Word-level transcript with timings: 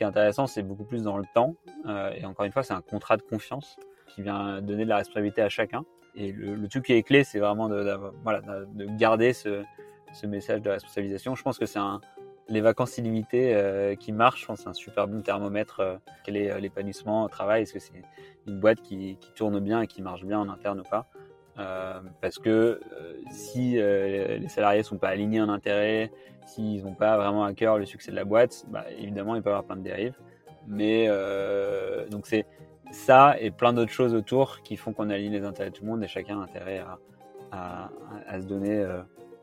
qui 0.00 0.04
est 0.04 0.06
intéressant, 0.06 0.46
c'est 0.46 0.62
beaucoup 0.62 0.84
plus 0.84 1.02
dans 1.02 1.18
le 1.18 1.26
temps. 1.34 1.56
et 2.16 2.24
encore 2.24 2.46
une 2.46 2.52
fois, 2.52 2.62
c'est 2.62 2.72
un 2.72 2.80
contrat 2.80 3.18
de 3.18 3.22
confiance 3.22 3.76
qui 4.14 4.22
vient 4.22 4.62
donner 4.62 4.84
de 4.84 4.88
la 4.88 4.96
responsabilité 4.96 5.42
à 5.42 5.50
chacun. 5.50 5.84
Et 6.14 6.32
le, 6.32 6.68
truc 6.68 6.86
qui 6.86 6.94
est 6.94 7.02
clé, 7.02 7.22
c'est 7.22 7.38
vraiment 7.38 7.68
de, 7.68 8.96
garder 8.96 9.34
ce, 9.34 9.62
message 10.24 10.62
de 10.62 10.70
responsabilisation. 10.70 11.34
Je 11.34 11.42
pense 11.42 11.58
que 11.58 11.66
c'est 11.66 11.78
les 12.48 12.62
vacances 12.62 12.96
illimitées 12.96 13.54
euh, 13.54 13.94
qui 13.94 14.10
marchent, 14.12 14.40
je 14.40 14.46
pense 14.46 14.60
c'est 14.60 14.68
un 14.68 14.72
super 14.72 15.06
bon 15.06 15.20
thermomètre. 15.20 15.80
Euh, 15.80 15.96
quel 16.24 16.38
est 16.38 16.50
euh, 16.50 16.60
l'épanouissement 16.60 17.24
au 17.24 17.28
travail 17.28 17.62
Est-ce 17.62 17.74
que 17.74 17.78
c'est 17.78 17.92
une 18.46 18.58
boîte 18.58 18.80
qui, 18.80 19.18
tourne 19.36 19.60
bien 19.60 19.82
et 19.82 19.86
qui 19.86 20.00
marche 20.00 20.24
bien 20.24 20.40
en 20.40 20.48
interne 20.48 20.80
ou 20.80 20.84
pas? 20.84 21.10
Parce 22.20 22.38
que 22.38 22.80
si 23.30 23.72
les 23.72 24.48
salariés 24.48 24.82
sont 24.82 24.98
pas 24.98 25.08
alignés 25.08 25.40
en 25.40 25.48
intérêt, 25.48 26.10
s'ils 26.46 26.82
n'ont 26.84 26.94
pas 26.94 27.16
vraiment 27.16 27.44
à 27.44 27.52
cœur 27.54 27.78
le 27.78 27.86
succès 27.86 28.10
de 28.10 28.16
la 28.16 28.24
boîte, 28.24 28.64
bah, 28.68 28.84
évidemment, 28.98 29.36
il 29.36 29.42
peut 29.42 29.50
y 29.50 29.52
avoir 29.52 29.64
plein 29.64 29.76
de 29.76 29.82
dérives. 29.82 30.16
Mais 30.66 31.08
donc 32.10 32.26
c'est 32.26 32.46
ça 32.92 33.36
et 33.38 33.50
plein 33.50 33.72
d'autres 33.72 33.92
choses 33.92 34.14
autour 34.14 34.62
qui 34.62 34.76
font 34.76 34.92
qu'on 34.92 35.10
aligne 35.10 35.32
les 35.32 35.44
intérêts 35.44 35.70
de 35.70 35.76
tout 35.76 35.84
le 35.84 35.90
monde 35.90 36.02
et 36.02 36.08
chacun 36.08 36.40
a 36.40 36.44
intérêt 36.44 36.82
à, 37.52 37.90
à, 38.26 38.40
se 38.40 38.46
donner 38.46 38.86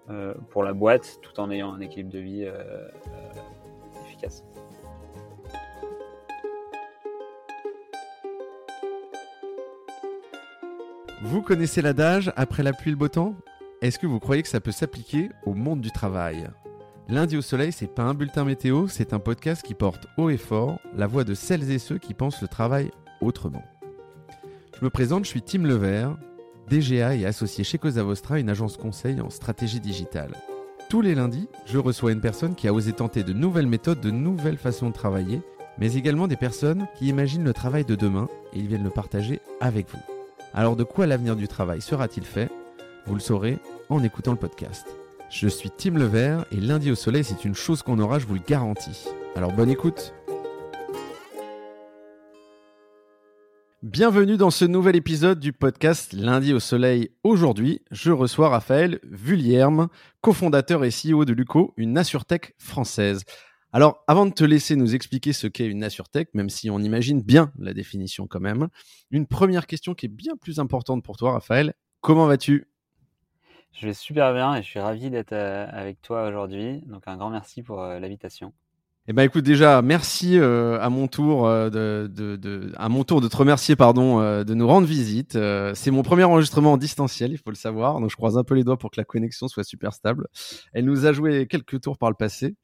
euh, 0.10 0.34
pour 0.52 0.64
la 0.64 0.72
boîte 0.72 1.20
tout 1.22 1.38
en 1.38 1.52
ayant 1.52 1.74
un 1.74 1.82
équilibre 1.82 2.10
de 2.10 2.20
vie 2.20 2.46
euh, 2.46 2.54
euh, 2.54 4.06
efficace. 4.06 4.46
Vous 11.24 11.42
connaissez 11.42 11.82
l'adage 11.82 12.32
après 12.36 12.62
la 12.62 12.74
pluie 12.74 12.92
le 12.92 12.98
beau 12.98 13.08
temps? 13.08 13.34
Est-ce 13.82 13.98
que 13.98 14.06
vous 14.06 14.20
croyez 14.20 14.44
que 14.44 14.48
ça 14.48 14.60
peut 14.60 14.72
s'appliquer 14.72 15.32
au 15.48 15.56
monde 15.56 15.82
du 15.82 15.90
travail? 15.90 16.48
Lundi 17.10 17.36
au 17.36 17.42
soleil, 17.42 17.72
c'est 17.72 17.88
pas 17.88 18.04
un 18.04 18.14
bulletin 18.14 18.46
météo, 18.46 18.88
c'est 18.88 19.14
un 19.14 19.20
podcast 19.20 19.66
qui 19.66 19.74
porte 19.74 20.06
haut 20.18 20.30
et 20.30 20.38
fort 20.38 20.80
la 20.96 21.08
voix 21.08 21.24
de 21.24 21.34
celles 21.34 21.72
et 21.72 21.80
ceux 21.80 21.98
qui 21.98 22.14
pensent 22.14 22.44
le 22.44 22.48
travail 22.48 22.92
autrement. 23.20 23.64
Je 24.80 24.86
me 24.86 24.92
présente, 24.92 25.26
je 25.26 25.30
suis 25.30 25.42
Tim 25.42 25.64
Levert, 25.64 26.16
DGA 26.70 27.16
est 27.16 27.26
associé 27.26 27.64
chez 27.64 27.80
Cosa 27.80 28.04
Vostra, 28.04 28.40
une 28.40 28.50
agence 28.50 28.78
conseil 28.78 29.20
en 29.20 29.32
stratégie 29.32 29.80
digitale. 29.80 30.36
Tous 30.88 31.02
les 31.02 31.16
lundis, 31.16 31.50
je 31.66 31.80
reçois 31.80 32.12
une 32.12 32.22
personne 32.22 32.54
qui 32.54 32.68
a 32.68 32.74
osé 32.74 32.94
tenter 32.94 33.24
de 33.24 33.34
nouvelles 33.34 33.66
méthodes, 33.66 34.02
de 34.02 34.12
nouvelles 34.12 34.58
façons 34.58 34.90
de 34.90 34.94
travailler, 34.94 35.42
mais 35.80 35.96
également 35.96 36.28
des 36.28 36.36
personnes 36.36 36.88
qui 36.96 37.08
imaginent 37.08 37.44
le 37.44 37.54
travail 37.54 37.86
de 37.86 37.96
demain 37.96 38.28
et 38.54 38.60
ils 38.60 38.68
viennent 38.68 38.84
le 38.84 38.92
partager 38.92 39.42
avec 39.60 39.90
vous. 39.90 40.17
Alors 40.58 40.76
de 40.76 40.84
quoi 40.84 41.06
l'avenir 41.06 41.36
du 41.36 41.48
travail 41.48 41.82
sera-t-il 41.82 42.26
fait? 42.26 42.50
Vous 43.06 43.14
le 43.14 43.20
saurez 43.20 43.60
en 43.90 44.02
écoutant 44.02 44.32
le 44.32 44.40
podcast. 44.40 44.88
Je 45.30 45.48
suis 45.48 45.70
Tim 45.70 45.92
Levert 45.92 46.46
et 46.52 46.56
lundi 46.56 46.90
au 46.90 46.96
soleil, 46.96 47.24
c'est 47.24 47.46
une 47.46 47.54
chose 47.54 47.84
qu'on 47.84 48.00
aura, 48.00 48.18
je 48.18 48.26
vous 48.26 48.34
le 48.34 48.40
garantis. 48.40 49.06
Alors 49.36 49.54
bonne 49.54 49.70
écoute 49.70 50.16
Bienvenue 53.84 54.38
dans 54.38 54.50
ce 54.50 54.66
nouvel 54.66 54.96
épisode 54.96 55.40
du 55.40 55.54
podcast 55.54 56.12
Lundi 56.12 56.52
au 56.56 56.60
Soleil. 56.60 57.12
Aujourd'hui, 57.24 57.84
je 57.92 58.12
reçois 58.12 58.50
Raphaël 58.50 59.00
Vullierme, 59.04 59.90
cofondateur 60.22 60.84
et 60.84 60.90
CEO 60.90 61.24
de 61.24 61.34
Luco, 61.34 61.76
une 61.78 62.00
assurtech 62.00 62.56
française. 62.58 63.22
Alors, 63.78 64.04
avant 64.08 64.26
de 64.26 64.34
te 64.34 64.44
laisser 64.44 64.76
nous 64.76 64.96
expliquer 64.96 65.34
ce 65.34 65.46
qu'est 65.46 65.68
une 65.68 65.84
assurtech, 65.84 66.34
même 66.34 66.50
si 66.50 66.72
on 66.72 66.80
imagine 66.80 67.22
bien 67.22 67.52
la 67.60 67.76
définition 67.76 68.26
quand 68.26 68.40
même, 68.40 68.70
une 69.12 69.28
première 69.28 69.68
question 69.68 69.94
qui 69.94 70.08
est 70.08 70.10
bien 70.10 70.36
plus 70.36 70.60
importante 70.60 71.04
pour 71.04 71.16
toi, 71.16 71.34
Raphaël. 71.34 71.76
Comment 72.02 72.26
vas-tu? 72.26 72.68
Je 73.74 73.86
vais 73.86 73.94
super 73.94 74.34
bien 74.34 74.56
et 74.56 74.64
je 74.64 74.68
suis 74.68 74.80
ravi 74.80 75.12
d'être 75.12 75.34
euh, 75.34 75.68
avec 75.70 76.02
toi 76.02 76.28
aujourd'hui. 76.28 76.82
Donc, 76.88 77.04
un 77.06 77.18
grand 77.18 77.30
merci 77.30 77.62
pour 77.62 77.84
euh, 77.84 78.00
l'invitation. 78.00 78.52
Eh 79.10 79.14
ben 79.14 79.24
écoute 79.24 79.46
déjà 79.46 79.82
merci 79.82 80.38
euh, 80.38 80.82
à 80.82 80.90
mon 80.90 81.08
tour 81.08 81.48
euh, 81.48 81.70
de, 81.70 82.12
de, 82.14 82.36
de, 82.36 82.74
à 82.76 82.90
mon 82.90 83.06
tour 83.06 83.22
de 83.22 83.30
te 83.30 83.38
remercier 83.38 83.78
pardon 83.78 84.20
euh, 84.20 84.44
de 84.44 84.54
nous 84.54 84.68
rendre 84.68 84.86
visite. 84.86 85.38
c'est 85.76 85.92
mon 85.92 86.04
premier 86.04 86.26
enregistrement 86.26 86.74
en 86.74 86.78
distanciel, 86.78 87.32
il 87.32 87.38
faut 87.38 87.50
le 87.50 87.56
savoir. 87.56 88.02
Donc 88.02 88.10
je 88.10 88.18
croise 88.18 88.38
un 88.38 88.44
peu 88.44 88.54
les 88.54 88.66
doigts 88.66 88.78
pour 88.78 88.92
que 88.92 89.00
la 89.00 89.06
connexion 89.06 89.48
soit 89.48 89.64
super 89.64 89.94
stable. 89.94 90.28
Elle 90.74 90.84
nous 90.84 91.06
a 91.06 91.14
joué 91.14 91.48
quelques 91.48 91.80
tours 91.80 91.98
par 91.98 92.10
le 92.10 92.16
passé. 92.16 92.58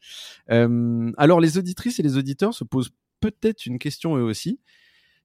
alors 0.49 1.39
les 1.39 1.57
auditrices 1.57 1.99
et 1.99 2.03
les 2.03 2.17
auditeurs 2.17 2.53
se 2.53 2.65
posent 2.65 2.91
peut-être 3.21 3.65
une 3.65 3.79
question 3.79 4.17
eux 4.17 4.23
aussi. 4.23 4.59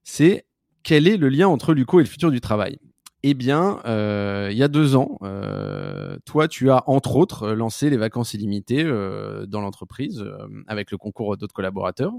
C'est 0.05 0.47
quel 0.85 1.09
est 1.09 1.17
le 1.17 1.29
lien 1.29 1.49
entre 1.49 1.75
Luco 1.75 1.99
et 1.99 2.05
le 2.05 2.09
futur 2.09 2.31
du 2.31 2.41
travail? 2.41 2.79
Eh 3.25 3.35
bien, 3.35 3.81
euh, 3.85 4.49
il 4.53 4.57
y 4.57 4.63
a 4.63 4.69
deux 4.69 4.95
ans, 4.95 5.19
euh, 5.23 6.19
toi, 6.25 6.47
tu 6.47 6.71
as 6.71 6.89
entre 6.89 7.17
autres 7.17 7.51
lancé 7.51 7.91
les 7.91 7.97
vacances 7.97 8.33
illimitées 8.33 8.85
euh, 8.85 9.45
dans 9.47 9.61
l'entreprise 9.61 10.25
avec 10.69 10.93
le 10.93 10.99
concours 10.99 11.37
d'autres 11.37 11.55
collaborateurs 11.55 12.13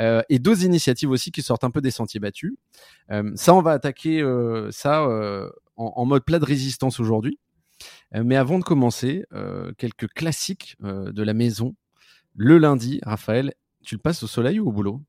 et 0.00 0.38
d'autres 0.40 0.64
initiatives 0.64 1.10
aussi 1.10 1.30
qui 1.30 1.42
sortent 1.42 1.62
un 1.62 1.70
peu 1.70 1.80
des 1.80 1.92
sentiers 1.92 2.18
battus. 2.18 2.54
ça, 3.34 3.54
on 3.54 3.62
va 3.62 3.70
attaquer 3.72 4.22
ça 4.70 5.06
en, 5.76 5.92
en, 5.96 6.04
mode 6.06 6.24
plat 6.24 6.40
de 6.40 6.44
résistance 6.44 6.98
aujourd'hui. 6.98 7.38
mais 8.12 8.36
avant 8.36 8.58
de 8.58 8.64
commencer, 8.64 9.24
quelques 9.78 10.08
classiques 10.08 10.76
de 10.80 11.22
la 11.22 11.34
maison. 11.34 11.76
Le 12.34 12.58
lundi, 12.58 12.98
Raphaël, 13.04 13.52
tu 13.84 13.94
le 13.94 14.00
passes 14.00 14.22
au 14.22 14.26
soleil 14.26 14.58
ou 14.58 14.68
au 14.68 14.72
boulot? 14.72 15.02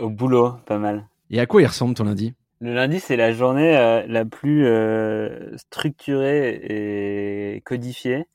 Au 0.00 0.10
boulot, 0.10 0.52
pas 0.66 0.78
mal. 0.78 1.08
Et 1.30 1.40
à 1.40 1.46
quoi 1.46 1.62
il 1.62 1.66
ressemble 1.66 1.94
ton 1.94 2.04
lundi? 2.04 2.34
Le 2.60 2.74
lundi, 2.74 3.00
c'est 3.00 3.16
la 3.16 3.32
journée 3.32 3.76
euh, 3.76 4.06
la 4.06 4.24
plus 4.24 4.66
euh, 4.66 5.56
structurée 5.58 7.54
et 7.56 7.60
codifiée. 7.62 8.26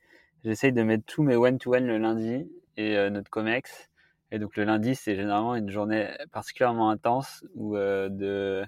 J'essaye 0.44 0.74
de 0.74 0.84
mettre 0.84 1.06
tous 1.06 1.24
mes 1.24 1.36
one-to-one 1.36 1.86
le 1.86 1.98
lundi 1.98 2.48
et 2.78 2.98
euh, 2.98 3.10
notre 3.10 3.30
COMEX. 3.32 3.90
Et 4.32 4.40
donc 4.40 4.56
le 4.56 4.64
lundi, 4.64 4.96
c'est 4.96 5.16
généralement 5.16 5.56
une 5.56 5.70
journée 5.70 6.10
particulièrement 6.32 6.90
intense 6.90 7.44
où 7.56 7.76
de 7.76 8.64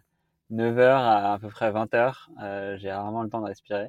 9h 0.51 0.81
à 0.81 1.33
à 1.33 1.39
peu 1.39 1.47
près 1.47 1.71
20h, 1.71 2.77
j'ai 2.77 2.91
rarement 2.91 3.23
le 3.23 3.29
temps 3.29 3.39
de 3.39 3.45
respirer. 3.47 3.87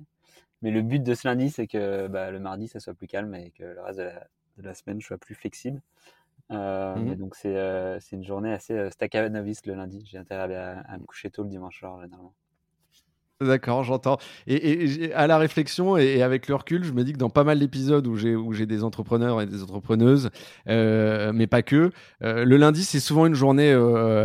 Mais 0.63 0.71
le 0.71 0.83
but 0.83 1.03
de 1.03 1.15
ce 1.15 1.27
lundi, 1.27 1.51
c'est 1.51 1.67
que 1.67 2.07
bah, 2.07 2.31
le 2.31 2.39
mardi, 2.39 2.69
ça 2.69 2.79
soit 2.79 2.95
plus 2.95 3.09
calme 3.09 3.35
et 3.35 3.51
que 3.51 3.65
le 3.65 3.81
reste 3.83 3.99
de 3.99 4.05
la, 4.05 4.29
de 4.59 4.63
la 4.63 4.75
semaine, 4.75 5.01
je 5.01 5.07
sois 5.07 5.19
plus 5.19 5.35
flexible. 5.35 5.81
Euh, 6.51 6.95
mmh 6.97 7.15
donc 7.17 7.35
euh, 7.47 7.99
c'est 8.01 8.17
une 8.17 8.25
journée 8.25 8.53
assez 8.53 8.75
euh, 8.75 8.91
staccanoviste 8.91 9.67
le 9.67 9.75
lundi. 9.75 10.05
J'ai 10.07 10.19
intérêt 10.19 10.55
à, 10.55 10.99
me 10.99 11.05
coucher 11.05 11.31
tôt 11.31 11.43
le 11.43 11.49
dimanche 11.49 11.79
soir 11.79 12.01
généralement. 12.03 12.35
D'accord, 13.47 13.85
j'entends. 13.85 14.19
Et, 14.47 15.13
à 15.13 15.27
la 15.27 15.39
réflexion 15.39 15.97
et, 15.97 16.23
avec 16.23 16.49
le 16.49 16.55
recul, 16.55 16.85
je 16.85 16.93
me 16.93 17.05
dis 17.05 17.13
que 17.13 17.19
dans 17.19 17.31
pas 17.31 17.45
mal 17.45 17.59
d'épisodes 17.59 18.07
où 18.07 18.17
j'ai 18.17 18.35
où 18.35 18.53
j'ai 18.53 18.67
des 18.67 18.85
entrepreneurs 18.85 19.41
et 19.41 19.47
des 19.47 19.63
entrepreneuses, 19.63 20.31
mais 20.67 21.47
pas 21.47 21.63
que, 21.63 21.91
le 22.21 22.57
lundi 22.57 22.85
c'est 22.85 23.01
souvent 23.01 23.27
une 23.27 23.35
journée 23.35 23.73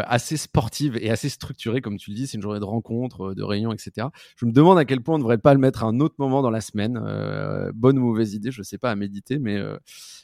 assez 0.06 0.38
sportive 0.38 0.98
et 1.02 1.10
assez 1.10 1.30
structurée, 1.30 1.82
comme 1.82 1.98
tu 1.98 2.12
le 2.12 2.16
dis. 2.16 2.28
C'est 2.28 2.38
une 2.38 2.44
journée 2.44 2.60
de 2.60 2.66
rencontres, 2.66 3.34
de 3.34 3.44
réunions, 3.44 3.74
etc. 3.74 4.08
Je 4.38 4.46
me 4.46 4.52
demande 4.52 4.78
à 4.78 4.86
quel 4.86 5.02
point 5.02 5.16
on 5.16 5.18
ne 5.18 5.24
devrait 5.24 5.38
pas 5.38 5.54
le 5.54 5.60
mettre 5.60 5.84
à 5.84 5.88
un 5.88 6.00
autre 6.00 6.16
moment 6.18 6.42
dans 6.42 6.52
la 6.52 6.62
semaine. 6.62 7.00
bonne 7.76 7.98
ou 8.00 8.02
mauvaise 8.02 8.34
idée, 8.34 8.52
je 8.52 8.64
sais 8.64 8.78
pas 8.78 8.92
à 8.92 8.96
méditer, 8.96 9.40
mais 9.40 9.62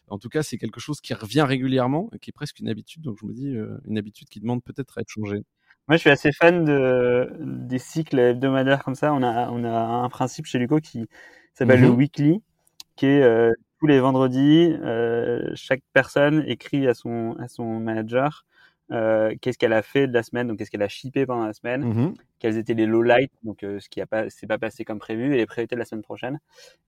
en 0.08 0.20
tout 0.20 0.30
cas, 0.30 0.44
c'est 0.44 0.58
quelque 0.58 0.80
chose 0.80 1.02
qui 1.02 1.14
revient 1.14 1.42
régulièrement, 1.42 2.10
qui 2.22 2.30
est 2.30 2.34
presque 2.34 2.60
une 2.60 2.70
habitude. 2.70 3.02
Donc, 3.02 3.18
je 3.20 3.26
me 3.26 3.34
dis, 3.34 3.56
euh, 3.56 3.78
une 3.86 3.98
habitude 3.98 4.30
qui 4.30 4.40
demande 4.40 4.64
peut-être 4.64 4.98
à 4.98 5.02
être 5.02 5.10
changée. 5.10 5.44
Moi, 5.88 5.98
je 5.98 6.02
suis 6.02 6.10
assez 6.10 6.32
fan 6.32 6.66
de, 6.66 7.30
des 7.40 7.78
cycles 7.80 8.18
hebdomadaires 8.20 8.84
comme 8.84 8.96
ça. 8.96 9.14
On 9.14 9.22
a, 9.22 9.50
on 9.52 9.64
a 9.64 9.70
un 9.70 10.10
principe 10.10 10.46
chez 10.48 10.58
Luco 10.58 10.80
qui 10.80 11.08
s'appelle 11.54 11.82
le 11.82 11.90
mmh 11.92 11.96
weekly, 11.96 12.44
qui 12.96 13.08
est 13.08 13.24
euh, 13.24 13.54
tous 13.80 13.88
les 13.88 14.00
vendredis, 14.00 14.74
euh, 14.84 15.52
chaque 15.56 15.82
personne 15.94 16.44
écrit 16.48 16.88
à 16.88 16.94
son, 16.96 17.36
à 17.40 17.48
son 17.50 17.80
manager 17.82 18.46
euh, 18.92 19.34
qu'est-ce 19.42 19.58
qu'elle 19.58 19.74
a 19.74 19.82
fait 19.82 20.08
de 20.08 20.14
la 20.14 20.22
semaine, 20.22 20.48
donc 20.48 20.60
qu'est-ce 20.60 20.70
qu'elle 20.70 20.84
a 20.84 20.88
shippé 20.88 21.26
pendant 21.26 21.46
la 21.46 21.54
semaine, 21.54 21.84
mmh 21.84 22.14
quels 22.38 22.58
étaient 22.58 22.76
les 22.76 22.86
low 22.86 23.02
lights, 23.02 23.32
donc 23.44 23.64
euh, 23.64 23.80
ce 23.80 23.90
qui 23.90 24.02
a 24.02 24.06
pas 24.06 24.30
s'est 24.30 24.46
pas 24.46 24.60
passé 24.60 24.84
comme 24.86 25.00
prévu 25.00 25.34
et 25.34 25.38
les 25.38 25.46
priorités 25.48 25.74
de 25.74 25.80
la 25.80 25.86
semaine 25.86 26.04
prochaine. 26.04 26.40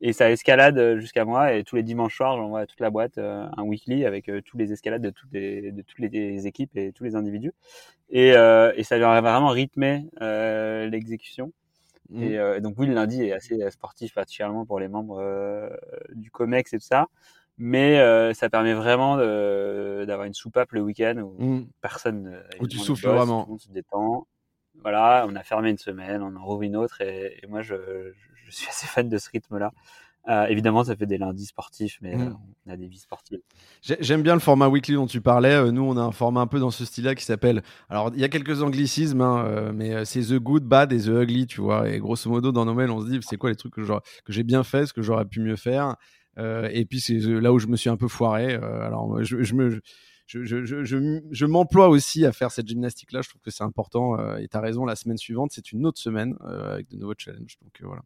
Et 0.01 0.13
ça 0.13 0.29
escalade 0.29 0.77
euh, 0.77 0.99
jusqu'à 0.99 1.25
moi 1.25 1.53
et 1.53 1.63
tous 1.63 1.77
les 1.77 1.83
dimanches 1.83 2.15
soirs, 2.15 2.37
j'envoie 2.37 2.59
à 2.59 2.65
toute 2.67 2.79
la 2.79 2.91
boîte 2.91 3.17
un 3.17 3.63
weekly 3.63 4.05
avec 4.05 4.29
tous 4.45 4.57
les 4.57 4.71
escalades 4.71 5.01
de 5.01 5.09
toutes 5.09 5.31
les 5.31 5.71
de 5.71 5.81
toutes 5.81 5.97
les 5.97 6.45
équipes 6.45 6.77
et 6.77 6.91
tous 6.91 7.05
les 7.05 7.15
individus. 7.15 7.53
Et, 8.09 8.29
et 8.29 8.83
ça 8.83 8.99
va 8.99 9.21
vraiment 9.21 9.49
rythmer 9.49 10.05
l'exécution. 10.21 11.51
Mmh. 12.09 12.23
Et, 12.23 12.61
donc 12.61 12.75
oui, 12.77 12.85
le 12.85 12.93
lundi 12.93 13.23
est 13.23 13.31
assez 13.31 13.57
sportif, 13.71 14.13
particulièrement 14.13 14.65
pour 14.65 14.79
les 14.79 14.89
membres 14.89 15.23
du 16.13 16.29
Comex 16.29 16.73
et 16.73 16.77
tout 16.77 16.85
ça 16.85 17.07
mais 17.57 17.99
euh, 17.99 18.33
ça 18.33 18.49
permet 18.49 18.73
vraiment 18.73 19.17
d'avoir 19.17 20.25
une 20.25 20.33
soupape 20.33 20.71
le 20.73 20.81
week-end 20.81 21.17
où 21.17 21.43
mmh. 21.43 21.67
personne 21.81 22.41
où 22.59 22.67
tu 22.67 22.77
souffles 22.77 23.07
vraiment 23.07 23.47
on 23.49 23.57
se 23.57 23.69
détend 23.69 24.27
voilà 24.81 25.25
on 25.27 25.35
a 25.35 25.43
fermé 25.43 25.71
une 25.71 25.77
semaine 25.77 26.21
on 26.21 26.35
en 26.35 26.45
rouvre 26.45 26.63
une 26.63 26.75
autre 26.75 27.01
et, 27.01 27.41
moi 27.47 27.61
je, 27.61 27.75
je, 28.45 28.51
suis 28.51 28.67
assez 28.69 28.87
fan 28.87 29.09
de 29.09 29.17
ce 29.17 29.29
rythme 29.29 29.57
là 29.57 29.71
euh, 30.29 30.45
évidemment, 30.47 30.83
ça 30.83 30.93
fait 30.93 31.05
des 31.05 31.17
lundis 31.17 31.45
sportifs, 31.45 31.99
mais 32.01 32.13
mmh. 32.13 32.21
euh, 32.21 32.31
on 32.65 32.71
a 32.71 32.75
des 32.75 32.87
vies 32.87 32.99
sportives. 32.99 33.39
J'aime 33.81 34.23
bien 34.23 34.33
le 34.33 34.41
format 34.41 34.67
weekly 34.67 34.95
dont 34.95 35.07
tu 35.07 35.21
parlais. 35.21 35.71
nous, 35.71 35.83
on 35.83 35.95
a 35.95 36.01
un 36.01 36.11
format 36.11 36.41
un 36.41 36.47
peu 36.47 36.59
dans 36.59 36.69
ce 36.69 36.83
style-là 36.83 37.15
qui 37.15 37.23
s'appelle. 37.23 37.63
Alors, 37.89 38.11
il 38.13 38.19
y 38.19 38.25
a 38.25 38.27
quelques 38.27 38.61
anglicismes, 38.61 39.21
hein, 39.21 39.71
mais 39.73 40.03
c'est 40.03 40.19
The 40.19 40.33
Good, 40.33 40.63
Bad 40.63 40.91
et 40.91 40.99
The 40.99 41.07
Ugly, 41.07 41.47
tu 41.47 41.61
vois. 41.61 41.87
Et 41.87 41.99
grosso 41.99 42.29
modo, 42.29 42.51
dans 42.51 42.65
nos 42.65 42.73
mails, 42.73 42.91
on 42.91 42.99
se 42.99 43.09
dit 43.09 43.19
c'est 43.21 43.37
quoi 43.37 43.49
les 43.49 43.55
trucs 43.55 43.73
que 43.73 43.83
j'ai 44.27 44.43
bien 44.43 44.63
fait, 44.63 44.85
ce 44.85 44.91
que 44.91 45.01
j'aurais 45.01 45.25
pu 45.25 45.39
mieux 45.39 45.55
faire? 45.55 45.95
Euh, 46.37 46.69
et 46.71 46.85
puis 46.85 46.99
c'est 46.99 47.17
là 47.17 47.51
où 47.51 47.59
je 47.59 47.67
me 47.67 47.75
suis 47.75 47.89
un 47.89 47.97
peu 47.97 48.07
foiré. 48.07 48.53
Euh, 48.53 48.81
alors 48.81 49.23
je, 49.23 49.43
je 49.43 49.79
je, 50.27 50.43
je, 50.43 51.21
je, 51.31 51.45
m'emploie 51.45 51.87
aussi 51.87 52.25
à 52.25 52.33
faire 52.33 52.51
cette 52.51 52.67
gymnastique-là. 52.67 53.21
Je 53.21 53.29
trouve 53.29 53.41
que 53.41 53.49
c'est 53.49 53.63
important. 53.63 54.19
Euh, 54.19 54.35
et 54.37 54.49
tu 54.49 54.57
as 54.57 54.59
raison, 54.59 54.83
la 54.83 54.97
semaine 54.97 55.17
suivante, 55.17 55.51
c'est 55.53 55.71
une 55.71 55.85
autre 55.85 55.99
semaine 55.99 56.35
euh, 56.43 56.73
avec 56.73 56.89
de 56.89 56.97
nouveaux 56.97 57.13
challenges. 57.17 57.57
Donc 57.61 57.81
voilà. 57.81 58.01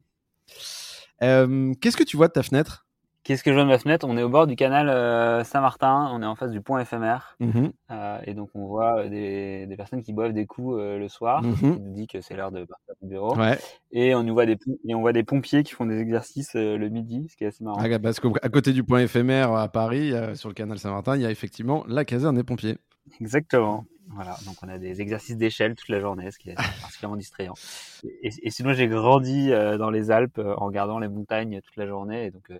Qu'est-ce 1.81 1.97
que 1.97 2.03
tu 2.03 2.17
vois 2.17 2.27
de 2.27 2.33
ta 2.33 2.43
fenêtre? 2.43 2.85
Qu'est-ce 3.23 3.43
que 3.43 3.51
je 3.51 3.55
vois 3.55 3.63
de 3.63 3.69
ma 3.69 3.77
fenêtre? 3.77 4.07
On 4.09 4.17
est 4.17 4.23
au 4.23 4.29
bord 4.29 4.47
du 4.47 4.55
canal 4.55 4.89
euh, 4.89 5.43
Saint-Martin, 5.43 6.09
on 6.11 6.23
est 6.23 6.25
en 6.25 6.35
face 6.35 6.49
du 6.49 6.59
pont 6.59 6.79
éphémère. 6.79 7.35
Mmh 7.39 7.67
euh, 7.91 8.19
et 8.25 8.33
donc 8.33 8.49
on 8.55 8.65
voit 8.65 9.01
euh, 9.01 9.09
des, 9.09 9.67
des, 9.67 9.75
personnes 9.75 10.01
qui 10.01 10.11
boivent 10.11 10.33
des 10.33 10.47
coups 10.47 10.77
le 10.79 11.07
soir, 11.07 11.43
mmh 11.43 11.55
qui 11.55 11.65
nous 11.65 11.93
dit 11.93 12.07
que 12.07 12.19
c'est 12.21 12.35
l'heure 12.35 12.51
de 12.51 12.65
partir 12.65 12.95
au 12.99 13.05
bureau. 13.05 13.35
Ouais. 13.35 13.59
Et 13.91 14.15
on 14.15 14.23
nous 14.23 14.33
voit 14.33 14.47
des 14.47 14.57
et 14.87 14.95
on 14.95 15.01
voit 15.01 15.13
des 15.13 15.23
pompiers 15.23 15.61
qui 15.61 15.73
font 15.73 15.85
des 15.85 15.99
exercices 15.99 16.55
le 16.55 16.89
midi, 16.89 17.27
ce 17.29 17.37
qui 17.37 17.43
est 17.43 17.47
assez 17.47 17.63
marrant. 17.63 17.79
Ah, 17.79 17.99
parce 17.99 18.19
qu'à 18.19 18.49
côté 18.49 18.73
du 18.73 18.83
pont 18.83 18.97
éphémère 18.97 19.53
à 19.53 19.67
Paris, 19.67 20.13
sur 20.33 20.49
le 20.49 20.55
canal 20.55 20.79
Saint-Martin, 20.79 21.15
il 21.15 21.21
y 21.21 21.25
a 21.25 21.31
effectivement 21.31 21.83
la 21.87 22.05
caserne 22.05 22.35
des 22.35 22.43
pompiers. 22.43 22.77
Exactement. 23.19 23.85
Voilà, 24.13 24.35
donc 24.45 24.55
on 24.63 24.67
a 24.67 24.77
des 24.77 24.99
exercices 24.99 25.37
d'échelle 25.37 25.75
toute 25.75 25.89
la 25.89 25.99
journée, 25.99 26.31
ce 26.31 26.39
qui 26.39 26.49
est 26.49 26.55
particulièrement 26.81 27.17
distrayant. 27.17 27.53
Et, 28.03 28.31
et 28.41 28.49
sinon, 28.49 28.73
j'ai 28.73 28.87
grandi 28.87 29.51
dans 29.51 29.91
les 29.91 30.09
Alpes 30.09 30.39
en 30.39 30.65
regardant 30.65 30.97
les 30.97 31.07
montagnes 31.07 31.61
toute 31.61 31.75
la 31.77 31.85
journée, 31.85 32.25
et 32.25 32.31
donc 32.31 32.51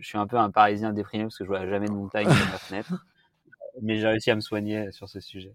je 0.00 0.06
suis 0.06 0.18
un 0.18 0.26
peu 0.26 0.36
un 0.36 0.50
Parisien 0.50 0.92
déprimé 0.92 1.24
parce 1.24 1.38
que 1.38 1.44
je 1.44 1.48
vois 1.48 1.66
jamais 1.66 1.86
de 1.86 1.92
montagne 1.92 2.26
dans 2.26 2.32
ma 2.32 2.58
fenêtre. 2.58 3.06
Mais 3.82 3.98
j'ai 3.98 4.06
réussi 4.06 4.30
à 4.30 4.34
me 4.34 4.40
soigner 4.40 4.92
sur 4.92 5.08
ce 5.08 5.20
sujet. 5.20 5.54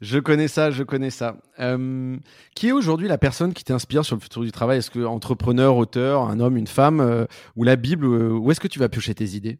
Je 0.00 0.18
connais 0.18 0.48
ça, 0.48 0.70
je 0.70 0.82
connais 0.82 1.10
ça. 1.10 1.36
Euh, 1.60 2.16
qui 2.54 2.68
est 2.68 2.72
aujourd'hui 2.72 3.08
la 3.08 3.18
personne 3.18 3.54
qui 3.54 3.64
t'inspire 3.64 4.04
sur 4.04 4.16
le 4.16 4.20
futur 4.20 4.42
du 4.42 4.52
travail? 4.52 4.78
Est-ce 4.78 4.90
que 4.90 5.04
entrepreneur, 5.04 5.76
auteur, 5.76 6.22
un 6.22 6.40
homme, 6.40 6.56
une 6.56 6.66
femme, 6.66 7.00
euh, 7.00 7.26
ou 7.56 7.64
la 7.64 7.76
Bible 7.76 8.06
euh, 8.06 8.30
Où 8.30 8.50
est-ce 8.50 8.60
que 8.60 8.68
tu 8.68 8.78
vas 8.78 8.88
piocher 8.88 9.14
tes 9.14 9.30
idées? 9.30 9.58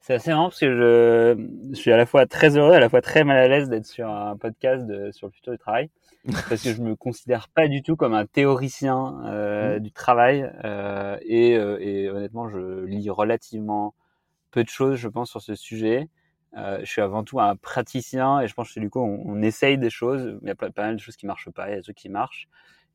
C'est 0.00 0.14
assez 0.14 0.30
marrant 0.30 0.48
parce 0.48 0.58
que 0.58 0.68
je, 0.68 1.70
je, 1.70 1.74
suis 1.76 1.92
à 1.92 1.96
la 1.96 2.06
fois 2.06 2.26
très 2.26 2.56
heureux, 2.56 2.72
à 2.72 2.80
la 2.80 2.88
fois 2.88 3.00
très 3.00 3.22
mal 3.22 3.38
à 3.38 3.46
l'aise 3.46 3.68
d'être 3.68 3.86
sur 3.86 4.08
un 4.08 4.36
podcast 4.36 4.84
de, 4.84 5.12
sur 5.12 5.28
le 5.28 5.32
futur 5.32 5.52
du 5.52 5.58
travail 5.58 5.90
parce 6.48 6.62
que 6.62 6.72
je 6.72 6.80
me 6.80 6.94
considère 6.94 7.48
pas 7.48 7.66
du 7.66 7.82
tout 7.82 7.96
comme 7.96 8.14
un 8.14 8.26
théoricien 8.26 9.20
euh, 9.24 9.76
mmh. 9.76 9.80
du 9.80 9.92
travail 9.92 10.52
euh, 10.64 11.18
et, 11.22 11.56
euh, 11.56 11.78
et, 11.80 12.08
honnêtement 12.08 12.48
je 12.48 12.84
lis 12.84 13.10
relativement 13.10 13.94
peu 14.52 14.62
de 14.62 14.68
choses 14.68 14.96
je 14.96 15.08
pense 15.08 15.30
sur 15.30 15.42
ce 15.42 15.54
sujet. 15.54 16.08
Euh, 16.56 16.78
je 16.80 16.84
suis 16.84 17.00
avant 17.00 17.24
tout 17.24 17.40
un 17.40 17.56
praticien 17.56 18.40
et 18.40 18.46
je 18.46 18.54
pense 18.54 18.72
que 18.72 18.78
du 18.78 18.90
coup 18.90 19.00
on, 19.00 19.22
on 19.26 19.42
essaye 19.42 19.78
des 19.78 19.90
choses. 19.90 20.38
Il 20.42 20.48
y 20.48 20.50
a 20.50 20.54
pas, 20.54 20.70
pas, 20.70 20.82
mal 20.82 20.96
de 20.96 21.00
choses 21.00 21.16
qui 21.16 21.26
marchent 21.26 21.50
pas 21.50 21.68
il 21.68 21.70
y 21.70 21.74
a 21.74 21.76
des 21.76 21.82
trucs 21.82 21.96
qui 21.96 22.08
marchent. 22.08 22.48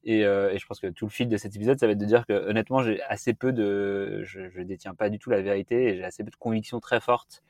Et, 0.03 0.19
et, 0.21 0.57
je 0.57 0.65
pense 0.65 0.80
que 0.80 0.88
tout 0.88 1.06
le 1.06 1.12
fil 1.12 1.27
de 1.27 1.35
cet 1.35 1.56
épisode 1.56 1.77
ça 1.80 1.85
va 1.85 1.91
être 1.91 1.97
de 1.97 2.06
dire 2.06 2.25
que 2.25 2.50
honnêtement 2.50 2.81
j'ai 2.81 3.01
assez 3.03 3.33
peu 3.33 3.51
de 3.51 4.23
je, 4.23 4.47
je 4.50 4.62
détiens 4.62 4.95
pas 4.95 5.09
du 5.09 5.19
tout 5.19 5.30
la 5.30 5.41
vérité 5.41 5.89
et 5.89 5.95
j'ai 5.97 6.03
assez 6.06 6.23
peu 6.23 6.30
de 6.30 6.35
convictions 6.38 6.80
très 6.80 7.01
fortes 7.01 7.44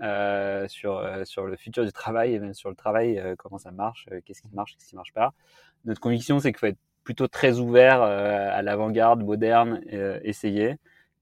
euh, 0.00 0.66
sur, 0.68 0.98
euh, 0.98 1.24
sur 1.24 1.46
le 1.46 1.56
futur 1.56 1.84
du 1.84 1.92
travail 1.92 2.34
et 2.34 2.38
même 2.38 2.54
sur 2.54 2.70
le 2.70 2.74
travail, 2.76 3.18
euh, 3.18 3.34
comment 3.36 3.58
ça 3.58 3.70
marche, 3.70 4.08
qu'est-ce 4.24 4.42
qui 4.42 4.48
marche, 4.52 4.74
qu'est-ce 4.74 4.88
qui 4.88 4.96
marche 4.96 5.12
pas. 5.12 5.32
Notre 5.84 6.00
conviction, 6.00 6.38
c'est 6.40 6.52
qu'il 6.52 6.58
faut 6.58 6.66
être 6.66 6.78
plutôt 7.04 7.26
très 7.26 7.58
ouvert 7.58 8.00
à 8.00 8.62
l'avant-garde, 8.62 9.24
moderne, 9.24 9.80
essayer 10.22 10.76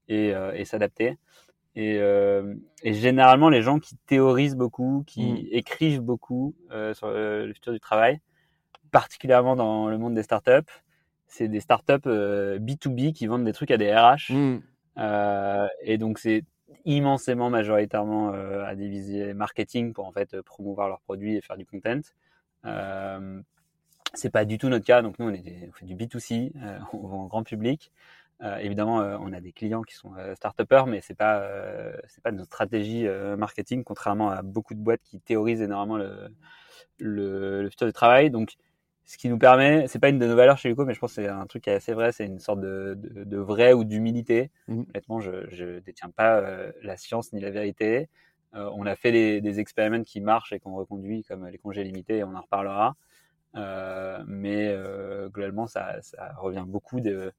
et, 0.07 0.31
et 0.53 0.63
s'adapter. 0.63 1.17
Et, 1.75 1.95
et, 1.95 2.93
généralement, 2.93 3.49
les 3.49 3.63
gens 3.63 3.79
qui 3.79 3.95
théorisent 4.05 4.55
beaucoup, 4.55 5.03
qui 5.07 5.23
mmh. 5.23 5.47
écrivent 5.49 6.01
beaucoup 6.01 6.53
sur 6.93 7.09
le 7.09 7.51
futur 7.51 7.73
du 7.73 7.79
travail, 7.79 8.19
particulièrement 8.91 9.55
dans 9.55 9.89
le 9.89 9.97
monde 9.97 10.13
des 10.13 10.21
startups, 10.21 10.69
c'est 11.25 11.47
des 11.47 11.61
startups 11.61 12.07
B2B 12.07 13.13
qui 13.13 13.25
vendent 13.25 13.45
des 13.45 13.53
trucs 13.53 13.71
à 13.71 13.77
des 13.77 13.91
RH. 13.91 14.31
Mmh. 14.31 14.61
Euh, 14.97 15.67
et 15.81 15.97
donc, 15.97 16.19
c'est 16.19 16.43
immensément 16.85 17.49
majoritairement 17.49 18.33
euh, 18.33 18.65
à 18.65 18.75
diviser 18.75 19.33
marketing 19.33 19.93
pour 19.93 20.05
en 20.05 20.11
fait 20.11 20.41
promouvoir 20.41 20.87
leurs 20.87 21.01
produits 21.01 21.35
et 21.35 21.41
faire 21.41 21.57
du 21.57 21.65
content. 21.65 22.01
Euh, 22.65 23.41
c'est 24.13 24.29
pas 24.29 24.45
du 24.45 24.57
tout 24.57 24.69
notre 24.69 24.85
cas. 24.85 25.01
Donc 25.01 25.19
nous, 25.19 25.29
on, 25.29 25.33
fait 25.73 25.85
du 25.85 25.95
B2C, 25.95 26.51
euh, 26.55 26.79
on 26.93 27.07
vend 27.07 27.23
en 27.23 27.27
grand 27.27 27.43
public. 27.43 27.91
Euh, 28.43 28.57
évidemment, 28.57 28.97
on 28.97 29.33
a 29.33 29.39
des 29.39 29.51
clients 29.51 29.83
qui 29.83 29.93
sont 29.93 30.13
start-upers, 30.35 30.87
mais 30.87 30.99
c'est 31.01 31.13
pas 31.13 31.47
c'est 32.07 32.23
pas 32.23 32.31
notre 32.31 32.47
stratégie 32.47 33.07
marketing, 33.37 33.83
contrairement 33.83 34.31
à 34.31 34.41
beaucoup 34.41 34.73
de 34.73 34.79
boîtes 34.79 35.01
qui 35.03 35.19
théorisent 35.19 35.61
énormément 35.61 35.97
le, 35.97 36.33
le, 36.97 37.61
le 37.61 37.69
futur 37.69 37.85
du 37.85 37.93
travail. 37.93 38.31
Donc 38.31 38.55
ce 39.11 39.17
qui 39.17 39.27
nous 39.27 39.37
permet, 39.37 39.87
c'est 39.89 39.99
pas 39.99 40.07
une 40.07 40.19
de 40.19 40.25
nos 40.25 40.37
valeurs 40.37 40.57
chez 40.57 40.69
Luco, 40.69 40.85
mais 40.85 40.93
je 40.93 40.99
pense 41.01 41.13
que 41.13 41.21
c'est 41.21 41.27
un 41.27 41.45
truc 41.45 41.65
qui 41.65 41.69
est 41.69 41.73
assez 41.73 41.91
vrai, 41.91 42.13
c'est 42.13 42.25
une 42.25 42.39
sorte 42.39 42.61
de, 42.61 42.97
de, 42.97 43.25
de 43.25 43.37
vrai 43.37 43.73
ou 43.73 43.83
d'humilité. 43.83 44.51
Mmh. 44.69 44.83
Honnêtement, 44.87 45.19
je, 45.19 45.49
je 45.49 45.79
détiens 45.79 46.11
pas 46.11 46.37
euh, 46.37 46.71
la 46.81 46.95
science 46.95 47.33
ni 47.33 47.41
la 47.41 47.49
vérité. 47.49 48.07
Euh, 48.55 48.69
on 48.73 48.85
a 48.85 48.95
fait 48.95 49.11
des, 49.11 49.41
des, 49.41 49.59
expériments 49.59 50.03
qui 50.03 50.21
marchent 50.21 50.53
et 50.53 50.59
qu'on 50.59 50.75
reconduit, 50.75 51.25
comme 51.25 51.45
les 51.45 51.57
congés 51.57 51.83
limités, 51.83 52.19
et 52.19 52.23
on 52.23 52.33
en 52.35 52.41
reparlera. 52.41 52.95
Euh, 53.57 54.23
mais 54.27 54.73
globalement, 55.25 55.67
ça, 55.67 56.01
ça, 56.01 56.31
revient 56.37 56.63
beaucoup 56.65 57.01
de, 57.01 57.33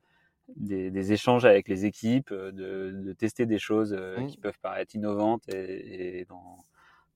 des, 0.56 0.90
des, 0.90 1.12
échanges 1.14 1.46
avec 1.46 1.68
les 1.68 1.86
équipes, 1.86 2.34
de, 2.34 2.90
de 3.02 3.12
tester 3.14 3.46
des 3.46 3.58
choses 3.58 3.94
mmh. 3.94 4.26
qui 4.26 4.36
peuvent 4.36 4.58
paraître 4.60 4.94
innovantes 4.94 5.48
et, 5.48 6.20
et 6.20 6.24
dans, 6.26 6.58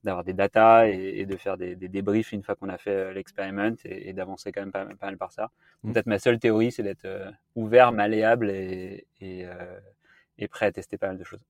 d'avoir 0.07 0.25
des 0.25 0.33
datas 0.33 0.87
et, 0.87 1.27
de 1.27 1.37
faire 1.37 1.59
des, 1.59 1.77
des, 1.77 1.89
débriefs 1.89 2.33
une 2.33 2.43
fois 2.43 2.55
qu'on 2.55 2.69
a 2.69 2.79
fait 2.79 2.91
euh, 2.91 3.13
l'expériment 3.13 3.77
et, 3.85 4.13
d'avancer 4.13 4.53
quand 4.53 4.63
même 4.63 4.73
pas, 4.73 4.87
mal 5.03 5.19
par 5.19 5.33
ça. 5.33 5.51
Mm. 5.83 5.93
Peut-être 5.93 6.07
ma 6.07 6.19
seule 6.19 6.39
théorie, 6.39 6.73
c'est 6.73 6.83
d'être 6.83 7.05
euh, 7.05 7.31
ouvert, 7.57 7.93
malléable 7.93 8.49
et, 8.49 9.05
euh, 9.23 9.79
et, 10.39 10.49
prêt 10.49 10.67
à 10.67 10.73
tester 10.73 10.97
pas 10.97 11.09
mal 11.09 11.19
de 11.19 11.25
choses. 11.25 11.41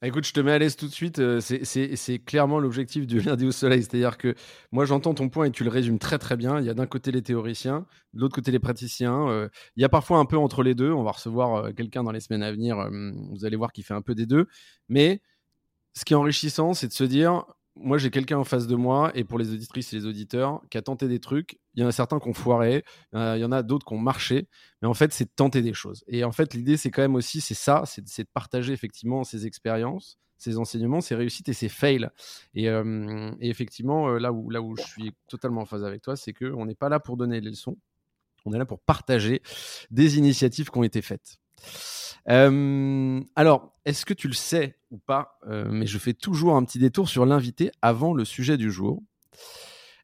Bah, 0.00 0.08
écoute, 0.08 0.24
je 0.24 0.32
te 0.32 0.40
mets 0.40 0.52
à 0.52 0.58
l'aise 0.58 0.76
tout 0.76 0.86
de 0.86 0.92
suite. 0.92 1.20
C'est 1.40 2.18
clairement 2.20 2.58
l'objectif 2.58 3.06
du 3.06 3.20
lundi 3.20 3.46
au 3.46 3.52
soleil. 3.52 3.82
C'est-à-dire 3.82 4.16
que 4.16 4.34
moi, 4.72 4.86
j'entends 4.86 5.12
ton 5.12 5.28
point 5.28 5.44
et 5.44 5.50
tu 5.50 5.62
le 5.62 5.70
résumes 5.70 5.98
très 5.98 6.18
très 6.18 6.36
bien. 6.36 6.58
Il 6.58 6.64
y 6.64 6.70
a 6.70 6.74
d'un 6.74 6.86
côté 6.86 7.12
les 7.12 7.22
théoriciens, 7.22 7.86
de 8.14 8.20
l'autre 8.20 8.34
côté 8.34 8.50
les 8.50 8.58
praticiens. 8.58 9.48
il 9.76 9.82
y 9.82 9.84
a 9.84 9.90
parfois 9.90 10.18
un 10.18 10.24
peu 10.24 10.38
entre 10.38 10.62
les 10.62 10.74
deux. 10.74 10.90
On 10.90 11.02
va 11.02 11.12
recevoir 11.12 11.74
quelqu'un 11.74 12.02
dans 12.02 12.12
les 12.12 12.20
semaines 12.20 12.42
à 12.42 12.50
venir. 12.50 12.88
vous 13.30 13.44
allez 13.44 13.56
voir 13.56 13.72
qui 13.72 13.82
fait 13.82 13.94
un 13.94 14.02
peu 14.02 14.14
des 14.14 14.26
deux. 14.26 14.46
Mais 14.88 15.20
ce 15.92 16.06
qui 16.06 16.14
est 16.14 16.16
enrichissant, 16.16 16.72
c'est 16.72 16.88
de 16.88 16.92
se 16.92 17.04
dire 17.04 17.44
moi, 17.82 17.98
j'ai 17.98 18.10
quelqu'un 18.10 18.38
en 18.38 18.44
face 18.44 18.66
de 18.66 18.76
moi, 18.76 19.10
et 19.14 19.24
pour 19.24 19.38
les 19.38 19.52
auditrices 19.52 19.92
et 19.92 19.96
les 19.96 20.06
auditeurs, 20.06 20.62
qui 20.70 20.78
a 20.78 20.82
tenté 20.82 21.08
des 21.08 21.20
trucs. 21.20 21.58
Il 21.74 21.80
y 21.80 21.84
en 21.84 21.88
a 21.88 21.92
certains 21.92 22.18
qui 22.18 22.28
ont 22.28 22.34
foiré, 22.34 22.84
il 23.12 23.38
y 23.38 23.44
en 23.44 23.52
a 23.52 23.62
d'autres 23.62 23.86
qui 23.86 23.94
ont 23.94 23.98
marché, 23.98 24.48
mais 24.82 24.88
en 24.88 24.94
fait, 24.94 25.12
c'est 25.12 25.24
de 25.24 25.32
tenter 25.34 25.62
des 25.62 25.72
choses. 25.72 26.04
Et 26.06 26.24
en 26.24 26.32
fait, 26.32 26.54
l'idée, 26.54 26.76
c'est 26.76 26.90
quand 26.90 27.02
même 27.02 27.14
aussi, 27.14 27.40
c'est 27.40 27.54
ça, 27.54 27.84
c'est 27.86 28.02
de 28.04 28.28
partager 28.32 28.72
effectivement 28.72 29.24
ses 29.24 29.46
expériences, 29.46 30.18
ses 30.40 30.58
enseignements, 30.58 31.00
ses 31.00 31.14
réussites 31.14 31.48
et 31.48 31.52
ses 31.52 31.68
fails. 31.68 32.08
Et, 32.54 32.68
effectivement, 33.40 34.08
euh, 34.08 34.18
là, 34.18 34.32
où, 34.32 34.50
là 34.50 34.60
où 34.62 34.76
je 34.76 34.82
suis 34.82 35.12
totalement 35.28 35.62
en 35.62 35.66
phase 35.66 35.84
avec 35.84 36.02
toi, 36.02 36.16
c'est 36.16 36.32
qu'on 36.32 36.66
n'est 36.66 36.74
pas 36.74 36.88
là 36.88 36.98
pour 36.98 37.16
donner 37.16 37.40
les 37.40 37.50
leçons, 37.50 37.76
on 38.46 38.52
est 38.52 38.58
là 38.58 38.66
pour 38.66 38.80
partager 38.80 39.42
des 39.90 40.18
initiatives 40.18 40.70
qui 40.70 40.78
ont 40.78 40.82
été 40.82 41.02
faites. 41.02 41.36
Euh, 42.28 43.20
alors, 43.36 43.74
est-ce 43.84 44.04
que 44.04 44.14
tu 44.14 44.28
le 44.28 44.34
sais 44.34 44.76
ou 44.90 44.98
pas 44.98 45.38
euh, 45.48 45.68
Mais 45.70 45.86
je 45.86 45.98
fais 45.98 46.12
toujours 46.14 46.56
un 46.56 46.64
petit 46.64 46.78
détour 46.78 47.08
sur 47.08 47.26
l'invité 47.26 47.70
avant 47.82 48.12
le 48.12 48.24
sujet 48.24 48.56
du 48.56 48.70
jour. 48.70 49.02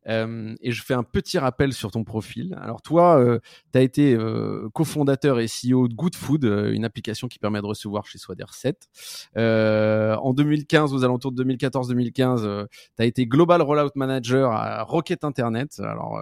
Euh, 0.09 0.55
et 0.61 0.73
je 0.73 0.83
fais 0.83 0.95
un 0.95 1.03
petit 1.03 1.39
rappel 1.39 1.73
sur 1.73 1.91
ton 1.91 2.05
profil. 2.05 2.57
Alors 2.61 2.83
toi, 2.83 3.19
euh, 3.19 3.39
tu 3.73 3.79
as 3.79 3.83
été 3.83 4.15
euh, 4.15 4.69
cofondateur 4.73 5.41
et 5.41 5.47
CEO 5.47 5.89
de 5.89 5.95
Good 5.95 6.15
Food, 6.15 6.45
euh, 6.45 6.73
une 6.73 6.85
application 6.85 7.29
qui 7.29 7.39
permet 7.39 7.61
de 7.61 7.67
recevoir 7.67 8.07
chez 8.07 8.19
soi 8.19 8.35
des 8.35 8.45
recettes. 8.45 8.89
en 9.37 10.33
2015, 10.33 10.93
aux 10.95 11.05
alentours 11.05 11.33
de 11.33 11.45
2014-2015, 11.45 12.67
tu 12.97 13.03
as 13.03 13.05
été 13.05 13.27
Global 13.27 13.63
Rollout 13.63 13.91
Manager 13.95 14.53
à 14.53 14.83
Rocket 14.83 15.25
Internet, 15.25 15.81
alors 15.81 16.21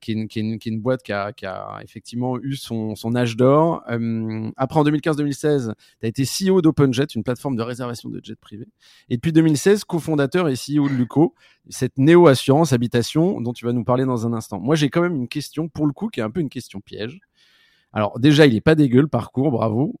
qui 0.00 0.12
est, 0.12 0.14
une, 0.14 0.28
qui, 0.28 0.38
est 0.38 0.42
une, 0.42 0.58
qui, 0.58 0.68
est 0.68 0.72
une, 0.72 0.80
boîte 0.80 1.02
qui 1.02 1.12
a, 1.12 1.32
qui 1.32 1.46
a 1.46 1.80
effectivement 1.82 2.38
eu 2.38 2.56
son, 2.56 2.94
son 2.94 3.14
âge 3.14 3.36
d'or. 3.36 3.82
après, 4.56 4.80
en 4.80 4.84
2015-2016, 4.84 5.72
tu 6.00 6.06
as 6.06 6.08
été 6.08 6.24
CEO 6.24 6.62
d'OpenJet, 6.62 7.06
une 7.14 7.24
plateforme 7.24 7.56
de 7.56 7.62
réservation 7.62 8.08
de 8.08 8.20
jets 8.22 8.36
privés. 8.36 8.68
Et 9.08 9.16
depuis 9.16 9.32
2016, 9.32 9.84
cofondateur 9.84 10.48
et 10.48 10.54
CEO 10.54 10.88
de 10.88 10.94
Luco, 10.94 11.34
cette 11.68 11.98
néo-assurance 11.98 12.72
habitation 12.72 13.40
dont 13.40 13.52
tu 13.52 13.64
vas 13.64 13.72
nous 13.72 13.84
parler 13.84 14.04
dans 14.04 14.26
un 14.26 14.32
instant. 14.32 14.60
Moi, 14.60 14.76
j'ai 14.76 14.88
quand 14.88 15.02
même 15.02 15.16
une 15.16 15.28
question, 15.28 15.68
pour 15.68 15.86
le 15.86 15.92
coup, 15.92 16.08
qui 16.08 16.20
est 16.20 16.22
un 16.22 16.30
peu 16.30 16.40
une 16.40 16.48
question 16.48 16.80
piège. 16.80 17.20
Alors, 17.92 18.18
déjà, 18.18 18.46
il 18.46 18.54
n'est 18.54 18.60
pas 18.60 18.74
dégueu 18.74 19.00
le 19.00 19.08
parcours, 19.08 19.50
bravo. 19.50 19.94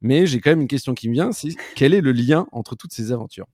Mais 0.00 0.26
j'ai 0.26 0.40
quand 0.40 0.50
même 0.50 0.62
une 0.62 0.68
question 0.68 0.94
qui 0.94 1.08
me 1.08 1.14
vient, 1.14 1.30
c'est 1.30 1.50
quel 1.76 1.94
est 1.94 2.00
le 2.00 2.10
lien 2.10 2.46
entre 2.50 2.74
toutes 2.74 2.92
ces 2.92 3.12
aventures? 3.12 3.46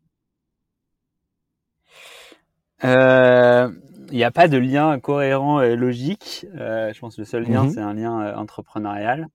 Euh, 2.84 3.70
Il 4.10 4.16
n'y 4.16 4.24
a 4.24 4.30
pas 4.30 4.48
de 4.48 4.56
lien 4.56 4.98
cohérent 4.98 5.60
et 5.60 5.76
logique. 5.76 6.46
Euh, 6.54 6.90
je 6.94 7.00
pense 7.00 7.16
que 7.16 7.20
le 7.20 7.26
seul 7.26 7.42
lien, 7.42 7.64
mhm. 7.64 7.70
c'est 7.70 7.80
un 7.80 7.92
lien 7.92 8.20
euh, 8.20 8.34
entrepreneurial. 8.34 9.28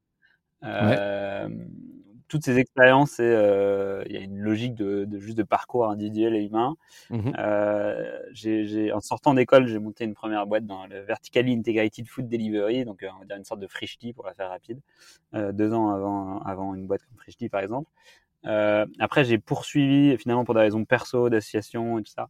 Ouais 0.63 1.47
toutes 2.33 2.45
ces 2.45 2.57
expériences, 2.57 3.17
euh, 3.19 4.01
il 4.07 4.13
y 4.13 4.17
a 4.17 4.21
une 4.21 4.39
logique 4.39 4.73
de, 4.73 5.05
de, 5.05 5.19
juste 5.19 5.37
de 5.37 5.43
parcours 5.43 5.87
individuel 5.87 6.35
et 6.35 6.43
humain. 6.43 6.75
Mmh 7.11 7.31
euh, 7.37 8.91
en 8.91 8.99
sortant 9.01 9.35
d'école, 9.35 9.67
j'ai 9.67 9.77
monté 9.77 10.03
une 10.03 10.15
première 10.15 10.47
boîte 10.47 10.65
dans 10.65 10.87
le 10.87 11.01
Vertically 11.01 11.53
Integrated 11.53 12.07
Food 12.07 12.27
Delivery, 12.27 12.85
donc 12.85 13.03
euh, 13.03 13.09
on 13.15 13.19
va 13.19 13.25
dire 13.25 13.35
une 13.35 13.43
sorte 13.43 13.59
de 13.59 13.67
Frishti 13.67 14.13
pour 14.13 14.25
la 14.25 14.33
faire 14.33 14.49
rapide, 14.49 14.79
deux 15.33 15.73
ans 15.73 15.91
avant, 15.91 16.39
avant 16.39 16.73
une 16.73 16.87
boîte 16.87 17.03
comme 17.03 17.17
Frishti 17.19 17.49
par 17.49 17.61
exemple. 17.61 17.87
après, 18.43 19.25
j'ai 19.25 19.37
poursuivi 19.37 20.17
finalement 20.17 20.43
pour 20.43 20.55
des 20.55 20.61
raisons 20.61 20.85
perso, 20.85 21.29
d'association 21.29 21.99
et 21.99 22.03
tout 22.03 22.11
ça. 22.11 22.29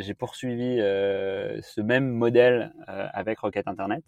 j'ai 0.00 0.14
poursuivi 0.14 0.78
ce 0.78 1.80
même 1.80 2.10
modèle 2.10 2.74
avec 2.86 3.38
Rocket 3.38 3.68
Internet 3.68 4.02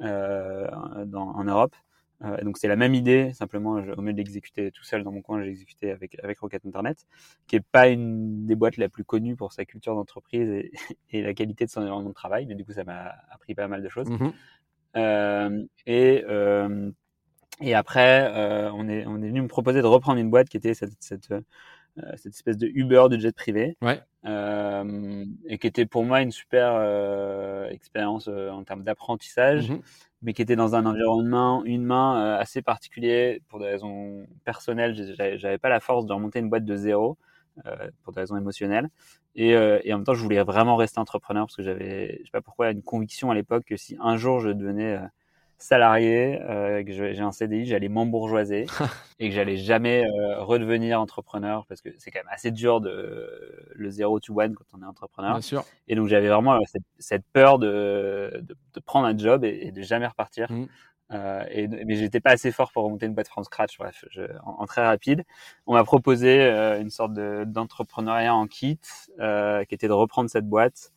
dans, 0.00 1.30
en 1.36 1.44
Europe. 1.44 1.76
Euh, 2.24 2.42
donc 2.42 2.56
c'est 2.56 2.68
la 2.68 2.76
même 2.76 2.94
idée, 2.94 3.32
simplement 3.34 3.72
au 3.72 3.80
lieu 3.80 4.12
de 4.12 4.16
l'exécuter 4.16 4.70
tout 4.70 4.84
seul 4.84 5.02
dans 5.02 5.12
mon 5.12 5.20
coin, 5.20 5.42
j'ai 5.42 5.50
exécuté 5.50 5.90
avec 5.90 6.18
avec 6.22 6.38
Rocket 6.38 6.64
Internet, 6.64 7.06
qui 7.46 7.56
est 7.56 7.60
pas 7.60 7.88
une 7.88 8.46
des 8.46 8.54
boîtes 8.54 8.78
la 8.78 8.88
plus 8.88 9.04
connues 9.04 9.36
pour 9.36 9.52
sa 9.52 9.64
culture 9.64 9.94
d'entreprise 9.94 10.48
et, 10.48 10.72
et, 11.10 11.22
la 11.22 11.34
qualité 11.34 11.66
de 11.66 11.70
son 11.70 11.80
environnement 11.82 12.08
de 12.08 12.14
travail, 12.14 12.46
mais 12.46 12.54
du 12.54 12.64
coup 12.64 12.72
ça 12.72 12.84
m'a 12.84 13.12
appris 13.30 13.54
pas 13.54 13.68
mal 13.68 13.82
de 13.82 13.88
choses. 13.88 14.08
Mmh 14.08 14.30
euh, 14.96 15.62
et 15.84 16.24
euh, 16.26 16.90
et 17.60 17.74
après 17.74 18.30
on 18.72 18.88
est 18.88 19.04
on 19.06 19.20
est 19.22 19.28
venu 19.28 19.42
me 19.42 19.48
proposer 19.48 19.82
de 19.82 19.86
reprendre 19.86 20.18
une 20.18 20.30
boîte 20.30 20.48
qui 20.48 20.56
était 20.56 20.72
cette 20.72 20.94
cette 21.00 21.28
cette 22.16 22.34
espèce 22.34 22.58
de 22.58 22.66
Uber 22.74 23.04
de 23.10 23.18
jet 23.18 23.34
privé, 23.34 23.76
ouais. 23.82 24.00
euh, 24.26 25.24
et 25.46 25.58
qui 25.58 25.66
était 25.66 25.86
pour 25.86 26.04
moi 26.04 26.20
une 26.22 26.30
super 26.30 26.72
euh, 26.74 27.68
expérience 27.70 28.28
en 28.28 28.64
termes 28.64 28.82
d'apprentissage. 28.82 29.70
Mmh 29.70 29.80
mais 30.22 30.32
qui 30.32 30.42
était 30.42 30.56
dans 30.56 30.74
un 30.74 30.86
environnement 30.86 31.64
humain 31.64 32.20
euh, 32.20 32.38
assez 32.40 32.62
particulier 32.62 33.42
pour 33.48 33.60
des 33.60 33.66
raisons 33.66 34.26
personnelles. 34.44 34.94
J'avais 35.38 35.58
pas 35.58 35.68
la 35.68 35.80
force 35.80 36.06
de 36.06 36.12
remonter 36.12 36.38
une 36.38 36.48
boîte 36.48 36.64
de 36.64 36.76
zéro 36.76 37.16
euh, 37.66 37.90
pour 38.02 38.12
des 38.12 38.20
raisons 38.20 38.36
émotionnelles. 38.36 38.88
Et, 39.34 39.54
euh, 39.54 39.78
et, 39.84 39.92
en 39.92 39.98
même 39.98 40.04
temps, 40.04 40.14
je 40.14 40.22
voulais 40.22 40.42
vraiment 40.42 40.76
rester 40.76 40.98
entrepreneur 40.98 41.46
parce 41.46 41.56
que 41.56 41.62
j'avais, 41.62 42.18
je 42.20 42.24
sais 42.24 42.30
pas 42.32 42.40
pourquoi, 42.40 42.70
une 42.70 42.82
conviction 42.82 43.30
à 43.30 43.34
l'époque 43.34 43.64
que 43.66 43.76
si 43.76 43.96
un 44.00 44.16
jour 44.16 44.40
je 44.40 44.48
devenais 44.50 44.98
salarié, 45.58 46.40
euh, 46.42 46.84
que 46.84 46.92
j'ai 46.92 47.20
un 47.20 47.32
CDI, 47.32 47.66
j'allais 47.66 47.88
m'embourgeoiser 47.88 48.66
et 49.18 49.28
que 49.28 49.34
j'allais 49.34 49.56
jamais 49.56 50.04
euh, 50.04 50.42
redevenir 50.42 51.00
entrepreneur 51.00 51.66
parce 51.66 51.80
que 51.80 51.88
c'est 51.98 52.10
quand 52.10 52.20
même 52.20 52.32
assez 52.32 52.50
dur 52.50 52.80
de 52.80 53.68
le 53.74 53.90
zéro 53.90 54.20
to 54.20 54.38
one 54.38 54.54
quand 54.54 54.64
on 54.74 54.82
est 54.82 54.86
entrepreneur. 54.86 55.32
Bien 55.32 55.40
sûr. 55.40 55.64
Et 55.88 55.94
donc 55.94 56.08
j'avais 56.08 56.28
vraiment 56.28 56.54
euh, 56.54 56.60
cette, 56.66 56.84
cette 56.98 57.24
peur 57.32 57.58
de, 57.58 58.42
de, 58.42 58.56
de, 58.74 58.80
prendre 58.80 59.06
un 59.06 59.16
job 59.16 59.44
et, 59.44 59.58
et 59.62 59.72
de 59.72 59.82
jamais 59.82 60.06
repartir. 60.06 60.50
Mmh. 60.50 60.66
Euh, 61.12 61.44
et, 61.50 61.68
mais 61.68 61.94
j'étais 61.96 62.20
pas 62.20 62.30
assez 62.30 62.50
fort 62.50 62.72
pour 62.72 62.84
remonter 62.84 63.06
une 63.06 63.14
boîte 63.14 63.28
from 63.28 63.44
scratch. 63.44 63.78
Bref, 63.78 64.04
je, 64.10 64.22
en, 64.44 64.56
en, 64.58 64.66
très 64.66 64.84
rapide, 64.84 65.24
on 65.66 65.74
m'a 65.74 65.84
proposé 65.84 66.40
euh, 66.40 66.80
une 66.80 66.90
sorte 66.90 67.12
d'entrepreneuriat 67.14 68.34
en 68.34 68.46
kit, 68.46 68.80
euh, 69.20 69.64
qui 69.64 69.74
était 69.74 69.88
de 69.88 69.92
reprendre 69.92 70.30
cette 70.30 70.48
boîte 70.48 70.92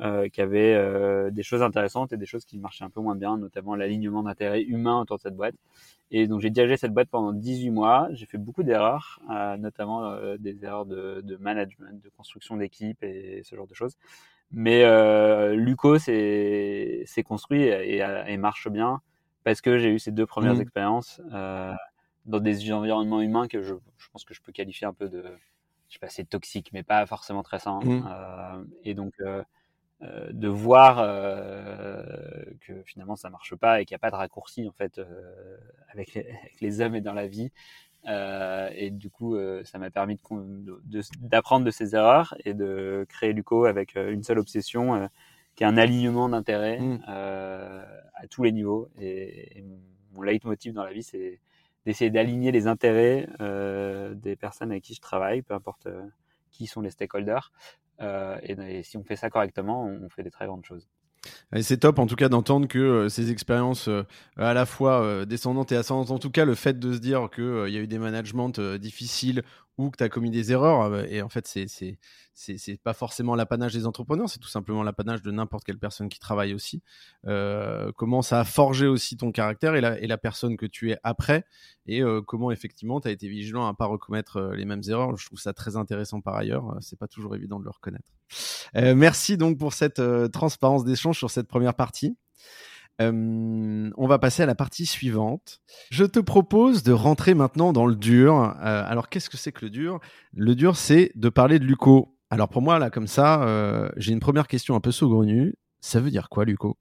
euh, 0.00 0.30
qui 0.30 0.40
avait 0.40 0.72
euh, 0.72 1.30
des 1.30 1.42
choses 1.42 1.60
intéressantes 1.60 2.14
et 2.14 2.16
des 2.16 2.24
choses 2.24 2.46
qui 2.46 2.58
marchaient 2.58 2.82
un 2.82 2.88
peu 2.88 3.02
moins 3.02 3.14
bien, 3.14 3.36
notamment 3.36 3.76
l'alignement 3.76 4.22
d'intérêts 4.22 4.62
humains 4.62 4.98
autour 4.98 5.18
de 5.18 5.22
cette 5.22 5.36
boîte. 5.36 5.54
Et 6.10 6.26
donc 6.26 6.40
j'ai 6.40 6.48
dirigé 6.48 6.78
cette 6.78 6.94
boîte 6.94 7.10
pendant 7.10 7.34
18 7.34 7.68
mois. 7.70 8.08
J'ai 8.12 8.24
fait 8.24 8.38
beaucoup 8.38 8.62
d'erreurs, 8.62 9.20
euh, 9.30 9.58
notamment 9.58 10.06
euh, 10.06 10.38
des 10.38 10.64
erreurs 10.64 10.86
de, 10.86 11.20
de, 11.20 11.36
management, 11.36 12.02
de 12.02 12.08
construction 12.08 12.56
d'équipe 12.56 13.02
et 13.02 13.42
ce 13.44 13.54
genre 13.54 13.66
de 13.66 13.74
choses. 13.74 13.98
Mais 14.50 14.82
Luco 15.54 15.98
s'est 15.98 17.04
construit 17.26 17.62
et, 17.64 18.36
marche 18.38 18.68
bien 18.68 19.02
parce 19.44 19.60
que 19.60 19.76
j'ai 19.76 19.90
eu 19.90 19.98
ces 19.98 20.10
deux 20.10 20.26
premières 20.26 20.54
mmh. 20.54 20.62
expériences 20.62 21.20
dans 21.30 22.40
des 22.40 22.72
environnements 22.72 23.20
humains 23.20 23.46
que 23.46 23.62
je, 23.62 23.74
je, 23.98 24.08
pense 24.10 24.24
que 24.24 24.32
je 24.32 24.40
peux 24.40 24.52
qualifier 24.52 24.86
un 24.86 24.94
peu 24.94 25.08
de, 25.08 25.22
je 25.88 25.94
sais 25.94 25.98
pas, 25.98 26.08
c'est 26.08 26.24
toxique, 26.24 26.70
mais 26.72 26.82
pas 26.82 27.04
forcément 27.04 27.42
très 27.42 27.58
sain. 27.58 27.80
Mmh. 27.80 28.66
et 28.84 28.94
donc 28.94 29.14
de 30.32 30.48
voir 30.48 30.98
euh, 30.98 32.02
que 32.60 32.82
finalement 32.84 33.16
ça 33.16 33.30
marche 33.30 33.54
pas 33.54 33.80
et 33.80 33.84
qu'il 33.84 33.94
n'y 33.94 33.96
a 33.96 34.00
pas 34.00 34.10
de 34.10 34.16
raccourci 34.16 34.66
en 34.68 34.72
fait 34.72 34.98
euh, 34.98 35.56
avec 35.90 36.14
les, 36.14 36.22
avec, 36.42 36.60
les, 36.60 36.80
hommes 36.80 36.94
et 36.96 37.00
dans 37.00 37.12
la 37.12 37.26
vie. 37.28 37.52
et 38.06 38.90
du 38.90 39.10
coup, 39.10 39.36
ça 39.64 39.78
m'a 39.78 39.90
permis 39.90 40.18
d'apprendre 41.20 41.64
de, 41.64 41.64
de, 41.64 41.66
de, 41.66 41.70
ces 41.70 41.94
erreurs 41.94 42.34
et 42.44 42.54
de 42.54 43.06
créer 43.08 43.32
Luco 43.32 43.64
avec 43.64 43.94
une 43.94 44.22
seule 44.22 44.38
obsession 44.38 45.08
qui 45.54 45.62
est 45.62 45.66
un 45.66 45.76
alignement 45.76 46.28
d'intérêts 46.28 46.80
mmh. 46.80 47.02
à 47.06 48.26
tous 48.28 48.42
les 48.42 48.52
niveaux. 48.52 48.88
Et, 48.98 49.58
et, 49.58 49.64
mon 50.14 50.22
leitmotiv 50.22 50.74
dans 50.74 50.84
la 50.84 50.92
vie, 50.92 51.04
c'est 51.04 51.38
d'essayer 51.86 52.10
d'aligner 52.10 52.50
les 52.50 52.66
intérêts 52.66 53.28
des 54.16 54.34
personnes 54.34 54.72
avec 54.72 54.82
qui 54.82 54.94
je 54.94 55.00
travaille, 55.00 55.42
peu 55.42 55.54
importe 55.54 55.86
qui 56.52 56.66
sont 56.66 56.80
les 56.80 56.90
stakeholders, 56.90 57.50
euh, 58.00 58.36
et, 58.42 58.82
si 58.82 58.96
on 58.96 59.04
fait 59.04 59.16
ça 59.16 59.30
correctement, 59.30 59.84
on 59.84 60.08
fait 60.08 60.22
des 60.22 60.30
très 60.30 60.46
grandes 60.46 60.64
choses. 60.64 60.88
C'est 61.60 61.78
top 61.78 62.00
en 62.00 62.06
tout 62.06 62.16
cas 62.16 62.28
d'entendre 62.28 62.66
que 62.66 62.78
euh, 62.78 63.08
ces 63.08 63.30
expériences 63.30 63.86
euh, 63.86 64.02
à 64.36 64.54
la 64.54 64.66
fois 64.66 65.24
descendantes 65.24 65.70
et 65.70 65.76
ascendantes, 65.76 66.10
en 66.10 66.18
tout 66.18 66.30
cas 66.30 66.44
le 66.44 66.56
fait 66.56 66.80
de 66.80 66.94
se 66.94 66.98
dire 66.98 67.28
qu'il 67.32 67.68
y 67.68 67.76
a 67.76 67.80
eu 67.80 67.86
des 67.86 68.00
managements 68.00 68.48
difficiles 68.48 69.42
ou 69.78 69.90
que 69.90 69.96
tu 69.96 70.04
as 70.04 70.08
commis 70.08 70.30
des 70.30 70.52
erreurs, 70.52 71.04
et 71.10 71.22
en 71.22 71.28
fait 71.28 71.46
c'est 71.46 71.66
c'est 72.34 72.82
pas 72.82 72.92
forcément 72.92 73.34
l'apanage 73.34 73.72
des 73.72 73.86
entrepreneurs, 73.86 74.28
c'est 74.28 74.38
tout 74.38 74.48
simplement 74.48 74.82
l'apanage 74.82 75.22
de 75.22 75.30
n'importe 75.30 75.64
quelle 75.64 75.78
personne 75.78 76.08
qui 76.08 76.18
travaille 76.18 76.54
aussi. 76.54 76.82
comment 77.96 78.22
ça 78.22 78.40
a 78.40 78.44
forgé 78.44 78.86
aussi 78.86 79.16
ton 79.16 79.32
caractère 79.32 79.74
et 79.74 79.80
la, 79.80 79.98
et 79.98 80.06
la 80.06 80.18
personne 80.18 80.56
que 80.56 80.66
tu 80.66 80.90
es 80.90 80.98
après, 81.02 81.44
et 81.86 82.02
comment 82.26 82.50
effectivement 82.50 83.00
tu 83.00 83.08
as 83.08 83.10
été 83.10 83.28
vigilant 83.28 83.66
à 83.66 83.74
pas 83.74 83.86
recommettre 83.86 84.52
les 84.54 84.64
mêmes 84.64 84.82
erreurs. 84.88 85.16
Je 85.16 85.26
trouve 85.26 85.40
ça 85.40 85.52
très 85.52 85.76
intéressant 85.76 86.20
par 86.20 86.36
ailleurs, 86.36 86.76
c'est 86.80 86.98
pas 86.98 87.08
toujours 87.08 87.34
évident 87.34 87.58
de 87.58 87.64
le 87.64 87.70
reconnaître. 87.70 88.12
merci 88.74 89.36
donc 89.36 89.58
pour 89.58 89.72
cette 89.72 90.02
transparence 90.32 90.84
d'échange 90.84 91.18
sur 91.18 91.30
cette 91.30 91.48
première 91.48 91.74
partie. 91.74 92.16
Euh, 93.00 93.90
on 93.96 94.06
va 94.06 94.18
passer 94.18 94.42
à 94.42 94.46
la 94.46 94.54
partie 94.54 94.86
suivante. 94.86 95.60
Je 95.90 96.04
te 96.04 96.20
propose 96.20 96.82
de 96.82 96.92
rentrer 96.92 97.34
maintenant 97.34 97.72
dans 97.72 97.86
le 97.86 97.96
dur. 97.96 98.34
Euh, 98.34 98.84
alors, 98.86 99.08
qu'est-ce 99.08 99.30
que 99.30 99.36
c'est 99.36 99.52
que 99.52 99.64
le 99.64 99.70
dur? 99.70 99.98
Le 100.34 100.54
dur, 100.54 100.76
c'est 100.76 101.10
de 101.14 101.28
parler 101.28 101.58
de 101.58 101.64
Luco. 101.64 102.16
Alors, 102.30 102.48
pour 102.48 102.62
moi, 102.62 102.78
là, 102.78 102.90
comme 102.90 103.06
ça, 103.06 103.42
euh, 103.42 103.88
j'ai 103.96 104.12
une 104.12 104.20
première 104.20 104.46
question 104.46 104.74
un 104.74 104.80
peu 104.80 104.92
saugrenue. 104.92 105.54
Ça 105.80 106.00
veut 106.00 106.10
dire 106.10 106.28
quoi, 106.28 106.44
Luco? 106.44 106.76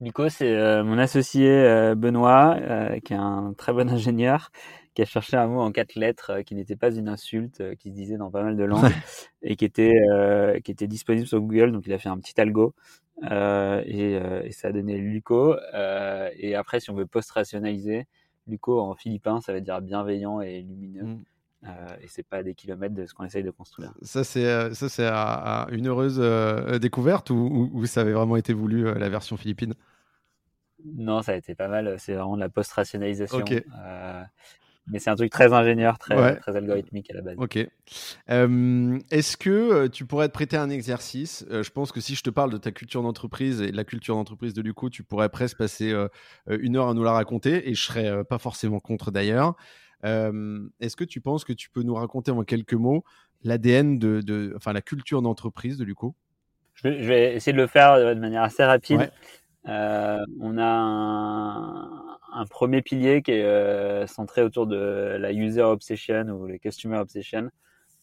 Luco, 0.00 0.28
c'est 0.28 0.82
mon 0.82 0.98
associé 0.98 1.94
Benoît, 1.94 2.56
qui 3.04 3.12
est 3.12 3.16
un 3.16 3.54
très 3.56 3.72
bon 3.72 3.88
ingénieur, 3.88 4.50
qui 4.94 5.02
a 5.02 5.04
cherché 5.04 5.36
un 5.36 5.46
mot 5.46 5.60
en 5.60 5.70
quatre 5.70 5.94
lettres 5.94 6.40
qui 6.40 6.56
n'était 6.56 6.74
pas 6.74 6.92
une 6.92 7.08
insulte, 7.08 7.76
qui 7.76 7.90
se 7.90 7.94
disait 7.94 8.16
dans 8.16 8.28
pas 8.32 8.42
mal 8.42 8.56
de 8.56 8.64
langues, 8.64 8.90
et 9.42 9.54
qui 9.54 9.64
était, 9.64 9.92
qui 10.64 10.72
était 10.72 10.88
disponible 10.88 11.28
sur 11.28 11.40
Google. 11.40 11.70
Donc, 11.70 11.84
il 11.86 11.92
a 11.92 11.98
fait 11.98 12.08
un 12.08 12.18
petit 12.18 12.38
algo 12.40 12.74
euh, 13.30 13.82
et, 13.86 14.16
euh, 14.16 14.42
et, 14.44 14.52
ça 14.52 14.68
a 14.68 14.72
donné 14.72 14.98
Luco. 14.98 15.54
Euh, 15.74 16.30
et 16.36 16.54
après, 16.54 16.80
si 16.80 16.90
on 16.90 16.94
veut 16.94 17.06
post-rationaliser, 17.06 18.06
Luco 18.46 18.80
en 18.80 18.94
philippin, 18.94 19.40
ça 19.40 19.52
veut 19.52 19.60
dire 19.60 19.80
bienveillant 19.80 20.40
et 20.40 20.62
lumineux. 20.62 21.04
Mm. 21.04 21.22
Et 22.00 22.08
c'est 22.08 22.24
pas 22.24 22.42
des 22.42 22.54
kilomètres 22.54 22.94
de 22.96 23.06
ce 23.06 23.14
qu'on 23.14 23.22
essaye 23.22 23.44
de 23.44 23.52
construire. 23.52 23.94
Ça 24.02 24.24
c'est 24.24 24.74
ça 24.74 24.88
c'est 24.88 25.06
une 25.72 25.86
heureuse 25.86 26.18
découverte 26.80 27.30
ou, 27.30 27.70
ou, 27.72 27.86
ça 27.86 28.00
avait 28.00 28.14
vraiment 28.14 28.34
été 28.34 28.52
voulu 28.52 28.92
la 28.92 29.08
version 29.08 29.36
philippine? 29.36 29.74
Non, 30.84 31.22
ça 31.22 31.30
a 31.30 31.34
été 31.36 31.54
pas 31.54 31.68
mal. 31.68 31.94
C'est 32.00 32.14
vraiment 32.14 32.34
de 32.34 32.40
la 32.40 32.48
post-rationalisation. 32.48 33.38
Okay. 33.38 33.62
Mais 34.88 34.98
c'est 34.98 35.10
un 35.10 35.14
truc 35.14 35.30
très 35.30 35.52
ingénieur, 35.52 35.98
très, 35.98 36.20
ouais. 36.20 36.36
très 36.36 36.56
algorithmique 36.56 37.10
à 37.12 37.14
la 37.14 37.22
base. 37.22 37.36
Ok. 37.38 37.58
Euh, 38.30 38.98
Est-ce 39.10 39.36
que 39.36 39.50
euh, 39.50 39.88
tu 39.88 40.06
pourrais 40.06 40.28
te 40.28 40.32
prêter 40.32 40.56
un 40.56 40.70
exercice 40.70 41.46
euh, 41.50 41.62
Je 41.62 41.70
pense 41.70 41.92
que 41.92 42.00
si 42.00 42.16
je 42.16 42.22
te 42.22 42.30
parle 42.30 42.50
de 42.50 42.56
ta 42.56 42.72
culture 42.72 43.02
d'entreprise 43.02 43.60
et 43.60 43.70
de 43.70 43.76
la 43.76 43.84
culture 43.84 44.16
d'entreprise 44.16 44.54
de 44.54 44.62
Luco, 44.62 44.90
tu 44.90 45.04
pourrais 45.04 45.28
presque 45.28 45.58
passer 45.58 45.92
euh, 45.92 46.08
une 46.48 46.76
heure 46.76 46.88
à 46.88 46.94
nous 46.94 47.04
la 47.04 47.12
raconter 47.12 47.68
et 47.68 47.74
je 47.74 47.82
serais 47.82 48.24
pas 48.24 48.38
forcément 48.38 48.80
contre 48.80 49.10
d'ailleurs. 49.10 49.54
Est-ce 50.04 50.96
que 50.96 51.04
tu 51.04 51.20
penses 51.20 51.44
que 51.44 51.52
tu 51.52 51.70
peux 51.70 51.82
nous 51.82 51.94
raconter 51.94 52.32
en 52.32 52.42
quelques 52.42 52.74
mots 52.74 53.04
l'ADN 53.44 54.00
de, 54.00 54.20
de, 54.20 54.52
enfin 54.56 54.72
la 54.72 54.82
culture 54.82 55.22
d'entreprise 55.22 55.78
de 55.78 55.84
Luco? 55.84 56.16
Je 56.74 56.88
vais, 56.88 57.02
je 57.02 57.08
vais, 57.08 57.34
essayer 57.36 57.52
de 57.52 57.60
le 57.60 57.68
faire 57.68 57.96
de 57.98 58.18
manière 58.18 58.42
assez 58.42 58.64
rapide. 58.64 58.98
Ouais. 58.98 59.10
on 60.40 60.58
a 60.58 60.64
un 60.64 62.11
un 62.32 62.46
premier 62.46 62.82
pilier 62.82 63.22
qui 63.22 63.32
est 63.32 63.44
euh, 63.44 64.06
centré 64.06 64.42
autour 64.42 64.66
de 64.66 65.16
la 65.18 65.32
user 65.32 65.62
obsession 65.62 66.24
ou 66.28 66.46
le 66.46 66.58
customer 66.58 66.98
obsession. 66.98 67.50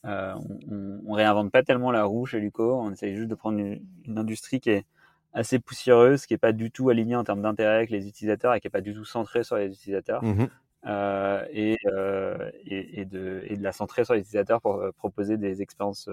Euh, 0.06 0.34
on, 0.70 1.02
on, 1.08 1.14
réinvente 1.14 1.52
pas 1.52 1.62
tellement 1.64 1.92
la 1.92 2.06
roue 2.06 2.26
chez 2.26 2.40
Luco, 2.40 2.80
on 2.80 2.92
essaye 2.92 3.16
juste 3.16 3.28
de 3.28 3.36
prendre 3.36 3.60
une, 3.60 3.82
une, 4.06 4.18
industrie 4.18 4.62
qui 4.62 4.70
est 4.70 4.86
assez 5.34 5.60
poussiéreuse, 5.60 6.26
qui 6.26 6.34
est 6.34 6.38
pas 6.38 6.54
du 6.54 6.72
tout 6.72 6.90
alignée 6.90 7.18
en 7.18 7.26
termes 7.26 7.42
d'intérêt 7.42 7.76
avec 7.76 7.90
les 7.90 8.08
utilisateurs 8.08 8.54
et 8.54 8.62
qui 8.62 8.68
est 8.68 8.72
pas 8.72 8.80
du 8.80 8.94
tout 8.94 9.04
centrée 9.04 9.44
sur 9.44 9.58
les 9.58 9.68
utilisateurs. 9.68 10.24
Mmh. 10.24 10.48
Euh, 10.86 11.46
et, 11.52 11.76
euh, 11.88 12.50
et, 12.66 13.02
et, 13.02 13.06
de, 13.06 13.44
et 13.46 13.58
de 13.58 13.64
la 13.64 13.74
centrer 13.74 14.06
sur 14.06 14.14
les 14.14 14.22
utilisateurs 14.22 14.62
pour 14.62 14.82
proposer 14.98 15.36
des 15.36 15.62
expériences 15.62 16.10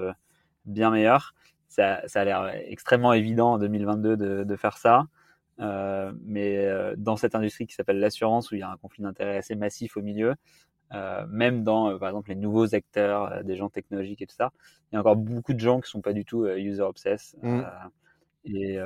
bien 0.65 0.91
meilleures. 0.91 1.35
Ça, 1.69 2.03
ça 2.09 2.23
a 2.23 2.25
l'air 2.25 2.51
extrêmement 2.67 3.13
évident 3.13 3.53
en 3.53 3.59
2022 3.59 4.17
de, 4.17 4.45
de 4.45 4.57
faire 4.57 4.79
ça. 4.79 5.07
Euh, 5.59 6.13
mais 6.25 6.59
euh, 6.59 6.95
dans 6.99 7.17
cette 7.17 7.35
industrie 7.35 7.67
qui 7.67 7.75
s'appelle 7.75 7.99
l'assurance, 7.99 8.51
où 8.51 8.57
il 8.57 8.61
y 8.61 8.63
a 8.63 8.71
un 8.71 8.77
conflit 8.77 9.03
d'intérêts 9.03 9.39
assez 9.39 9.55
massif 9.55 9.97
au 9.97 10.03
milieu, 10.03 10.35
euh, 10.95 11.27
même 11.29 11.65
dans, 11.65 11.91
euh, 11.91 11.99
par 11.99 12.09
exemple, 12.09 12.29
les 12.31 12.37
nouveaux 12.37 12.75
acteurs, 12.75 13.33
euh, 13.33 13.43
des 13.43 13.57
gens 13.57 13.69
technologiques 13.69 14.23
et 14.23 14.27
tout 14.27 14.37
ça, 14.37 14.53
il 14.91 14.95
y 14.95 14.97
a 14.97 15.01
encore 15.01 15.17
beaucoup 15.17 15.53
de 15.53 15.59
gens 15.59 15.81
qui 15.81 15.91
sont 15.91 16.01
pas 16.01 16.13
du 16.13 16.25
tout 16.25 16.47
user 16.47 16.83
obsessed. 16.83 17.39
Mmh. 17.43 17.63
et, 18.45 18.79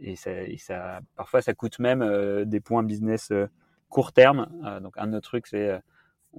et, 0.00 0.16
ça, 0.16 0.32
et, 0.32 0.56
ça, 0.56 1.00
parfois, 1.14 1.42
ça 1.42 1.52
coûte 1.52 1.78
même 1.78 2.44
des 2.46 2.60
points 2.60 2.82
business 2.82 3.32
court 3.90 4.12
terme. 4.12 4.48
donc, 4.82 4.94
un 4.96 5.12
autre 5.12 5.28
truc, 5.28 5.46
c'est 5.46 5.78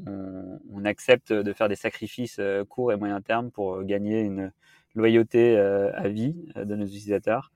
on, 0.05 0.85
accepte 0.85 1.31
de 1.31 1.53
faire 1.53 1.69
des 1.69 1.75
sacrifices 1.75 2.39
courts 2.69 2.91
et 2.91 2.97
moyen 2.97 3.21
terme 3.21 3.51
pour 3.51 3.83
gagner 3.83 4.21
une 4.21 4.51
loyauté 4.95 5.57
à 5.57 6.07
vie 6.07 6.35
de 6.55 6.75
nos 6.75 6.85
utilisateurs. 6.85 7.51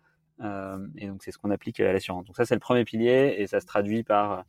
Et 0.97 1.07
donc 1.07 1.21
c'est 1.23 1.31
ce 1.31 1.37
qu'on 1.37 1.51
applique 1.51 1.79
à 1.79 1.93
l'assurance. 1.93 2.25
Donc 2.25 2.35
ça 2.35 2.45
c'est 2.45 2.55
le 2.55 2.59
premier 2.59 2.83
pilier 2.85 3.35
et 3.37 3.47
ça 3.47 3.59
se 3.59 3.65
traduit 3.65 4.03
par 4.03 4.45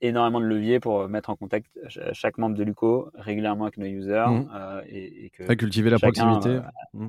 énormément 0.00 0.40
de 0.40 0.46
leviers 0.46 0.80
pour 0.80 1.08
mettre 1.08 1.30
en 1.30 1.36
contact 1.36 1.66
chaque 2.12 2.38
membre 2.38 2.56
de 2.56 2.64
l'UCO 2.64 3.10
régulièrement 3.14 3.64
avec 3.64 3.78
nos 3.78 3.86
users 3.86 4.26
mmh. 4.28 4.50
euh, 4.54 4.82
et, 4.88 5.26
et, 5.26 5.30
que 5.30 5.52
cultiver 5.54 5.90
la 5.90 5.98
proximité. 5.98 6.48
Euh, 6.48 6.62
mmh. 6.94 7.08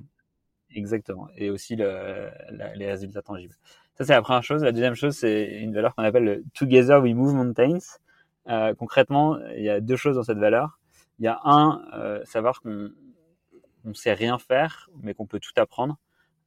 Exactement. 0.76 1.28
Et 1.36 1.50
aussi 1.50 1.76
le, 1.76 2.30
les 2.76 2.88
résultats 2.88 3.22
tangibles. 3.22 3.56
Ça, 3.96 4.06
c'est 4.06 4.14
la 4.14 4.22
première 4.22 4.44
chose. 4.44 4.64
La 4.64 4.72
deuxième 4.72 4.96
chose, 4.96 5.16
c'est 5.16 5.60
une 5.60 5.74
valeur 5.74 5.96
qu'on 5.96 6.04
appelle 6.04 6.24
le 6.24 6.44
Together 6.54 7.02
We 7.02 7.14
Move 7.14 7.34
Mountains. 7.34 7.80
Euh, 8.48 8.74
concrètement, 8.76 9.40
il 9.56 9.64
y 9.64 9.70
a 9.70 9.82
deux 9.82 9.96
choses 9.96 10.16
dans 10.16 10.24
cette 10.24 10.38
valeur. 10.38 10.80
Il 11.18 11.26
y 11.26 11.28
a 11.28 11.40
un, 11.44 11.82
euh, 11.94 12.24
savoir 12.24 12.62
qu'on 12.62 12.92
on 13.84 13.94
sait 13.94 14.14
rien 14.14 14.38
faire, 14.38 14.90
mais 15.02 15.14
qu'on 15.14 15.26
peut 15.26 15.40
tout 15.40 15.52
apprendre. 15.58 15.98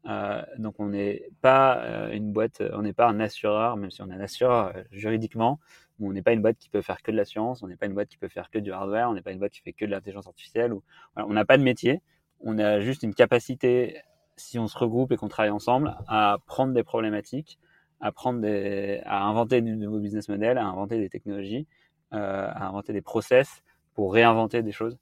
Euh, 0.07 0.43
donc 0.59 0.75
on 0.79 0.89
n'est 0.89 1.29
pas 1.41 1.79
euh, 1.85 2.13
une 2.13 2.33
boîte, 2.33 2.63
on 2.73 2.83
n'est 2.83 2.93
pas 2.93 3.09
un 3.09 3.21
assureur, 3.21 3.77
même 3.77 3.91
si 3.91 4.03
on 4.03 4.11
est 4.11 4.15
un 4.15 4.21
assureur 4.21 4.73
juridiquement, 4.91 5.61
on 6.01 6.13
n'est 6.13 6.23
pas 6.23 6.33
une 6.33 6.43
boîte 6.43 6.59
qui 6.59 6.69
peut 6.69 6.83
faire 6.83 7.03
que 7.03 7.11
de 7.11 7.17
l'assurance, 7.17 7.63
on 7.63 7.69
n'est 7.69 7.77
pas 7.77 7.87
une 7.87 7.95
boîte 7.95 8.09
qui 8.09 8.19
peut 8.19 8.29
faire 8.29 8.51
que 8.51 8.59
du 8.59 8.73
hardware, 8.73 9.09
on 9.09 9.15
n'est 9.15 9.23
pas 9.23 9.33
une 9.33 9.39
boîte 9.39 9.53
qui 9.53 9.61
fait 9.61 9.73
que 9.73 9.85
de 9.85 9.91
l'intelligence 9.91 10.27
artificielle. 10.27 10.75
On 11.17 11.33
n'a 11.33 11.45
pas 11.45 11.57
de 11.57 11.63
métier, 11.63 12.03
on 12.41 12.59
a 12.59 12.81
juste 12.81 13.03
une 13.03 13.15
capacité, 13.15 14.01
si 14.37 14.59
on 14.59 14.67
se 14.67 14.77
regroupe 14.77 15.13
et 15.13 15.17
qu'on 15.17 15.29
travaille 15.29 15.51
ensemble, 15.51 15.95
à 16.09 16.39
prendre 16.47 16.73
des 16.73 16.83
problématiques, 16.83 17.59
à 18.01 18.11
prendre 18.11 18.41
des, 18.41 19.01
à 19.05 19.23
inventer 19.25 19.61
de 19.61 19.71
nouveaux 19.71 20.01
business 20.01 20.29
models, 20.29 20.59
à 20.59 20.65
inventer 20.65 20.99
des 20.99 21.09
technologies, 21.09 21.67
euh, 22.13 22.49
à 22.51 22.67
inventer 22.67 22.93
des 22.93 23.03
process 23.03 23.63
pour 23.95 24.13
réinventer 24.13 24.63
des 24.63 24.73
choses. 24.73 24.99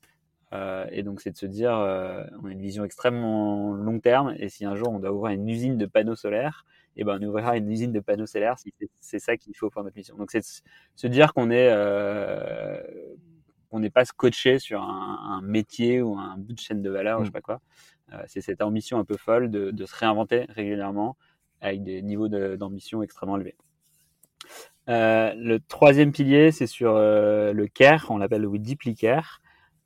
Euh, 0.52 0.86
et 0.90 1.02
donc 1.02 1.20
c'est 1.20 1.30
de 1.30 1.36
se 1.36 1.46
dire, 1.46 1.72
euh, 1.76 2.24
on 2.42 2.46
a 2.46 2.52
une 2.52 2.60
vision 2.60 2.84
extrêmement 2.84 3.74
long 3.74 4.00
terme, 4.00 4.34
et 4.38 4.48
si 4.48 4.64
un 4.64 4.74
jour 4.74 4.88
on 4.88 4.98
doit 4.98 5.12
ouvrir 5.12 5.32
une 5.32 5.48
usine 5.48 5.78
de 5.78 5.86
panneaux 5.86 6.16
solaires, 6.16 6.64
et 6.96 7.02
eh 7.02 7.04
ben 7.04 7.18
on 7.20 7.26
ouvrira 7.26 7.56
une 7.56 7.70
usine 7.70 7.92
de 7.92 8.00
panneaux 8.00 8.26
solaires 8.26 8.58
si 8.58 8.74
c'est 8.98 9.20
ça 9.20 9.36
qu'il 9.36 9.56
faut 9.56 9.70
pour 9.70 9.84
notre 9.84 9.96
mission. 9.96 10.16
Donc 10.16 10.30
c'est 10.32 10.44
se 10.44 11.06
dire 11.06 11.32
qu'on 11.34 11.50
est 11.50 11.68
euh, 11.70 12.82
qu'on 13.70 13.78
n'est 13.78 13.90
pas 13.90 14.04
scotché 14.04 14.58
sur 14.58 14.82
un, 14.82 15.38
un, 15.38 15.40
métier 15.40 16.02
ou 16.02 16.18
un 16.18 16.36
bout 16.36 16.52
de 16.52 16.58
chaîne 16.58 16.82
de 16.82 16.90
valeur, 16.90 17.20
ou 17.20 17.22
je 17.22 17.26
sais 17.26 17.32
pas 17.32 17.40
quoi. 17.40 17.60
C'est 18.26 18.40
cette 18.40 18.60
ambition 18.60 18.98
un 18.98 19.04
peu 19.04 19.16
folle 19.16 19.52
de, 19.52 19.70
de, 19.70 19.86
se 19.86 19.94
réinventer 19.94 20.46
régulièrement 20.48 21.16
avec 21.60 21.84
des 21.84 22.02
niveaux 22.02 22.26
d'ambition 22.28 23.04
extrêmement 23.04 23.36
élevés. 23.36 23.54
Euh, 24.88 25.32
le 25.36 25.60
troisième 25.60 26.10
pilier, 26.12 26.50
c'est 26.50 26.66
sur 26.66 26.96
euh, 26.96 27.52
le 27.52 27.68
care, 27.68 28.06
on 28.10 28.18
l'appelle 28.18 28.42
le 28.42 28.58
deeply 28.58 28.94
care. 28.94 29.40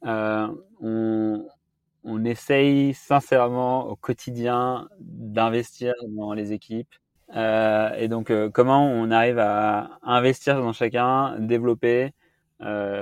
Euh, 0.05 0.49
on, 0.81 2.25
essaye 2.25 2.95
sincèrement 2.95 3.89
au 3.89 3.97
quotidien 3.97 4.89
d'investir 5.01 5.95
dans 6.09 6.33
les 6.33 6.53
équipes. 6.53 6.95
Euh, 7.37 7.91
et 7.95 8.09
donc, 8.09 8.31
euh, 8.31 8.51
comment 8.51 8.87
on 8.87 9.11
arrive 9.11 9.39
à 9.39 9.99
investir 10.03 10.61
dans 10.61 10.73
chacun, 10.73 11.39
développer, 11.39 12.13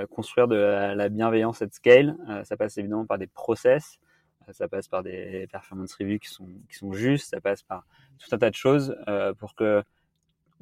construire 0.09 0.47
de 0.49 0.55
la, 0.55 1.09
bienveillance 1.09 1.61
at 1.61 1.69
scale. 1.71 2.17
Ça 2.43 2.57
passe 2.57 2.77
évidemment 2.77 3.05
par 3.05 3.17
des 3.17 3.27
process, 3.27 3.97
ça 4.51 4.67
passe 4.67 4.89
par 4.89 5.03
des 5.03 5.47
performance 5.51 5.93
reviews 5.95 6.19
qui 6.19 6.75
sont 6.75 6.91
justes, 6.91 7.29
ça 7.29 7.39
passe 7.39 7.63
par 7.63 7.85
tout 8.17 8.35
un 8.35 8.37
tas 8.37 8.49
de 8.49 8.55
choses 8.55 8.95
pour 9.39 9.55
que 9.55 9.81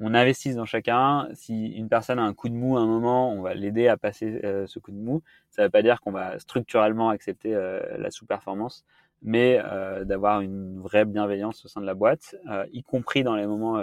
on 0.02 0.14
investisse 0.14 0.56
dans 0.56 0.64
chacun. 0.64 1.28
Si 1.32 1.68
une 1.68 1.88
personne 1.88 2.18
a 2.18 2.22
un 2.22 2.34
coup 2.34 2.48
de 2.48 2.54
mou 2.54 2.76
à 2.76 2.80
un 2.80 2.86
moment, 2.86 3.32
on 3.32 3.40
va 3.40 3.54
l'aider 3.54 3.86
à 3.86 3.96
passer 3.96 4.40
euh, 4.44 4.66
ce 4.66 4.80
coup 4.80 4.90
de 4.90 4.96
mou. 4.96 5.22
Ça 5.50 5.62
ne 5.62 5.66
veut 5.68 5.70
pas 5.70 5.82
dire 5.82 6.00
qu'on 6.00 6.10
va 6.10 6.38
structurellement 6.40 7.08
accepter 7.08 7.54
euh, 7.54 7.80
la 7.98 8.10
sous-performance, 8.10 8.84
mais 9.22 9.62
euh, 9.64 10.04
d'avoir 10.04 10.40
une 10.40 10.80
vraie 10.80 11.04
bienveillance 11.04 11.64
au 11.64 11.68
sein 11.68 11.80
de 11.80 11.86
la 11.86 11.94
boîte, 11.94 12.34
y 12.72 12.82
compris 12.82 13.22
dans 13.22 13.36
les 13.36 13.46
moments 13.46 13.80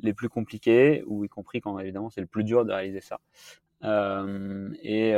les 0.00 0.14
plus 0.14 0.28
compliqués 0.28 1.02
ou 1.08 1.24
y 1.24 1.28
compris 1.28 1.60
quand 1.60 1.76
évidemment 1.80 2.08
c'est 2.08 2.20
le 2.20 2.28
plus 2.28 2.44
dur 2.44 2.64
de 2.64 2.72
réaliser 2.72 3.00
ça. 3.00 3.18
et 3.82 5.12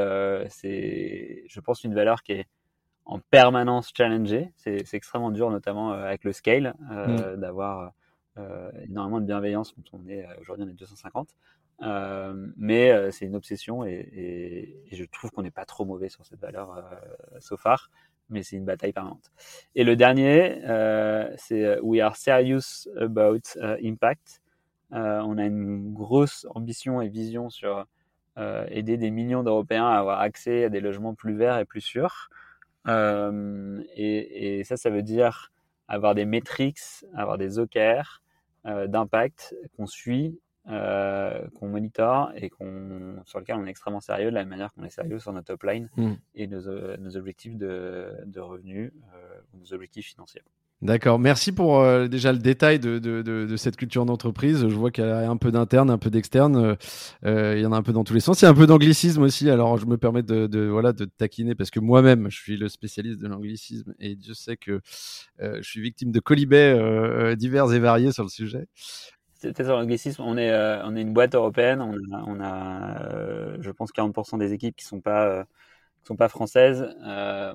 c'est, 0.49 1.45
je 1.47 1.61
pense, 1.61 1.85
une 1.85 1.95
valeur 1.95 2.23
qui 2.23 2.33
est 2.33 2.47
en 3.05 3.19
permanence 3.19 3.93
challengée. 3.95 4.53
C'est 4.57 4.95
extrêmement 4.95 5.33
dur, 5.33 5.51
notamment 5.51 5.93
avec 5.93 6.25
le 6.25 6.33
scale, 6.33 6.75
mmh. 6.81 7.37
d'avoir 7.37 7.93
énormément 8.89 9.21
de 9.21 9.27
bienveillance 9.27 9.73
quand 9.73 9.99
on 9.99 10.09
est 10.09 10.25
euh, 10.25 10.41
aujourd'hui 10.41 10.65
on 10.67 10.71
est 10.71 10.75
250 10.75 11.29
euh, 11.83 12.35
mais 12.57 13.11
c'est 13.11 13.25
une 13.25 13.37
obsession 13.37 13.85
et, 13.85 14.77
je 14.93 15.05
trouve 15.05 15.31
qu'on 15.31 15.43
n'est 15.43 15.51
pas 15.51 15.65
trop 15.65 15.85
mauvais 15.85 16.11
sur 16.11 16.25
cette 16.27 16.41
valeur 16.41 16.77
euh, 16.77 17.39
so 17.39 17.57
far 17.57 17.91
mais 18.29 18.45
c'est 18.45 18.55
une 18.55 18.65
bataille 18.65 18.93
permanente. 18.93 19.33
Et 19.75 19.83
le 19.83 19.97
dernier 19.97 20.61
c'est 21.37 21.81
we 21.81 22.01
are 22.01 22.15
serious 22.15 22.87
about 22.97 23.41
impact. 23.83 24.41
On 24.93 25.37
a 25.37 25.45
une 25.45 25.93
grosse 25.93 26.47
ambition 26.55 27.01
et 27.01 27.09
vision 27.09 27.51
sur 27.51 27.87
aider 28.37 28.99
des 28.99 29.11
millions 29.11 29.43
d'Européens 29.43 29.89
à 29.89 29.99
avoir 29.99 30.21
accès 30.21 30.63
à 30.65 30.69
des 30.69 30.81
logements 30.81 31.15
plus 31.15 31.35
verts 31.35 31.59
et 31.59 31.65
plus 31.65 31.81
sûrs. 31.81 32.31
Et, 32.87 34.59
et 34.61 34.63
ça 34.63 34.77
ça 34.77 34.91
veut 34.91 35.03
dire 35.03 35.51
avoir 35.91 36.15
des 36.15 36.25
métriques, 36.25 36.79
avoir 37.15 37.37
des 37.37 37.59
OKR 37.59 37.77
euh, 37.77 38.20
d'impact 38.65 39.55
qu'on 39.77 39.87
suit, 39.87 40.39
euh, 40.69 41.49
qu'on 41.55 41.69
monitore 41.69 42.33
et 42.37 42.51
qu'on 42.51 43.23
sur 43.25 43.41
lequel 43.41 43.57
on 43.57 43.65
est 43.65 43.71
extrêmement 43.71 44.01
sérieux 44.01 44.29
de 44.29 44.35
la 44.35 44.41
même 44.41 44.51
manière 44.51 44.73
qu'on 44.75 44.85
est 44.85 44.91
sérieux 44.91 45.19
sur 45.19 45.33
notre 45.33 45.47
top 45.47 45.63
line 45.63 45.89
mm. 45.97 46.13
et 46.35 46.47
nos, 46.47 46.97
nos, 46.99 47.17
objectifs 47.17 47.57
de, 47.57 48.15
de 48.27 48.41
revenus, 48.41 48.93
euh, 49.15 49.41
nos 49.55 49.73
objectifs 49.73 50.09
financiers. 50.09 50.43
D'accord, 50.83 51.19
merci 51.19 51.53
pour 51.53 51.81
euh, 51.81 52.09
déjà 52.09 52.33
le 52.33 52.39
détail 52.39 52.79
de, 52.79 52.99
de, 52.99 53.21
de, 53.21 53.45
de 53.45 53.57
cette 53.59 53.77
culture 53.77 54.07
d'entreprise. 54.07 54.67
Je 54.67 54.75
vois 54.75 54.91
qu'il 54.91 55.05
y 55.05 55.07
a 55.07 55.31
un 55.31 55.37
peu 55.37 55.53
d'interne, 55.53 55.91
un 55.91 55.99
peu 55.99 56.09
d'externe. 56.09 56.57
Euh, 56.57 56.75
euh, 57.27 57.55
il 57.55 57.63
y 57.63 57.67
en 57.67 57.73
a 57.73 57.77
un 57.77 57.83
peu 57.83 57.93
dans 57.93 58.03
tous 58.03 58.15
les 58.15 58.21
sens. 58.21 58.41
Il 58.41 58.47
y 58.47 58.49
a 58.49 58.51
un 58.51 58.55
peu 58.55 58.67
d'anglicisme 58.67 59.21
aussi. 59.21 59.51
Alors 59.51 59.77
je 59.77 59.85
me 59.85 59.99
permets 59.99 60.23
de, 60.23 60.69
voilà 60.69 60.95
de 60.95 61.05
taquiner 61.05 61.55
parce 61.55 61.71
que 61.71 61.81
moi-même 61.81 62.31
je 62.31 62.37
suis 62.39 62.57
le 62.57 62.71
spécialiste 62.71 63.21
de 63.21 63.29
l'anglicisme 63.29 63.93
et 63.99 64.17
Dieu 64.17 64.33
sait 64.33 64.57
que 64.57 64.81
je 65.39 65.61
suis 65.63 65.83
victime 65.83 66.13
de 66.13 66.21
colibets 66.21 67.37
divers 67.37 67.71
et 67.73 67.79
variés 67.79 68.13
sur 68.13 68.23
le 68.23 68.31
sujet. 68.31 68.67
C'était 69.35 69.65
sur 69.65 69.77
l'anglicisme. 69.77 70.23
On 70.23 70.39
est 70.39 70.51
on 70.83 70.97
est 70.97 71.03
une 71.03 71.13
boîte 71.13 71.35
européenne. 71.35 71.83
On 71.83 71.93
a, 72.15 72.25
on 72.27 72.41
a 72.41 73.61
je 73.61 73.71
pense 73.71 73.93
40% 73.93 74.39
des 74.39 74.55
équipes 74.55 74.77
qui 74.77 74.87
sont 74.87 75.03
pas 75.03 75.45
qui 76.01 76.07
sont 76.07 76.17
pas 76.17 76.29
françaises. 76.29 76.87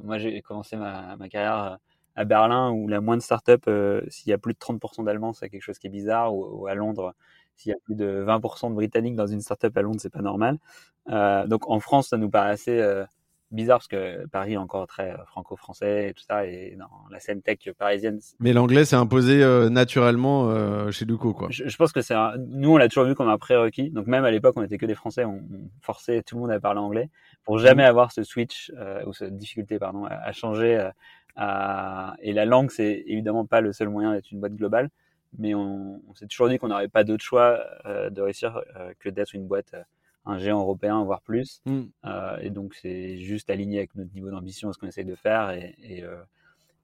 moi 0.04 0.20
j'ai 0.20 0.44
commencé 0.44 0.78
ma, 0.78 1.16
ma 1.18 1.28
carrière 1.28 1.80
à 2.15 2.25
Berlin 2.25 2.71
où 2.71 2.88
la 2.88 3.01
moindre 3.01 3.21
startup, 3.21 3.65
euh, 3.67 4.01
s'il 4.08 4.30
y 4.30 4.34
a 4.34 4.38
plus 4.38 4.54
de 4.54 4.60
30% 4.60 5.04
d'Allemands, 5.04 5.34
c'est 5.34 5.49
quelque 5.49 5.62
chose 5.62 5.80
qui 5.80 5.88
est 5.88 5.91
bizarre, 5.91 6.34
ou, 6.34 6.67
à 6.67 6.75
Londres, 6.75 7.13
s'il 7.56 7.71
y 7.71 7.73
a 7.73 7.78
plus 7.84 7.95
de 7.95 8.23
20% 8.25 8.69
de 8.69 8.75
Britanniques 8.75 9.15
dans 9.15 9.28
une 9.28 9.41
startup 9.41 9.75
à 9.78 9.82
Londres, 9.82 9.99
c'est 9.99 10.13
pas 10.13 10.21
normal. 10.21 10.58
Euh, 11.10 11.45
donc 11.47 11.69
en 11.69 11.80
France, 11.80 12.10
ça 12.10 12.17
nous 12.17 12.30
paraît 12.30 12.49
assez 12.49 12.80
euh, 12.80 13.06
bizarre 13.51 13.78
parce 13.78 13.88
que 13.88 14.25
Paris 14.28 14.54
est 14.54 14.58
encore 14.58 14.88
très 14.88 15.12
euh, 15.12 15.25
franco-français 15.28 16.10
et 16.10 16.13
tout 16.13 16.23
ça, 16.28 16.45
et 16.45 16.75
dans 16.78 16.89
la 17.12 17.19
scène 17.19 17.41
tech 17.41 17.60
parisienne. 17.78 18.19
Mais 18.39 18.54
l'anglais 18.54 18.86
s'est 18.86 18.95
imposé 18.95 19.45
naturellement 19.69 20.91
chez 20.91 21.06
Duco, 21.06 21.34
quoi. 21.34 21.47
Je, 21.51 21.67
je 21.67 21.78
pense 21.78 21.91
que 21.91 22.01
c'est 22.01 22.15
nous, 22.47 22.71
on 22.71 22.78
l'a 22.78 22.88
toujours 22.88 23.06
vu 23.06 23.15
comme 23.15 23.30
un 23.30 23.38
prérequis. 23.38 23.91
Donc 23.91 24.08
même 24.08 24.25
à 24.25 24.32
l'époque, 24.32 24.56
on 24.58 24.63
était 24.63 24.78
que 24.78 24.86
des 24.86 24.95
Français, 24.95 25.25
on, 25.25 25.41
forçait 25.82 26.23
tout 26.23 26.36
le 26.36 26.41
monde 26.41 26.51
à 26.51 26.60
parler 26.60 26.80
anglais 26.80 27.10
pour 27.43 27.60
jamais 27.60 27.84
mmh. 27.84 27.89
avoir 27.89 28.12
ce 28.12 28.23
switch 28.23 28.71
ou 29.06 29.13
cette 29.13 29.38
difficulté, 29.38 29.80
pardon, 29.80 30.06
à, 30.06 30.15
à 30.15 30.32
changer 30.32 30.89
euh, 31.38 32.12
et 32.21 32.34
la 32.34 32.45
langue, 32.45 32.71
c'est 32.71 33.04
évidemment 33.08 33.45
pas 33.45 33.62
le 33.62 33.74
seul 33.74 33.89
moyen 33.89 34.13
d'être 34.13 34.32
une 34.32 34.39
boîte 34.39 34.56
globale, 34.56 34.89
mais 35.38 35.54
on, 35.54 36.02
on 36.08 36.13
s'est 36.13 36.28
toujours 36.28 36.50
dit 36.50 36.58
qu'on 36.58 36.69
n'aurait 36.69 36.88
pas 36.88 37.04
d'autre 37.04 37.24
choix 37.24 37.60
euh, 37.86 38.10
de 38.10 38.21
réussir 38.21 38.62
euh, 38.76 38.93
que 39.00 39.10
d'être 39.10 39.36
une 39.36 39.48
boîte, 39.48 39.76
un 40.26 40.39
géant 40.39 40.60
européen, 40.60 41.04
voire 41.04 41.21
plus. 41.21 41.62
Mm. 41.65 41.84
et 42.41 42.50
donc, 42.50 42.74
c'est 42.76 43.17
juste 43.19 43.50
aligné 43.50 43.80
avec 43.80 43.95
notre 43.95 44.13
niveau 44.13 44.30
d'ambition, 44.30 44.71
ce 44.71 44.78
qu'on 44.78 44.88
essaye 44.88 45.06
de 45.06 45.15
faire. 45.15 45.52
Et, 45.52 45.76
et, 45.84 46.04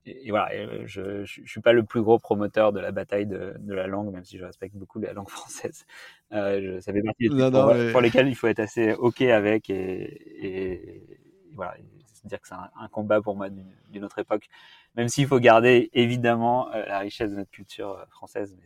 et, 0.06 0.32
voilà, 0.32 0.50
je, 0.86 1.24
je, 1.26 1.42
suis 1.46 1.62
pas 1.62 1.74
le 1.74 1.84
plus 1.84 2.02
gros 2.02 2.20
promoteur 2.20 2.74
de 2.74 2.80
la 2.80 2.92
bataille 2.92 3.28
de, 3.28 3.54
de 3.60 3.74
la 3.74 3.88
langue, 3.88 4.12
même 4.12 4.26
si 4.26 4.38
je 4.38 4.46
respecte 4.46 4.76
beaucoup 4.76 5.00
la 5.00 5.14
langue 5.14 5.30
française. 5.30 5.86
Je, 6.32 6.80
ça 6.82 6.92
fait 6.92 7.02
partie 7.02 7.30
des 7.30 7.38
trucs 7.38 7.52
pour, 7.52 7.92
pour, 7.92 8.02
lesquels 8.02 8.28
il 8.28 8.36
faut 8.36 8.48
être 8.48 8.60
assez 8.60 8.94
ok 8.94 9.22
avec 9.22 9.70
et 9.70 11.04
voilà 11.54 11.76
dire 12.28 12.42
que 12.42 12.48
c'est 12.48 12.56
un, 12.56 12.88
combat 12.90 13.22
pour 13.22 13.36
moi 13.36 13.50
d'une 13.50 14.04
autre 14.04 14.20
époque, 14.20 14.48
même 14.96 15.08
s'il 15.08 15.28
faut 15.28 15.40
garder 15.40 15.90
évidemment 15.94 16.72
euh, 16.72 16.86
la 16.86 17.00
richesse 17.00 17.32
de 17.32 17.38
notre 17.38 17.52
culture 17.52 17.92
euh, 17.92 18.06
française. 18.08 18.56
Mais 18.60 18.66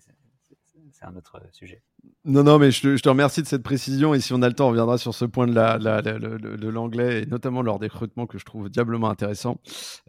c'est 0.91 1.05
un 1.05 1.15
autre 1.15 1.41
sujet. 1.51 1.81
Non, 2.27 2.43
non, 2.43 2.57
mais 2.57 2.71
je 2.71 2.97
te, 2.97 3.09
remercie 3.09 3.43
de 3.43 3.47
cette 3.47 3.61
précision. 3.61 4.15
Et 4.15 4.19
si 4.19 4.33
on 4.33 4.41
a 4.41 4.47
le 4.47 4.55
temps, 4.55 4.65
on 4.65 4.69
reviendra 4.69 4.97
sur 4.97 5.13
ce 5.13 5.25
point 5.25 5.45
de, 5.45 5.53
la, 5.53 5.77
de 5.77 6.67
l'anglais, 6.67 7.21
et 7.21 7.25
notamment 7.27 7.61
lors 7.61 7.77
des 7.77 7.87
que 7.87 8.39
je 8.39 8.45
trouve 8.45 8.67
diablement 8.67 9.11
intéressant. 9.11 9.59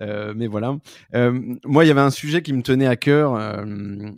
Euh, 0.00 0.32
mais 0.34 0.46
voilà. 0.46 0.78
Euh, 1.14 1.38
moi, 1.66 1.84
il 1.84 1.88
y 1.88 1.90
avait 1.90 2.00
un 2.00 2.10
sujet 2.10 2.40
qui 2.40 2.54
me 2.54 2.62
tenait 2.62 2.86
à 2.86 2.96
cœur 2.96 3.34
euh, 3.34 3.64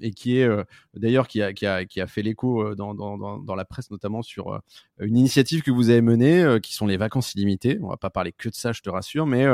et 0.01 0.13
qui 0.13 0.39
est 0.39 0.49
d'ailleurs 0.95 1.27
qui 1.27 1.43
a, 1.43 2.07
fait 2.07 2.23
l'écho 2.23 2.75
dans, 2.77 2.95
dans, 2.95 3.39
dans, 3.39 3.55
la 3.57 3.65
presse, 3.65 3.91
notamment 3.91 4.23
sur 4.23 4.61
une 5.01 5.17
initiative 5.17 5.63
que 5.63 5.73
vous 5.73 5.91
avez 5.91 6.03
menée, 6.03 6.59
qui 6.63 6.75
sont 6.75 6.87
les 6.87 6.99
vacances 6.99 7.35
illimitées. 7.35 7.81
On 7.83 7.89
va 7.89 7.97
pas 7.97 8.11
parler 8.11 8.31
que 8.31 8.49
de 8.49 8.55
ça, 8.55 8.73
je 8.73 8.81
te 8.81 8.91
rassure. 8.91 9.27
Mais 9.27 9.45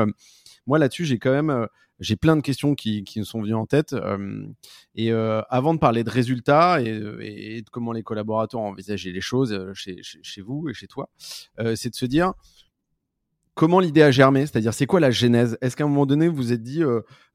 moi, 0.67 0.79
là-dessus, 0.79 1.07
j'ai 1.07 1.19
quand 1.19 1.33
même 1.33 1.67
j'ai 2.01 2.17
plein 2.17 2.37
de 2.37 2.41
questions 2.41 2.75
qui, 2.75 3.05
qui 3.05 3.21
me 3.21 3.25
sont 3.25 3.41
venues 3.41 3.55
en 3.55 3.67
tête. 3.67 3.93
Euh, 3.93 4.47
et 4.95 5.13
euh, 5.13 5.43
avant 5.49 5.75
de 5.75 5.79
parler 5.79 6.05
de 6.05 6.11
résultats 6.11 6.81
et, 6.81 6.93
de 7.63 7.71
comment 7.71 7.93
les 7.93 8.03
collaborateurs 8.03 8.61
ont 8.61 8.69
envisagé 8.69 9.13
les 9.13 9.21
choses 9.21 9.53
euh, 9.53 9.73
chez, 9.75 9.99
chez, 10.03 10.41
vous 10.41 10.69
et 10.69 10.75
chez 10.75 10.87
toi, 10.87 11.09
c'est 11.75 11.91
de 11.91 11.95
se 11.95 12.07
dire 12.07 12.33
comment 13.55 13.79
l'idée 13.79 14.03
a 14.03 14.11
germé, 14.11 14.47
c'est-à-dire 14.47 14.75
c'est 14.75 14.87
quoi 14.87 14.99
la 14.99 15.13
genèse? 15.13 15.57
Est-ce 15.61 15.77
qu'à 15.77 15.85
un 15.85 15.89
moment 15.89 16.07
donné 16.07 16.27
vous 16.29 16.37
vous 16.37 16.53
êtes 16.53 16.63
dit 16.63 16.83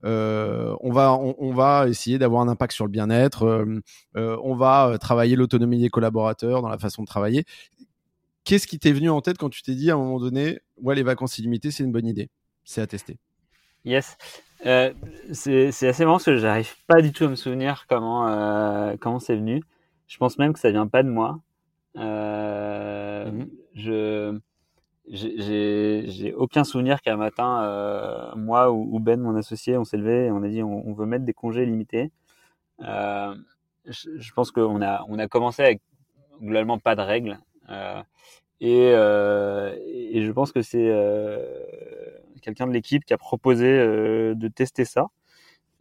on 0.04 0.92
va 0.92 1.14
on, 1.14 1.54
va 1.54 1.88
essayer 1.88 2.18
d'avoir 2.18 2.42
un 2.42 2.50
impact 2.50 2.74
sur 2.74 2.86
le 2.86 2.92
bien-être, 2.92 3.66
on 4.16 4.56
va 4.56 4.98
travailler 5.00 5.36
l'autonomie 5.36 5.80
des 5.80 5.90
collaborateurs 5.90 6.62
dans 6.62 6.70
la 6.70 6.78
façon 6.78 7.04
de 7.04 7.08
travailler? 7.08 7.46
Qu'est-ce 8.44 8.68
qui 8.68 8.80
t'est 8.80 8.92
venu 8.92 9.10
en 9.10 9.22
tête 9.22 9.38
quand 9.38 9.50
tu 9.50 9.62
t'es 9.62 9.76
dit 9.76 9.92
à 9.92 9.94
un 9.94 9.98
moment 9.98 10.20
donné 10.20 10.60
ouais 10.78 10.96
les 10.96 11.04
vacances 11.04 11.38
illimitées 11.38 11.72
c'est 11.72 11.84
une 11.84 11.92
bonne 11.92 12.08
idée, 12.08 12.30
c'est 12.66 12.82
à 12.82 12.88
tester 12.88 13.18
Yes. 13.86 14.18
Euh, 14.66 14.94
c'est 15.32 15.88
assez 15.88 16.04
marrant 16.04 16.18
parce 16.18 16.26
que 16.26 16.38
j'arrive 16.38 16.76
pas 16.86 17.02
du 17.02 17.14
tout 17.14 17.24
à 17.24 17.28
me 17.30 17.36
souvenir 17.36 17.86
comment 17.88 18.28
euh, 18.28 18.96
comment 19.00 19.20
c'est 19.20 19.36
venu. 19.36 19.64
Je 20.08 20.18
pense 20.18 20.38
même 20.38 20.54
que 20.54 20.60
ça 20.60 20.72
vient 20.72 20.88
pas 20.88 21.04
de 21.04 21.10
moi. 21.10 21.40
Euh, 21.98 23.32
mhm. 23.32 23.50
Je 23.76 24.40
j'ai 25.12 26.34
aucun 26.36 26.64
souvenir 26.64 27.02
qu'un 27.02 27.18
matin, 27.18 27.64
euh, 27.64 28.36
moi 28.36 28.72
ou, 28.72 29.00
Ben, 29.00 29.20
mon 29.20 29.36
associé, 29.36 29.76
on 29.76 29.84
s'est 29.84 29.98
levé 29.98 30.26
et 30.26 30.32
on 30.32 30.44
a 30.44 30.48
dit 30.48 30.62
on, 30.62 30.88
on, 30.88 30.94
veut 30.94 31.08
mettre 31.08 31.26
des 31.26 31.34
congés 31.34 31.66
limités. 31.66 32.12
Euh, 32.82 33.34
je, 33.86 34.10
je, 34.18 34.34
pense 34.34 34.52
qu'on 34.52 34.84
a 34.84 35.04
on 35.10 35.18
a 35.18 35.28
commencé 35.28 35.64
avec 35.64 35.82
globalement 36.42 36.78
pas 36.78 36.96
de 36.96 37.02
règles. 37.02 37.40
Et, 38.62 38.90
et, 38.90 40.22
je 40.24 40.32
pense 40.32 40.52
que 40.52 40.62
c'est 40.62 40.92
quelqu'un 42.40 42.68
de 42.68 42.72
l'équipe 42.72 43.06
qui 43.06 43.14
a 43.14 43.18
proposé 43.18 43.68
euh, 43.68 44.36
de 44.36 44.48
tester 44.48 44.86
ça. 44.86 45.08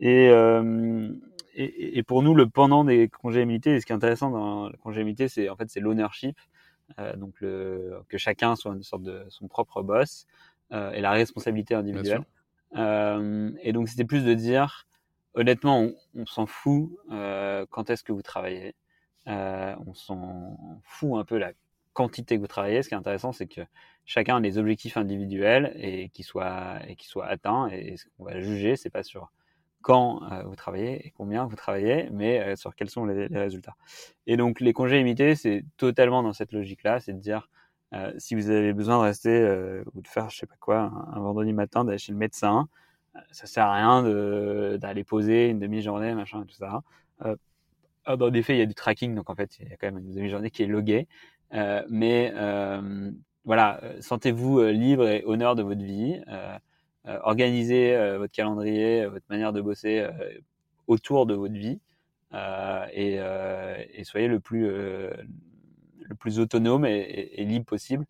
Euh, 0.03 1.12
et, 1.55 1.99
et, 1.99 2.03
pour 2.03 2.23
nous, 2.23 2.35
le 2.35 2.49
pendant 2.49 2.85
des 2.85 3.09
congés 3.09 3.40
limités, 3.40 3.81
ce 3.81 3.87
qui 3.87 3.92
est 3.92 3.97
intéressant 3.97 4.31
dans 4.31 4.68
le 4.68 4.77
congé 4.77 5.01
limité, 5.01 5.29
c'est 5.29 5.49
en 5.49 5.57
fait 5.57 5.68
c'est 5.68 5.81
l'ownership, 5.81 6.38
euh, 6.99 7.16
donc 7.16 7.40
le, 7.40 8.01
que 8.09 8.16
chacun 8.16 8.55
soit 8.55 8.75
une 8.75 8.85
sorte 8.85 9.03
de 9.03 9.25
son 9.29 9.49
propre 9.49 9.83
boss 9.83 10.27
et 10.71 11.01
la 11.01 11.12
responsabilité 11.12 11.75
individuelle. 11.75 12.25
et 12.77 13.73
donc 13.73 13.88
c'était 13.88 14.05
plus 14.05 14.23
de 14.23 14.35
dire, 14.35 14.87
honnêtement, 15.35 15.81
on, 15.81 15.94
on 16.14 16.27
s'en 16.27 16.47
fout 16.47 16.90
quand 17.09 17.90
est-ce 17.90 18.05
que 18.05 18.12
vous 18.12 18.23
travaillez. 18.23 18.75
on 19.27 19.94
s'en 19.94 20.83
fout 20.85 21.18
un 21.18 21.25
peu 21.25 21.38
la 21.38 21.53
quantité 21.92 22.37
que 22.37 22.40
vous 22.40 22.46
travaillez. 22.46 22.83
Ce 22.83 22.88
qui 22.88 22.94
est 22.94 22.98
intéressant, 22.98 23.33
c'est 23.33 23.46
que 23.46 23.62
chacun 24.05 24.37
a 24.37 24.40
des 24.40 24.59
objectifs 24.59 24.96
individuels 24.96 25.72
et 25.77 26.09
qui 26.11 26.22
soient 26.22 26.79
et 26.88 26.96
soient 27.01 27.27
atteints. 27.27 27.68
Et 27.68 27.96
ce 27.96 28.07
qu'on 28.16 28.24
va 28.24 28.40
juger, 28.40 28.77
c'est 28.77 28.90
pas 28.90 29.03
sur 29.03 29.31
quand 29.83 30.22
euh, 30.33 30.42
vous 30.42 30.57
travaillez 30.57 31.07
et 31.07 31.11
combien 31.16 31.46
vous 31.46 31.57
travaillez, 31.57 32.09
mais 32.12 32.40
euh, 32.40 32.57
sur 32.57 32.74
quels 32.74 32.90
sont 32.90 33.05
les, 33.05 33.27
résultats. 33.27 33.77
Et 34.27 34.37
donc 34.37 34.61
les 34.61 34.72
congés 34.72 34.98
limités, 34.98 35.35
c'est 35.35 35.64
totalement 35.77 36.22
dans 36.22 36.33
cette 36.33 36.53
logique-là, 36.53 37.01
c'est 37.01 37.12
de 37.12 37.18
dire 37.18 37.48
euh, 37.94 38.12
si 38.18 38.35
vous 38.35 38.51
avez 38.51 38.72
besoin 38.72 38.98
de 38.98 39.05
rester 39.05 39.83
ou 39.94 40.03
de 40.03 40.09
faire 40.09 40.31
je 40.31 40.38
sais 40.38 40.46
pas 40.46 40.57
quoi 40.61 40.92
un, 41.14 41.20
vendredi 41.20 41.53
matin 41.53 41.85
d'aller 41.85 41.98
chez 41.98 42.12
le 42.12 42.18
médecin, 42.18 42.68
ça 43.31 43.46
sert 43.46 43.64
à 43.64 43.74
rien 43.74 44.79
d'aller 44.79 45.05
poser 45.05 45.48
une 45.48 45.59
demi-journée 45.59 46.14
machin 46.14 46.44
tout 46.44 46.55
ça. 46.55 46.83
dans 48.07 48.31
des 48.31 48.42
faits, 48.42 48.57
il 48.57 48.59
y 48.59 48.62
a 48.62 48.66
du 48.66 48.74
tracking, 48.74 49.14
donc 49.14 49.31
en 49.31 49.35
fait, 49.35 49.59
il 49.61 49.68
y 49.68 49.72
a 49.72 49.77
quand 49.77 49.87
même 49.87 49.98
une 49.98 50.14
demi-journée 50.14 50.51
qui 50.51 50.62
est 50.62 50.66
loguée. 50.66 51.09
Euh, 51.55 51.83
mais 51.89 52.33
euh, 52.35 53.11
voilà, 53.45 53.81
euh, 53.83 54.01
sentez-vous 54.01 54.63
libre 54.65 55.09
et 55.09 55.25
honneur 55.25 55.55
de 55.55 55.63
votre 55.63 55.83
vie. 55.83 56.21
organisez 57.23 57.97
votre 58.19 58.33
calendrier, 58.33 59.07
votre 59.07 59.25
manière 59.31 59.53
de 59.55 59.63
bosser 59.63 60.07
autour 60.87 61.25
de 61.25 61.35
votre 61.35 61.55
vie 61.55 61.81
et, 62.93 63.15
et, 63.15 64.05
soyez 64.05 64.29
le 64.29 64.41
plus 64.41 64.69
le 64.69 66.15
plus 66.19 66.39
autonome 66.39 66.85
et, 66.85 67.31
et, 67.33 67.45
libre 67.45 67.65
possible. 67.65 68.05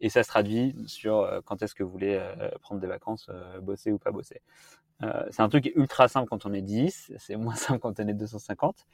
Et 0.00 0.08
ça 0.08 0.22
se 0.22 0.28
traduit 0.28 0.76
sur 0.86 1.28
quand 1.46 1.62
est-ce 1.62 1.74
que 1.74 1.82
vous 1.82 1.90
voulez 1.90 2.20
prendre 2.60 2.80
des 2.80 2.86
vacances, 2.86 3.28
bosser 3.60 3.90
ou 3.90 3.98
pas 3.98 4.12
bosser. 4.12 4.40
c'est 5.30 5.42
un 5.42 5.48
truc 5.48 5.72
ultra 5.74 6.06
simple 6.06 6.28
quand 6.28 6.46
on 6.46 6.52
est 6.52 6.62
10, 6.62 7.12
c'est 7.18 7.36
moins 7.36 7.56
simple 7.56 7.80
quand 7.80 7.98
on 7.98 8.06
est 8.06 8.14
250. 8.14 8.86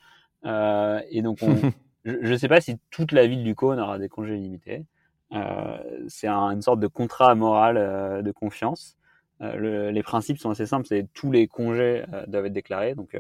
et 1.11 1.21
donc 1.21 1.41
on, 1.43 1.55
je 2.05 2.33
ne 2.33 2.37
sais 2.37 2.49
pas 2.49 2.61
si 2.61 2.79
toute 2.91 3.13
la 3.13 3.27
ville 3.27 3.45
du 3.45 3.55
Cône 3.55 3.79
aura 3.81 3.99
des 3.99 4.09
congés 4.09 4.37
limités. 4.37 4.85
Euh, 5.33 5.79
c'est 6.09 6.29
une 6.29 6.63
sorte 6.63 6.81
de 6.81 6.87
contrat 6.87 7.35
moral 7.35 7.77
euh, 7.77 8.23
de 8.23 8.33
confiance. 8.33 8.97
Euh, 9.43 9.57
le, 9.57 9.91
les 9.91 10.03
principes 10.03 10.39
sont 10.39 10.51
assez 10.51 10.67
simples, 10.67 10.87
c'est 10.87 11.07
tous 11.15 11.33
les 11.33 11.47
congés 11.47 12.05
euh, 12.13 12.27
doivent 12.27 12.47
être 12.47 12.53
déclarés. 12.53 12.95
Donc 12.95 13.19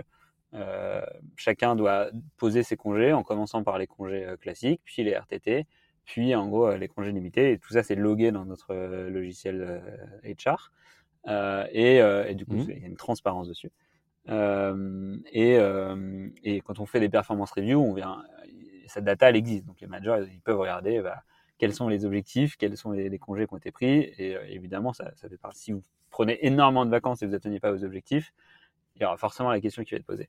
euh, 0.55 1.01
chacun 1.37 1.77
doit 1.77 2.11
poser 2.37 2.63
ses 2.63 2.77
congés 2.77 3.13
en 3.13 3.23
commençant 3.23 3.63
par 3.63 3.79
les 3.79 3.87
congés 3.87 4.27
classiques, 4.41 4.81
puis 4.85 5.03
les 5.03 5.15
RTT, 5.15 5.67
puis 6.05 6.35
en 6.35 6.49
gros 6.49 6.75
les 6.75 6.89
congés 6.89 7.13
limités. 7.13 7.53
Et 7.53 7.59
tout 7.59 7.73
ça 7.73 7.83
c'est 7.83 7.95
logué 7.95 8.33
dans 8.33 8.45
notre 8.45 8.75
logiciel 9.09 9.83
HR. 10.25 10.73
Et, 11.73 11.97
et, 11.97 12.35
du 12.35 12.47
coup 12.47 12.55
mmh. 12.55 12.71
il 12.71 12.81
y 12.81 12.85
a 12.85 12.89
une 12.89 12.97
transparence 12.97 13.49
dessus. 13.49 13.71
et, 14.29 15.59
et 16.45 16.61
quand 16.63 16.81
on 16.81 16.87
fait 16.87 17.01
des 17.01 17.09
performance 17.09 17.53
reviews, 17.53 17.81
on 17.81 17.95
vient 17.95 18.23
cette 18.91 19.05
data, 19.05 19.29
elle 19.29 19.37
existe. 19.37 19.65
Donc 19.67 19.81
les 19.81 19.87
managers, 19.87 20.29
ils 20.33 20.41
peuvent 20.41 20.59
regarder 20.59 21.01
bah, 21.01 21.23
quels 21.59 21.75
sont 21.75 21.89
les 21.89 22.05
objectifs, 22.05 22.57
quels 22.57 22.77
sont 22.77 22.93
les, 22.93 23.19
congés 23.19 23.47
qui 23.47 23.55
ont 23.55 23.59
été 23.59 23.71
pris. 23.71 24.13
Et 24.19 24.37
euh, 24.37 24.45
évidemment, 24.49 24.93
ça. 24.93 25.11
Si 25.53 25.73
vous 25.73 25.83
prenez 26.11 26.45
énormément 26.47 26.85
de 26.85 26.91
vacances 26.91 27.23
et 27.23 27.27
vous 27.27 27.33
n'atteignez 27.33 27.61
pas 27.61 27.71
vos 27.71 27.85
objectifs, 27.85 28.33
il 28.97 29.03
y 29.03 29.05
aura 29.05 29.17
forcément 29.17 29.51
la 29.51 29.61
question 29.61 29.83
qui 29.85 29.93
va 29.93 29.99
être 29.99 30.07
posée. 30.07 30.29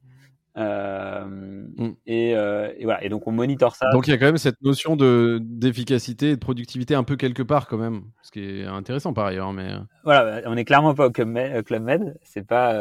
Euh, 0.57 1.25
mm. 1.25 1.95
euh, 2.09 2.73
et, 2.77 2.83
voilà. 2.83 3.03
Et 3.03 3.09
donc 3.09 3.27
on 3.27 3.31
monitore 3.31 3.75
ça. 3.75 3.89
Donc 3.91 4.07
il 4.07 4.11
y 4.11 4.13
a 4.13 4.17
quand 4.17 4.25
même 4.25 4.37
cette 4.37 4.61
notion 4.61 4.95
de 4.95 5.39
d'efficacité 5.41 6.31
et 6.31 6.35
de 6.35 6.39
productivité 6.39 6.95
un 6.95 7.03
peu 7.03 7.15
quelque 7.15 7.43
part 7.43 7.67
quand 7.67 7.77
même, 7.77 8.03
ce 8.21 8.31
qui 8.31 8.41
est 8.41 8.65
intéressant 8.65 9.13
par 9.13 9.25
ailleurs. 9.25 9.53
Mais 9.53 9.69
voilà, 10.03 10.41
on 10.45 10.57
est 10.57 10.65
clairement 10.65 10.93
pas 10.93 11.07
au 11.07 11.11
Club 11.11 11.29
Med. 11.29 11.63
Club 11.63 11.83
Med 11.83 12.17
c'est 12.23 12.45
pas, 12.45 12.73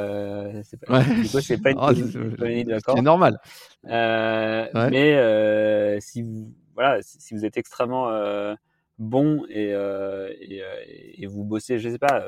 c'est 0.64 0.80
pas, 0.80 1.02
c'est 1.40 1.62
pas 1.62 1.70
une, 1.70 1.78
oh, 1.80 2.96
C'est 2.96 3.02
normal. 3.02 3.38
Mais 3.84 4.70
si 6.00 6.22
vous 6.22 6.52
voilà, 6.74 6.98
si 7.02 7.34
vous 7.34 7.44
êtes 7.44 7.56
extrêmement 7.56 8.10
bon 8.98 9.44
et, 9.48 9.70
et, 9.70 10.62
et, 11.18 11.26
vous 11.26 11.44
bossez, 11.44 11.78
je 11.78 11.88
sais 11.88 11.98
pas 11.98 12.24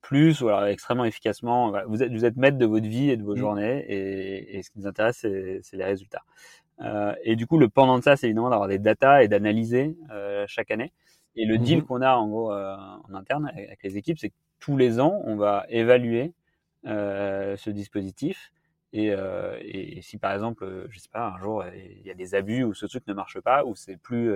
plus 0.00 0.40
ou 0.40 0.48
alors 0.48 0.64
extrêmement 0.66 1.04
efficacement. 1.04 1.72
Vous, 1.86 2.02
êtes, 2.02 2.12
vous 2.12 2.24
êtes 2.24 2.36
maître 2.36 2.58
de 2.58 2.66
votre 2.66 2.86
vie 2.86 3.10
et 3.10 3.16
de 3.16 3.22
vos 3.22 3.34
mmh. 3.34 3.38
journées 3.38 3.84
et, 3.88 4.56
et, 4.56 4.62
ce 4.62 4.70
qui 4.70 4.78
nous 4.78 4.86
intéresse, 4.86 5.18
c'est 5.18 5.76
les 5.76 5.84
résultats. 5.84 6.22
Euh, 6.82 7.14
et 7.22 7.36
du 7.36 7.46
coup, 7.46 7.58
le 7.58 7.68
pendant 7.68 7.98
de 7.98 8.02
ça, 8.02 8.16
c'est 8.16 8.26
évidemment 8.26 8.50
d'avoir 8.50 8.68
des 8.68 8.78
datas 8.78 9.22
et 9.22 9.28
d'analyser 9.28 9.96
euh, 10.10 10.44
chaque 10.46 10.70
année. 10.70 10.92
Et 11.36 11.44
le 11.44 11.58
deal 11.58 11.80
mmh. 11.80 11.82
qu'on 11.82 12.02
a 12.02 12.14
en 12.14 12.28
gros 12.28 12.52
euh, 12.52 12.76
en 12.76 13.14
interne 13.14 13.52
avec 13.54 13.82
les 13.82 13.96
équipes, 13.96 14.18
c'est 14.18 14.30
que 14.30 14.34
tous 14.58 14.76
les 14.76 15.00
ans, 15.00 15.20
on 15.24 15.36
va 15.36 15.66
évaluer 15.68 16.32
ce 16.84 17.70
dispositif. 17.70 18.52
Et, 18.92 19.14
et, 19.60 20.02
si 20.02 20.18
par 20.18 20.32
exemple, 20.32 20.86
je 20.88 20.98
sais 20.98 21.08
pas, 21.10 21.28
un 21.28 21.38
jour 21.38 21.64
il 21.74 22.04
y 22.04 22.10
a 22.10 22.14
des 22.14 22.34
abus 22.34 22.64
ou 22.64 22.74
ce 22.74 22.86
truc 22.86 23.06
ne 23.06 23.14
marche 23.14 23.40
pas 23.40 23.64
ou 23.64 23.76
c'est 23.76 23.96
plus, 23.96 24.34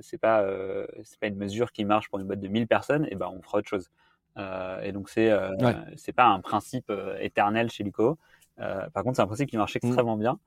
c'est 0.00 0.18
pas, 0.18 0.46
c'est 1.02 1.18
pas 1.18 1.26
une 1.26 1.36
mesure 1.36 1.72
qui 1.72 1.84
marche 1.84 2.08
pour 2.08 2.18
une 2.20 2.26
boîte 2.26 2.40
de 2.40 2.48
1000 2.48 2.66
personnes, 2.66 3.06
et 3.10 3.16
ben 3.16 3.28
on 3.34 3.42
fera 3.42 3.58
autre 3.58 3.68
chose. 3.68 3.90
Euh, 4.38 4.80
et 4.80 4.92
donc 4.92 5.10
c'est 5.10 5.30
euh, 5.30 5.50
c'est 5.96 6.12
pas 6.12 6.26
un 6.26 6.40
principe 6.40 6.88
euh, 6.88 7.18
éternel 7.20 7.70
chez 7.70 7.84
Lico. 7.84 8.18
par 8.56 9.02
contre, 9.02 9.16
c'est 9.16 9.22
un 9.22 9.26
principe 9.26 9.50
qui 9.50 9.56
marche 9.56 9.74
mmh. 9.74 9.86
extrêmement 9.86 10.16
bien, 10.16 10.38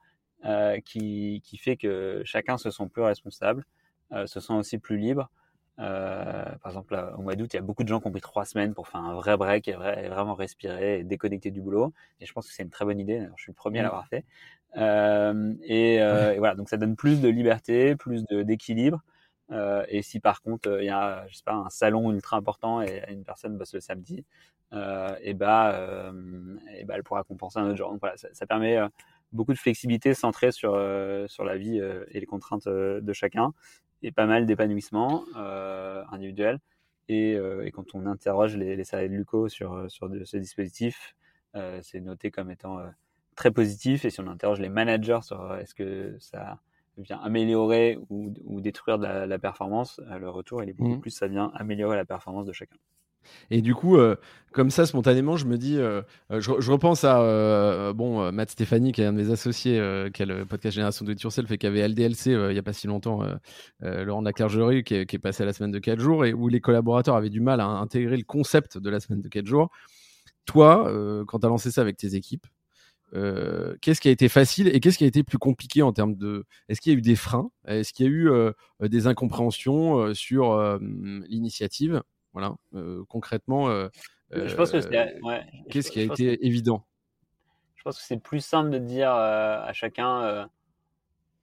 qui, 0.85 1.41
qui 1.43 1.57
fait 1.57 1.77
que 1.77 2.21
chacun 2.25 2.57
se 2.57 2.71
sent 2.71 2.87
plus 2.91 3.03
responsable, 3.03 3.65
se 4.25 4.39
sent 4.39 4.53
aussi 4.53 4.77
plus 4.77 4.97
libre. 4.97 5.29
Euh, 5.77 6.45
par 6.61 6.71
exemple, 6.71 7.13
au 7.17 7.21
mois 7.21 7.35
d'août, 7.35 7.53
il 7.53 7.57
y 7.57 7.59
a 7.59 7.61
beaucoup 7.61 7.83
de 7.83 7.89
gens 7.89 7.99
qui 7.99 8.07
ont 8.07 8.11
pris 8.11 8.21
trois 8.21 8.45
semaines 8.45 8.73
pour 8.73 8.87
faire 8.87 9.01
un 9.01 9.13
vrai 9.13 9.35
break 9.35 9.67
et, 9.67 9.73
vraiment 9.73 10.33
respirer 10.33 10.99
et 10.99 11.03
déconnecter 11.03 11.51
du 11.51 11.61
boulot. 11.61 11.93
Et 12.21 12.25
je 12.25 12.33
pense 12.33 12.47
que 12.47 12.53
c'est 12.53 12.63
une 12.63 12.69
très 12.69 12.85
bonne 12.85 12.99
idée. 12.99 13.27
je 13.35 13.43
suis 13.43 13.51
le 13.51 13.55
premier 13.55 13.79
à 13.79 13.81
mmh. 13.81 13.85
l'avoir 13.85 14.07
fait. 14.07 14.25
Euh, 14.77 15.53
et, 15.63 16.01
euh, 16.01 16.33
et, 16.33 16.37
voilà, 16.39 16.55
donc 16.55 16.69
ça 16.69 16.77
donne 16.77 16.95
plus 16.95 17.21
de 17.21 17.29
liberté, 17.29 17.95
plus 17.95 18.25
d'équilibre. 18.25 19.01
Euh, 19.51 19.85
et 19.89 20.01
si 20.01 20.19
par 20.19 20.41
contre 20.41 20.79
il 20.81 20.85
y 20.85 20.89
a, 20.89 21.25
je 21.27 21.35
sais 21.35 21.43
pas, 21.43 21.53
un 21.53 21.69
salon 21.69 22.11
ultra 22.11 22.37
important 22.37 22.81
et 22.81 23.03
une 23.09 23.23
personne 23.23 23.57
bosse 23.57 23.73
le 23.73 23.79
samedi, 23.79 24.25
euh, 24.73 25.15
et 25.21 25.33
bah, 25.33 25.75
euh, 25.75 26.57
et 26.75 26.83
bah, 26.85 26.95
elle 26.97 27.03
pourra 27.03 27.23
compenser 27.23 27.59
un 27.59 27.67
autre 27.67 27.77
jour. 27.77 27.91
Donc 27.91 27.99
voilà, 27.99 28.17
ça, 28.17 28.45
permet 28.47 28.79
beaucoup 29.31 29.53
de 29.53 29.59
flexibilité 29.59 30.13
centrée 30.13 30.51
sur, 30.51 30.71
sur 31.27 31.43
la 31.43 31.57
vie 31.57 31.77
et 31.77 32.19
les 32.19 32.25
contraintes 32.25 32.67
de 32.67 33.13
chacun, 33.13 33.53
et 34.01 34.11
pas 34.11 34.25
mal 34.25 34.45
d'épanouissement 34.45 35.25
individuel. 36.11 36.59
Et, 37.07 37.37
quand 37.73 37.93
on 37.93 38.05
interroge 38.07 38.57
les, 38.57 38.75
les 38.75 38.83
salariés 38.83 39.09
de 39.09 39.15
Luco 39.15 39.49
sur, 39.49 39.89
sur 39.91 40.09
ce 40.25 40.37
dispositif, 40.37 41.15
c'est 41.81 42.01
noté 42.01 42.31
comme 42.31 42.49
étant 42.51 42.79
très 43.35 43.51
positif. 43.51 44.05
Et 44.05 44.09
si 44.09 44.19
on 44.21 44.27
interroge 44.27 44.59
les 44.59 44.69
managers 44.69 45.19
sur 45.21 45.55
est-ce 45.55 45.75
que 45.75 46.15
ça 46.19 46.59
vient 46.97 47.19
améliorer 47.19 47.99
ou, 48.09 48.33
ou 48.45 48.61
détruire 48.61 48.99
de 48.99 49.05
la, 49.05 49.39
performance, 49.39 49.99
le 50.19 50.29
retour 50.29 50.63
il 50.63 50.69
est 50.69 50.73
beaucoup 50.73 50.95
mmh. 50.95 51.01
plus 51.01 51.11
ça 51.11 51.27
vient 51.27 51.51
améliorer 51.55 51.95
la 51.95 52.05
performance 52.05 52.45
de 52.45 52.53
chacun. 52.53 52.77
Et 53.49 53.61
du 53.61 53.75
coup, 53.75 53.97
euh, 53.97 54.15
comme 54.51 54.69
ça, 54.69 54.85
spontanément, 54.85 55.37
je 55.37 55.45
me 55.45 55.57
dis, 55.57 55.77
euh, 55.77 56.01
euh, 56.31 56.39
je, 56.39 56.71
repense 56.71 57.03
à 57.03 57.93
bon, 57.93 58.31
Matt 58.31 58.51
Stéphanie, 58.51 58.91
qui 58.91 59.01
est 59.01 59.05
un 59.05 59.13
de 59.13 59.17
mes 59.17 59.31
associés, 59.31 59.81
qui 60.13 60.23
a 60.23 60.25
le 60.25 60.45
podcast 60.45 60.75
Génération 60.75 61.05
de 61.05 61.11
It 61.11 61.21
Yourself 61.21 61.51
et 61.51 61.57
qui 61.57 61.67
avait 61.67 61.87
LDLC 61.87 62.31
il 62.31 62.53
n'y 62.53 62.59
a 62.59 62.63
pas 62.63 62.73
si 62.73 62.87
longtemps, 62.87 63.21
Laurent 63.81 64.21
de 64.21 64.25
la 64.25 64.33
Clergerie, 64.33 64.83
qui, 64.83 64.95
est, 64.95 65.05
qui 65.05 65.15
est 65.15 65.19
passé 65.19 65.43
à 65.43 65.45
la 65.45 65.53
semaine 65.53 65.71
de 65.71 65.79
4 65.79 65.99
jours, 65.99 66.25
et 66.25 66.33
où 66.33 66.47
les 66.47 66.61
collaborateurs 66.61 67.15
avaient 67.15 67.29
du 67.29 67.41
mal 67.41 67.59
à 67.61 67.65
intégrer 67.65 68.17
le 68.17 68.23
concept 68.23 68.77
de 68.77 68.89
la 68.89 68.99
semaine 68.99 69.21
de 69.21 69.29
4 69.29 69.45
jours. 69.45 69.69
Toi, 70.45 70.91
quand 71.27 71.39
tu 71.39 71.45
as 71.45 71.49
lancé 71.49 71.71
ça 71.71 71.81
avec 71.81 71.97
tes 71.97 72.15
équipes, 72.15 72.47
qu'est-ce 73.11 74.01
qui 74.01 74.07
a 74.07 74.11
été 74.11 74.29
facile 74.29 74.67
et 74.67 74.79
qu'est-ce 74.79 74.97
qui 74.97 75.03
a 75.03 75.07
été 75.07 75.23
plus 75.23 75.37
compliqué 75.37 75.81
en 75.81 75.93
termes 75.93 76.15
de. 76.15 76.45
Est-ce 76.69 76.81
qu'il 76.81 76.91
y 76.91 76.95
a 76.95 76.99
eu 76.99 77.01
des 77.01 77.15
freins? 77.15 77.49
Est-ce 77.67 77.93
qu'il 77.93 78.05
y 78.05 78.09
a 78.09 78.11
eu 78.11 78.29
des 78.81 79.07
incompréhensions 79.07 80.13
sur 80.13 80.79
l'initiative? 80.79 82.01
Voilà, 82.35 82.53
euh, 82.73 83.05
concrètement, 83.07 83.69
euh, 83.69 83.87
je 84.29 84.53
pense 84.55 84.69
que 84.69 84.77
euh, 84.77 85.41
qu'est-ce 85.69 85.89
qui 85.89 86.01
a 86.01 86.03
été 86.03 86.45
évident? 86.45 86.85
Je 87.75 87.83
pense 87.83 87.97
que 87.97 88.03
c'est 88.03 88.19
plus 88.19 88.41
simple 88.41 88.71
de 88.71 88.77
dire 88.77 89.09
à 89.09 89.71
chacun 89.71 90.49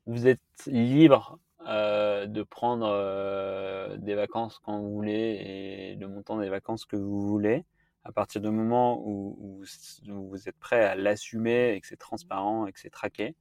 vous 0.05 0.27
êtes 0.27 0.41
libre 0.67 1.39
de 1.61 2.43
prendre 2.43 3.97
des 3.97 4.15
vacances 4.15 4.61
quand 4.63 4.81
vous 4.81 4.93
voulez 4.93 5.95
et 5.95 5.97
le 5.97 6.09
montant 6.09 6.39
des 6.39 6.51
vacances 6.51 6.85
que 6.85 6.97
vous 6.97 7.27
voulez 7.27 7.65
à 8.05 8.13
partir 8.13 8.41
du 8.41 8.51
moment 8.51 9.01
où, 9.07 9.63
vous 10.07 10.49
êtes 10.49 10.59
prêt 10.59 10.85
à 10.85 10.95
l'assumer 10.95 11.75
et 11.75 11.81
que 11.81 11.87
c'est 11.87 11.97
transparent 11.97 12.67
et 12.67 12.73
que 12.73 12.81
c'est 12.81 12.91
traqué, 12.91 13.35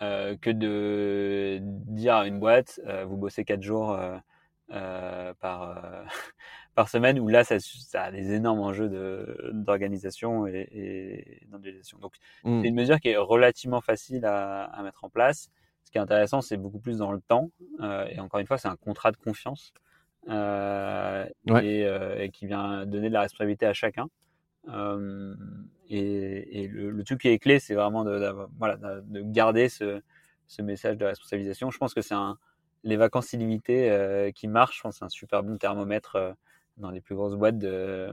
que 0.00 0.50
de 0.50 1.58
dire 1.62 2.16
à 2.16 2.26
une 2.26 2.38
boîte, 2.38 2.80
vous 3.06 3.16
bossez 3.16 3.44
quatre 3.44 3.62
jours 3.62 3.98
par, 4.68 6.04
par 6.74 6.88
semaine, 6.88 7.18
où 7.18 7.28
là, 7.28 7.44
ça, 7.44 7.58
ça 7.60 8.04
a 8.04 8.10
des 8.10 8.32
énormes 8.32 8.60
enjeux 8.60 8.88
d'organisation 9.52 10.46
et, 10.46 10.68
et 10.72 11.46
d'organisation. 11.46 11.98
Donc, 11.98 12.14
mmh. 12.44 12.62
c'est 12.62 12.68
une 12.68 12.74
mesure 12.74 13.00
qui 13.00 13.08
est 13.08 13.16
relativement 13.16 13.80
facile 13.80 14.24
à, 14.26 14.64
à, 14.64 14.82
mettre 14.82 15.04
en 15.04 15.08
place. 15.08 15.48
Ce 15.84 15.90
qui 15.90 15.98
est 15.98 16.00
intéressant, 16.00 16.40
c'est 16.40 16.56
beaucoup 16.56 16.80
plus 16.80 16.98
dans 16.98 17.12
le 17.12 17.20
temps. 17.20 17.50
Euh, 17.80 18.06
et 18.10 18.18
encore 18.18 18.40
une 18.40 18.46
fois, 18.46 18.58
c'est 18.58 18.68
un 18.68 18.76
contrat 18.76 19.12
de 19.12 19.16
confiance 19.16 19.72
euh, 20.28 21.26
et, 21.46 21.84
euh, 21.86 22.18
et, 22.18 22.30
qui 22.30 22.46
vient 22.46 22.84
donner 22.86 23.08
de 23.08 23.12
la 23.12 23.22
responsabilité 23.22 23.66
à 23.66 23.72
chacun. 23.72 24.08
Euh, 24.68 25.34
et, 25.88 26.62
et 26.62 26.68
le, 26.68 26.90
le, 26.90 27.04
truc 27.04 27.20
qui 27.20 27.28
est 27.28 27.38
clé, 27.38 27.60
c'est 27.60 27.74
vraiment 27.74 28.04
de, 28.04 28.34
voilà, 28.58 28.76
de 28.76 29.22
garder 29.22 29.68
ce, 29.68 30.00
ce 30.48 30.62
message 30.62 30.96
de 30.96 31.04
responsabilisation. 31.04 31.70
Je 31.70 31.78
pense 31.78 31.94
que 31.94 32.00
c'est 32.00 32.16
les 32.82 32.96
vacances 32.96 33.32
illimitées 33.32 34.32
qui 34.34 34.48
marchent. 34.48 34.78
Je 34.78 34.82
pense 34.82 34.94
que 34.94 34.98
c'est 34.98 35.04
un 35.04 35.08
super 35.08 35.42
bon 35.42 35.58
thermomètre 35.58 36.36
dans 36.76 36.90
les 36.90 37.00
plus 37.00 37.14
grosses 37.14 37.34
boîtes 37.34 37.58
de, 37.58 38.12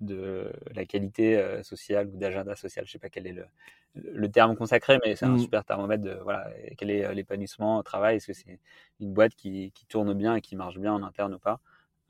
de 0.00 0.52
la 0.74 0.84
qualité 0.84 1.36
euh, 1.36 1.62
sociale 1.62 2.08
ou 2.08 2.16
d'agenda 2.16 2.54
social. 2.56 2.86
Je 2.86 2.92
sais 2.92 2.98
pas 2.98 3.08
quel 3.08 3.26
est 3.26 3.32
le, 3.32 3.46
le 3.94 4.30
terme 4.30 4.56
consacré, 4.56 4.98
mais 5.04 5.16
c'est 5.16 5.26
un 5.26 5.30
mmh. 5.30 5.40
super 5.40 5.64
thermomètre 5.64 6.02
de 6.02 6.18
voilà, 6.22 6.48
quel 6.76 6.90
est 6.90 7.04
euh, 7.04 7.12
l'épanouissement 7.12 7.78
au 7.78 7.82
travail. 7.82 8.16
Est-ce 8.16 8.28
que 8.28 8.32
c'est 8.32 8.58
une 9.00 9.12
boîte 9.12 9.34
qui, 9.34 9.72
qui, 9.72 9.86
tourne 9.86 10.12
bien 10.14 10.34
et 10.36 10.40
qui 10.40 10.56
marche 10.56 10.78
bien 10.78 10.92
en 10.92 11.02
interne 11.02 11.34
ou 11.34 11.38
pas? 11.38 11.60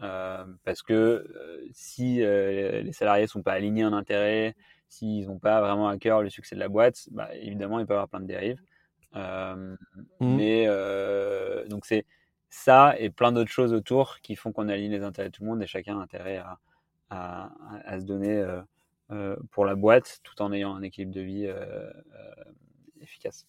Euh, 0.03 0.45
Parce 0.65 0.83
que 0.83 0.93
euh, 0.95 1.67
si 1.73 2.17
les 2.17 2.93
salariés 2.93 3.27
sont 3.27 3.43
pas 3.43 3.53
alignés 3.53 3.85
en 3.85 3.93
intérêt, 3.93 4.55
s'ils 4.89 5.27
n'ont 5.27 5.39
pas 5.39 5.61
vraiment 5.61 5.89
à 5.89 5.99
cœur 5.99 6.23
le 6.23 6.31
succès 6.31 6.55
de 6.55 6.61
la 6.61 6.69
boîte, 6.69 7.09
bah, 7.11 7.35
évidemment, 7.35 7.81
il 7.81 7.87
peut 7.87 7.95
y 7.95 7.97
avoir 7.97 8.09
plein 8.09 8.21
de 8.21 8.27
dérives. 8.27 8.61
Mmh. 9.15 9.77
Mais 10.21 10.67
donc 11.69 11.87
c'est 11.87 12.05
ça 12.55 12.95
et 12.99 13.11
plein 13.11 13.33
d'autres 13.33 13.51
choses 13.51 13.73
autour 13.73 14.21
qui 14.21 14.37
font 14.37 14.53
qu'on 14.53 14.69
aligne 14.69 14.93
les 14.93 15.03
intérêts 15.03 15.29
de 15.29 15.35
tout 15.35 15.43
le 15.43 15.51
monde 15.51 15.63
et 15.63 15.67
chacun 15.67 15.99
a 15.99 16.03
intérêt 16.03 16.43
à, 17.11 18.01
se 18.01 18.05
donner 18.05 18.37
euh, 18.39 18.61
euh, 19.11 19.37
pour 19.51 19.65
la 19.65 19.75
boîte 19.75 20.21
tout 20.23 20.41
en 20.41 20.53
ayant 20.53 20.75
un 20.75 20.83
équilibre 20.83 21.13
de 21.13 21.21
vie 21.21 21.47
euh, 21.47 21.91
efficace. 23.01 23.47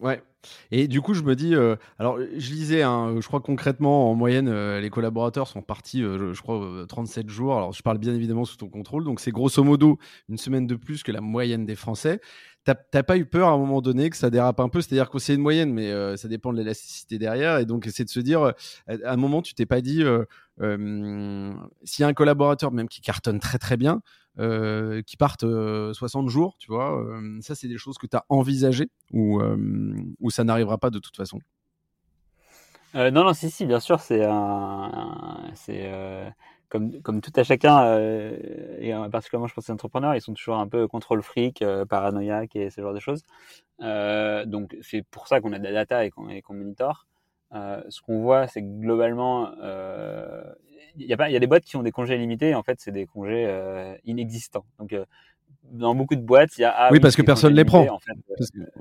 Ouais. 0.00 0.22
Et 0.70 0.88
du 0.88 1.02
coup, 1.02 1.12
je 1.12 1.22
me 1.22 1.36
dis, 1.36 1.54
alors 1.98 2.18
je 2.18 2.50
lisais, 2.50 2.82
hein, 2.82 3.14
je 3.20 3.26
crois 3.26 3.40
concrètement, 3.40 4.10
en 4.10 4.14
moyenne, 4.14 4.78
les 4.78 4.88
collaborateurs 4.88 5.46
sont 5.46 5.60
partis, 5.60 6.00
je, 6.00 6.40
crois, 6.40 6.86
37 6.88 7.28
jours. 7.28 7.56
Alors, 7.58 7.72
je 7.72 7.82
parle 7.82 7.98
bien 7.98 8.14
évidemment 8.14 8.46
sous 8.46 8.56
ton 8.56 8.68
contrôle. 8.68 9.04
Donc, 9.04 9.20
c'est 9.20 9.32
grosso 9.32 9.62
modo 9.62 9.98
une 10.30 10.38
semaine 10.38 10.66
de 10.66 10.76
plus 10.76 11.02
que 11.02 11.12
la 11.12 11.20
moyenne 11.20 11.66
des 11.66 11.76
Français. 11.76 12.22
T'as 12.64 13.02
pas 13.02 13.16
eu 13.16 13.26
peur 13.26 13.48
à 13.48 13.52
un 13.52 13.58
moment 13.58 13.82
donné 13.82 14.08
que 14.08 14.16
ça 14.16 14.30
dérape 14.30 14.60
un 14.60 14.68
peu 14.68 14.80
C'est-à-dire 14.80 15.10
que 15.10 15.18
c'est 15.18 15.34
une 15.34 15.40
moyenne, 15.40 15.72
mais 15.72 15.90
euh, 15.90 16.16
ça 16.16 16.28
dépend 16.28 16.52
de 16.52 16.58
l'élasticité 16.58 17.18
derrière. 17.18 17.58
Et 17.58 17.66
donc, 17.66 17.88
c'est 17.90 18.04
de 18.04 18.08
se 18.08 18.20
dire, 18.20 18.42
euh, 18.42 18.52
à 19.04 19.12
un 19.12 19.16
moment, 19.16 19.42
tu 19.42 19.54
t'es 19.54 19.66
pas 19.66 19.80
dit, 19.80 20.04
euh, 20.04 20.24
s'il 21.82 22.02
y 22.02 22.04
a 22.04 22.08
un 22.08 22.12
collaborateur 22.14 22.70
même 22.70 22.88
qui 22.88 23.00
cartonne 23.00 23.40
très 23.40 23.58
très 23.58 23.76
bien, 23.76 24.00
qui 24.36 25.16
parte 25.16 25.40
60 25.40 26.28
jours, 26.28 26.56
tu 26.58 26.70
vois, 26.70 27.04
ça, 27.40 27.56
c'est 27.56 27.68
des 27.68 27.78
choses 27.78 27.98
que 27.98 28.06
tu 28.06 28.16
as 28.16 28.24
envisagées 28.28 28.90
ou, 29.12 29.40
ça 30.30 30.44
n'arrivera 30.44 30.78
pas 30.78 30.90
de 30.90 31.00
toute 31.00 31.16
façon? 31.16 31.40
Non, 32.94 33.10
non, 33.10 33.34
si, 33.34 33.50
si, 33.50 33.66
bien 33.66 33.80
sûr, 33.80 33.98
c'est 33.98 34.24
un. 34.24 35.50
c'est 35.54 35.90
comme, 36.72 37.02
comme 37.02 37.20
tout 37.20 37.32
à 37.36 37.44
chacun, 37.44 37.84
euh, 37.84 38.34
et 38.80 38.94
particulièrement 39.10 39.46
je 39.46 39.52
pense 39.52 39.68
aux 39.68 39.72
entrepreneurs, 39.72 40.14
ils 40.14 40.22
sont 40.22 40.32
toujours 40.32 40.56
un 40.56 40.66
peu 40.66 40.88
contrôle 40.88 41.22
fric, 41.22 41.60
euh, 41.60 41.84
paranoïaque 41.84 42.56
et 42.56 42.70
ce 42.70 42.80
genre 42.80 42.94
de 42.94 42.98
choses. 42.98 43.24
Euh, 43.82 44.46
donc 44.46 44.74
c'est 44.80 45.02
pour 45.10 45.28
ça 45.28 45.42
qu'on 45.42 45.52
a 45.52 45.58
de 45.58 45.64
la 45.64 45.72
data 45.72 46.06
et 46.06 46.10
qu'on 46.10 46.28
qu 46.28 46.52
monitor. 46.54 47.06
Euh, 47.54 47.82
ce 47.90 48.00
qu'on 48.00 48.22
voit, 48.22 48.46
c'est 48.46 48.62
que 48.62 48.80
globalement, 48.80 49.50
euh, 49.62 50.42
il 50.96 51.04
y, 51.04 51.12
a 51.12 51.18
pas, 51.18 51.28
y 51.28 51.36
a 51.36 51.40
des 51.40 51.46
boîtes 51.46 51.64
qui 51.64 51.76
ont 51.76 51.82
des 51.82 51.92
congés 51.92 52.16
limités, 52.16 52.48
et 52.48 52.54
en 52.54 52.62
fait 52.62 52.80
c'est 52.80 52.90
des 52.90 53.04
congés 53.04 53.44
euh, 53.46 53.94
inexistants. 54.06 54.64
Donc 54.78 54.96
dans 55.64 55.94
beaucoup 55.94 56.16
de 56.16 56.22
boîtes, 56.22 56.56
il 56.56 56.62
y 56.62 56.64
a 56.64 56.72
ah, 56.74 56.88
oui, 56.90 57.00
parce 57.00 57.16
que 57.16 57.22
personne 57.22 57.52
les 57.52 57.66
prend. 57.66 57.86
En 57.86 57.98
fait, 57.98 58.12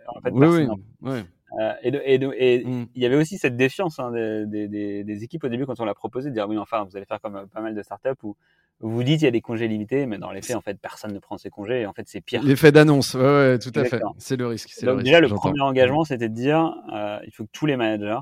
en 0.07 0.21
fait, 0.21 0.31
oui, 0.31 0.47
oui, 0.47 0.67
oui. 1.01 1.19
Euh, 1.59 1.73
et, 1.83 2.13
et, 2.13 2.63
mm. 2.63 2.87
il 2.95 3.01
y 3.01 3.05
avait 3.05 3.17
aussi 3.17 3.37
cette 3.37 3.57
défiance 3.57 3.99
hein, 3.99 4.11
des, 4.11 4.67
des, 4.67 5.03
des, 5.03 5.23
équipes 5.23 5.43
au 5.43 5.49
début 5.49 5.65
quand 5.65 5.79
on 5.81 5.85
l'a 5.85 5.93
proposé 5.93 6.29
de 6.29 6.33
dire 6.33 6.47
oui 6.47 6.57
enfin 6.57 6.85
vous 6.85 6.95
allez 6.95 7.05
faire 7.05 7.19
comme 7.19 7.35
euh, 7.35 7.45
pas 7.45 7.59
mal 7.59 7.75
de 7.75 7.83
startups 7.83 8.09
où 8.23 8.37
vous 8.79 9.03
dites 9.03 9.21
il 9.21 9.25
y 9.25 9.27
a 9.27 9.31
des 9.31 9.41
congés 9.41 9.67
limités 9.67 10.05
mais 10.05 10.17
dans 10.17 10.31
les 10.31 10.41
faits 10.41 10.55
en 10.55 10.61
fait 10.61 10.79
personne 10.79 11.13
ne 11.13 11.19
prend 11.19 11.37
ses 11.37 11.49
congés 11.49 11.81
et 11.81 11.85
en 11.85 11.93
fait 11.93 12.07
c'est 12.07 12.21
pire. 12.21 12.41
L'effet 12.41 12.71
d'annonce, 12.71 13.15
ouais, 13.15 13.21
ouais, 13.21 13.59
tout 13.59 13.71
à 13.75 13.83
fait. 13.83 14.01
C'est 14.17 14.37
le 14.37 14.47
risque. 14.47 14.81
Donc 14.85 14.97
le 14.97 15.03
déjà 15.03 15.19
le 15.19 15.27
premier 15.27 15.59
engagement 15.61 16.05
c'était 16.05 16.29
de 16.29 16.33
dire 16.33 16.73
euh, 16.93 17.19
il 17.25 17.33
faut 17.33 17.43
que 17.43 17.51
tous 17.51 17.65
les 17.65 17.75
managers 17.75 18.19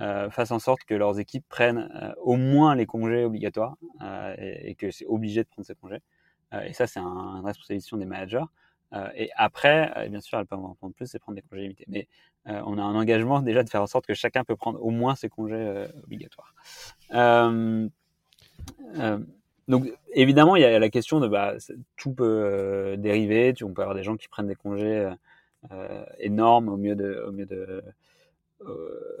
euh, 0.00 0.30
fassent 0.30 0.50
en 0.50 0.58
sorte 0.58 0.84
que 0.84 0.94
leurs 0.94 1.18
équipes 1.20 1.44
prennent 1.50 1.90
au 2.22 2.36
moins 2.36 2.74
les 2.74 2.86
congés 2.86 3.24
obligatoires 3.24 3.76
et, 4.38 4.70
et, 4.70 4.74
que 4.76 4.90
c'est 4.90 5.04
obligé 5.04 5.42
de 5.42 5.48
prendre 5.48 5.66
ces 5.66 5.74
congés. 5.74 6.00
et 6.64 6.72
ça 6.72 6.86
c'est 6.86 7.00
un, 7.00 7.36
une 7.36 7.44
responsabilité 7.44 7.94
des 7.98 8.06
managers. 8.06 8.44
Euh, 8.94 9.08
et 9.14 9.30
après, 9.36 9.92
euh, 9.96 10.08
bien 10.08 10.20
sûr, 10.20 10.38
elles 10.38 10.46
peuvent 10.46 10.58
en 10.58 10.74
prendre 10.74 10.94
plus 10.94 11.14
et 11.14 11.18
prendre 11.18 11.36
des 11.36 11.42
congés 11.42 11.62
limités. 11.62 11.84
Mais 11.88 12.08
euh, 12.48 12.60
on 12.66 12.78
a 12.78 12.82
un 12.82 12.94
engagement 12.94 13.40
déjà 13.40 13.62
de 13.62 13.70
faire 13.70 13.82
en 13.82 13.86
sorte 13.86 14.06
que 14.06 14.14
chacun 14.14 14.44
peut 14.44 14.56
prendre 14.56 14.82
au 14.84 14.90
moins 14.90 15.14
ses 15.14 15.28
congés 15.28 15.86
obligatoires. 16.04 16.54
donc 19.68 19.92
évidemment, 20.12 20.56
il 20.56 20.62
y 20.62 20.64
a 20.64 20.78
la 20.78 20.90
question 20.90 21.20
de 21.20 21.28
bah, 21.28 21.54
tout 21.96 22.12
peut 22.12 22.96
dériver. 22.98 23.54
Tu, 23.54 23.64
on 23.64 23.72
peut 23.72 23.82
avoir 23.82 23.96
des 23.96 24.02
gens 24.02 24.16
qui 24.16 24.28
prennent 24.28 24.48
des 24.48 24.54
congés 24.54 25.08
énormes 26.18 26.68
au 26.68 26.76
mieux 26.76 26.96
de, 26.96 27.24
au 27.26 27.32
mieux 27.32 27.46
de 27.46 27.82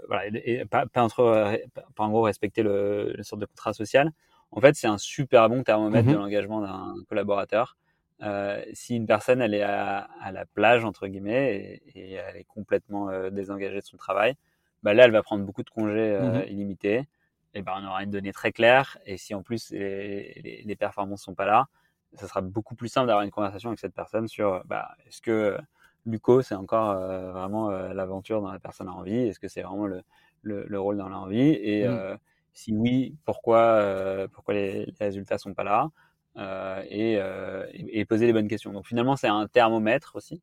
voilà, 0.06 0.26
et, 0.26 0.64
pas, 0.66 0.86
pas, 0.86 1.02
entre, 1.02 1.58
pas, 1.74 2.04
en 2.04 2.10
gros 2.10 2.22
respecter 2.22 2.62
le, 2.62 3.12
le 3.16 3.22
sorte 3.22 3.40
de 3.40 3.46
contrat 3.46 3.72
social. 3.72 4.12
En 4.52 4.60
fait, 4.60 4.76
c'est 4.76 4.86
un 4.86 4.98
super 4.98 5.48
bon 5.48 5.62
thermomètre 5.62 6.08
mmh 6.08 6.12
de 6.12 6.16
l'engagement 6.16 6.60
d'un 6.60 6.94
collaborateur. 7.08 7.76
Euh, 8.22 8.62
si 8.72 8.94
une 8.94 9.06
personne 9.06 9.40
elle 9.40 9.54
est 9.54 9.62
à, 9.62 10.08
à, 10.20 10.30
la 10.30 10.46
plage 10.46 10.84
entre 10.84 11.08
guillemets 11.08 11.80
et, 11.94 12.12
et 12.12 12.12
elle 12.12 12.36
est 12.36 12.44
complètement 12.44 13.08
euh, 13.08 13.30
désengagée 13.30 13.80
de 13.80 13.84
son 13.84 13.96
travail, 13.96 14.36
bah 14.84 14.94
là 14.94 15.04
elle 15.06 15.10
va 15.10 15.22
prendre 15.24 15.44
beaucoup 15.44 15.64
de 15.64 15.70
congés 15.70 16.14
euh, 16.14 16.44
mmh 16.44 16.48
illimités. 16.48 17.08
Et 17.54 17.62
ben 17.62 17.72
on 17.82 17.86
aura 17.86 18.02
une 18.04 18.10
donnée 18.10 18.32
très 18.32 18.52
claire. 18.52 18.96
Et 19.06 19.18
si 19.18 19.34
en 19.34 19.42
plus 19.42 19.70
les, 19.70 20.40
les, 20.42 20.62
les 20.64 20.76
performances 20.76 21.22
sont 21.22 21.34
pas 21.34 21.46
là, 21.46 21.66
ça 22.14 22.28
sera 22.28 22.40
beaucoup 22.42 22.74
plus 22.76 22.88
simple 22.88 23.08
d'avoir 23.08 23.24
une 23.24 23.30
conversation 23.30 23.70
avec 23.70 23.80
cette 23.80 23.94
personne 23.94 24.28
sur 24.28 24.62
bah, 24.66 24.92
est-ce 25.06 25.20
que 25.20 25.58
Luco 26.06 26.42
c'est 26.42 26.54
encore 26.54 26.94
vraiment 27.32 27.70
l'aventure 27.70 28.40
dont 28.40 28.50
la 28.50 28.58
personne 28.60 28.88
a 28.88 28.92
envie, 28.92 29.16
est-ce 29.28 29.40
que 29.40 29.48
c'est 29.48 29.62
vraiment 29.62 29.86
le, 29.86 30.02
le, 30.42 30.64
le, 30.66 30.80
rôle 30.80 30.96
dans 30.96 31.08
l'envie? 31.08 31.50
Et 31.50 31.86
mmh. 31.86 32.18
si 32.54 32.74
oui, 32.74 33.16
pourquoi 33.24 34.26
pourquoi 34.32 34.54
les, 34.54 34.86
les 34.86 34.94
résultats 34.98 35.38
sont 35.38 35.54
pas 35.54 35.64
là? 35.64 35.90
Euh, 36.36 36.82
et, 36.88 37.18
euh, 37.18 37.66
et, 37.74 38.04
poser 38.04 38.26
les 38.26 38.32
bonnes 38.32 38.48
questions. 38.48 38.72
Donc 38.72 38.86
finalement, 38.86 39.16
c'est 39.16 39.28
un 39.28 39.46
thermomètre 39.48 40.16
aussi. 40.16 40.42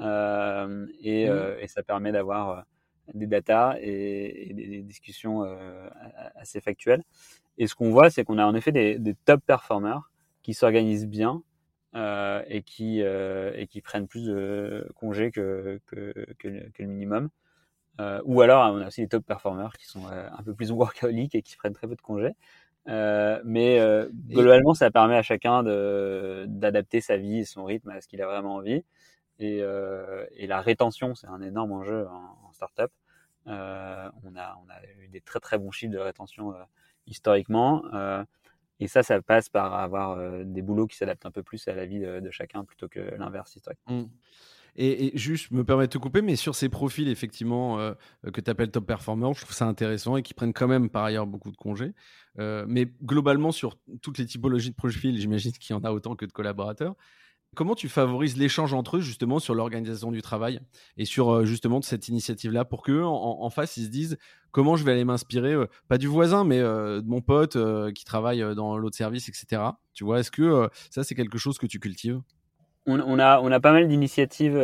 et, 0.00 0.02
mmh. 0.02 0.88
et, 1.60 1.66
ça 1.68 1.82
permet 1.82 2.12
d'avoir 2.12 2.64
des 3.14 3.26
datas 3.26 3.76
et, 3.80 4.52
des 4.54 4.82
discussions 4.82 5.44
assez 6.36 6.60
factuelles. 6.60 7.02
Et 7.58 7.66
ce 7.66 7.74
qu'on 7.74 7.90
voit, 7.90 8.10
c'est 8.10 8.24
qu'on 8.24 8.38
a 8.38 8.46
en 8.46 8.54
effet 8.54 8.72
des, 8.72 8.98
des 8.98 9.14
top 9.14 9.42
performers 9.44 10.10
qui 10.42 10.54
s'organisent 10.54 11.08
bien 11.08 11.42
euh, 11.94 12.42
et, 12.48 12.62
qui, 12.62 13.02
euh, 13.02 13.52
et 13.56 13.66
qui 13.66 13.80
prennent 13.80 14.06
plus 14.06 14.26
de 14.26 14.86
congés 14.94 15.30
que, 15.30 15.80
que, 15.86 16.12
que, 16.38 16.48
le, 16.48 16.86
minimum. 16.86 17.30
Euh, 17.98 18.20
ou 18.26 18.42
alors, 18.42 18.72
on 18.74 18.80
a 18.80 18.88
aussi 18.88 19.00
des 19.00 19.08
top 19.08 19.24
performers 19.24 19.72
qui 19.78 19.86
sont 19.86 20.06
un 20.06 20.42
peu 20.42 20.54
plus 20.54 20.70
workaholic 20.70 21.34
et 21.34 21.42
qui 21.42 21.56
prennent 21.56 21.72
très 21.72 21.88
peu 21.88 21.96
de 21.96 22.00
congés. 22.02 22.34
Mais 22.86 23.80
globalement, 24.28 24.74
ça 24.74 24.90
permet 24.90 25.16
à 25.16 25.22
chacun 25.22 25.62
d'adapter 26.46 27.00
sa 27.00 27.16
vie 27.16 27.38
et 27.38 27.44
son 27.44 27.64
rythme 27.64 27.90
à 27.90 28.00
ce 28.00 28.08
qu'il 28.08 28.22
a 28.22 28.26
vraiment 28.26 28.56
envie. 28.56 28.84
Et, 29.38 29.58
et 29.58 30.46
la 30.46 30.60
rétention, 30.60 31.14
c'est 31.14 31.28
un 31.28 31.42
énorme 31.42 31.72
enjeu 31.72 32.06
en, 32.06 32.48
en 32.48 32.52
startup. 32.52 32.90
on, 33.46 33.50
a, 33.50 34.12
on 34.24 34.70
a 34.70 34.82
eu 35.02 35.08
des 35.08 35.20
très 35.20 35.40
très 35.40 35.58
bons 35.58 35.70
chiffres 35.70 35.92
de 35.92 35.98
rétention 35.98 36.54
historiquement. 37.06 37.82
Et 38.80 38.86
ça, 38.86 39.02
ça 39.02 39.20
passe 39.20 39.48
par 39.48 39.74
avoir 39.74 40.12
euh, 40.12 40.44
des 40.44 40.62
boulots 40.62 40.86
qui 40.86 40.96
s'adaptent 40.96 41.26
un 41.26 41.30
peu 41.30 41.42
plus 41.42 41.66
à 41.66 41.74
la 41.74 41.84
vie 41.86 41.98
de, 41.98 42.30
chacun 42.30 42.64
plutôt 42.64 42.88
que 42.88 43.00
l'inverse 43.16 43.56
historiquement. 43.56 44.02
Mmh. 44.02 44.10
Et, 44.80 45.10
juste, 45.18 45.50
me 45.50 45.64
permets 45.64 45.88
de 45.88 45.92
te 45.92 45.98
couper, 45.98 46.22
mais 46.22 46.36
sur 46.36 46.54
ces 46.54 46.68
profils, 46.68 47.08
effectivement, 47.08 47.80
euh, 47.80 47.94
que 48.32 48.40
tu 48.40 48.48
appelles 48.48 48.70
top 48.70 48.86
performers, 48.86 49.34
je 49.34 49.40
trouve 49.40 49.54
ça 49.54 49.66
intéressant 49.66 50.16
et 50.16 50.22
qui 50.22 50.34
prennent 50.34 50.52
quand 50.52 50.68
même 50.68 50.88
par 50.88 51.02
ailleurs 51.04 51.26
beaucoup 51.26 51.50
de 51.50 51.56
congés. 51.56 51.94
Euh, 52.38 52.64
mais 52.68 52.86
globalement, 53.02 53.50
sur 53.50 53.76
toutes 54.02 54.18
les 54.18 54.26
typologies 54.26 54.70
de 54.70 54.76
profils, 54.76 55.18
j'imagine 55.18 55.50
qu'il 55.52 55.74
y 55.74 55.76
en 55.76 55.82
a 55.82 55.90
autant 55.90 56.14
que 56.14 56.24
de 56.24 56.32
collaborateurs. 56.32 56.94
Comment 57.54 57.74
tu 57.74 57.88
favorises 57.88 58.36
l'échange 58.36 58.74
entre 58.74 58.98
eux 58.98 59.00
justement 59.00 59.38
sur 59.38 59.54
l'organisation 59.54 60.12
du 60.12 60.22
travail 60.22 60.60
et 60.96 61.04
sur 61.04 61.30
euh, 61.30 61.44
justement 61.44 61.80
cette 61.82 62.08
initiative-là 62.08 62.64
pour 62.64 62.82
qu'eux 62.82 63.04
en, 63.04 63.50
face 63.50 63.76
ils 63.78 63.86
se 63.86 63.90
disent 63.90 64.18
comment 64.52 64.76
je 64.76 64.84
vais 64.84 64.92
aller 64.92 65.04
m'inspirer, 65.04 65.54
euh, 65.54 65.66
pas 65.88 65.98
du 65.98 66.06
voisin 66.06 66.44
mais 66.44 66.60
euh, 66.60 67.00
de 67.00 67.08
mon 67.08 67.20
pote 67.20 67.56
qui 67.94 68.04
travaille 68.04 68.54
dans 68.54 68.76
l'autre 68.76 68.96
service, 68.96 69.28
etc. 69.28 69.62
Tu 69.94 70.04
vois, 70.04 70.20
est-ce 70.20 70.30
que 70.30 70.68
ça 70.90 71.02
c'est 71.02 71.14
quelque 71.14 71.38
chose 71.38 71.58
que 71.58 71.66
tu 71.66 71.80
cultives? 71.80 72.20
On, 72.88 73.18
a, 73.18 73.40
on 73.40 73.50
a 73.52 73.60
pas 73.60 73.72
mal 73.72 73.88
d'initiatives 73.88 74.58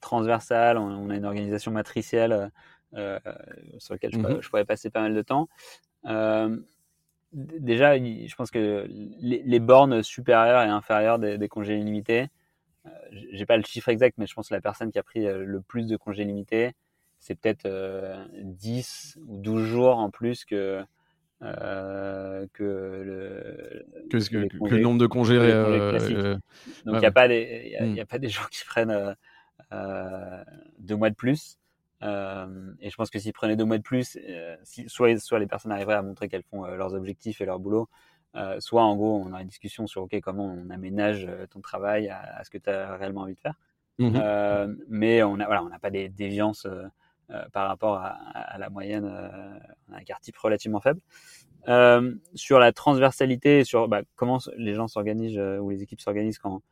transversales, 0.00 0.78
on, 0.78 1.10
a 1.10 1.16
une 1.16 1.24
organisation 1.24 1.70
matricielle 1.72 2.50
sur 3.78 3.94
laquelle 3.94 4.12
je, 4.12 4.18
mmh 4.18 4.42
je, 4.42 4.48
pourrais 4.48 4.64
passer 4.64 4.90
pas 4.90 5.00
mal 5.00 5.14
de 5.14 5.22
temps. 5.22 5.48
Déjà, 7.32 7.96
je 7.96 8.34
pense 8.34 8.50
que 8.50 8.86
les, 8.90 9.58
bornes 9.58 10.02
supérieures 10.02 10.62
et 10.62 10.68
inférieures 10.68 11.18
des, 11.18 11.48
congés 11.48 11.78
illimités, 11.78 12.26
euh, 12.84 12.90
j'ai 13.32 13.46
pas 13.46 13.56
le 13.56 13.62
chiffre 13.62 13.88
exact, 13.88 14.18
mais 14.18 14.26
je 14.26 14.34
pense 14.34 14.50
que 14.50 14.54
la 14.54 14.60
personne 14.60 14.92
qui 14.92 14.98
a 14.98 15.02
pris 15.02 15.26
euh, 15.26 15.42
le 15.42 15.62
plus 15.62 15.86
de 15.86 15.96
congés 15.96 16.24
limités, 16.24 16.72
c'est 17.20 17.34
peut-être 17.34 17.66
10 18.34 19.16
euh, 19.16 19.20
ou 19.28 19.38
12 19.38 19.64
jours 19.64 19.96
en 19.96 20.10
plus 20.10 20.44
que, 20.44 20.84
que, 21.42 22.62
le, 22.62 23.84
que, 24.10 24.74
le 24.74 24.80
nombre 24.80 24.98
de 24.98 25.06
congés. 25.06 25.38
Donc, 25.38 26.94
il 26.94 26.98
n'y 26.98 27.06
a, 27.06 27.10
pas 27.10 27.28
des, 27.28 27.76
y 27.80 28.00
a, 28.00 28.06
pas 28.06 28.18
des 28.18 28.28
gens 28.30 28.46
qui 28.50 28.64
prennent 28.64 29.16
deux 30.78 30.96
mois 30.96 31.10
de 31.10 31.14
plus. 31.14 31.58
Euh, 32.02 32.72
et 32.80 32.90
je 32.90 32.96
pense 32.96 33.10
que 33.10 33.18
s'ils 33.18 33.32
prenaient 33.32 33.56
deux 33.56 33.64
mois 33.64 33.78
de 33.78 33.82
plus, 33.82 34.18
euh, 34.28 34.56
si, 34.64 34.88
soit, 34.88 35.18
soit 35.18 35.38
les 35.38 35.46
personnes 35.46 35.72
arriveraient 35.72 35.94
à 35.94 36.02
montrer 36.02 36.28
qu'elles 36.28 36.42
font 36.42 36.64
euh, 36.64 36.76
leurs 36.76 36.94
objectifs 36.94 37.40
et 37.40 37.44
leur 37.44 37.58
boulot, 37.58 37.88
soit 38.60 38.82
en 38.82 38.96
gros 38.96 39.22
on 39.22 39.34
a 39.34 39.42
une 39.42 39.48
discussion 39.48 39.86
sur 39.86 40.04
ok 40.04 40.18
comment 40.22 40.46
on 40.46 40.70
aménage 40.70 41.28
ton 41.50 41.60
travail 41.60 42.08
à, 42.08 42.42
ce 42.44 42.50
que 42.50 42.56
tu 42.56 42.70
as 42.70 42.96
réellement 42.96 43.22
envie 43.22 43.34
de 43.34 43.40
faire. 43.40 43.54
Mmh 43.98 44.18
mais 44.88 45.22
on 45.22 45.36
n'a 45.36 45.44
voilà, 45.44 45.62
on 45.62 45.68
n'a 45.68 45.78
pas 45.78 45.90
des 45.90 46.08
déviances 46.08 46.66
par 47.52 47.68
rapport 47.68 47.96
à, 47.96 48.58
la 48.58 48.70
moyenne. 48.70 49.04
on 49.88 49.94
a 49.94 49.98
un 49.98 50.04
quart 50.04 50.20
type 50.20 50.36
relativement 50.36 50.80
faible. 50.80 51.00
sur 52.34 52.58
la 52.58 52.72
transversalité, 52.72 53.64
sur 53.64 53.88
bah, 53.88 54.02
comment 54.16 54.38
les 54.56 54.74
gens 54.74 54.88
s'organisent 54.88 55.38
ou 55.38 55.70
les 55.70 55.82
équipes 55.82 56.00
s'organisent 56.00 56.38
quand 56.38 56.62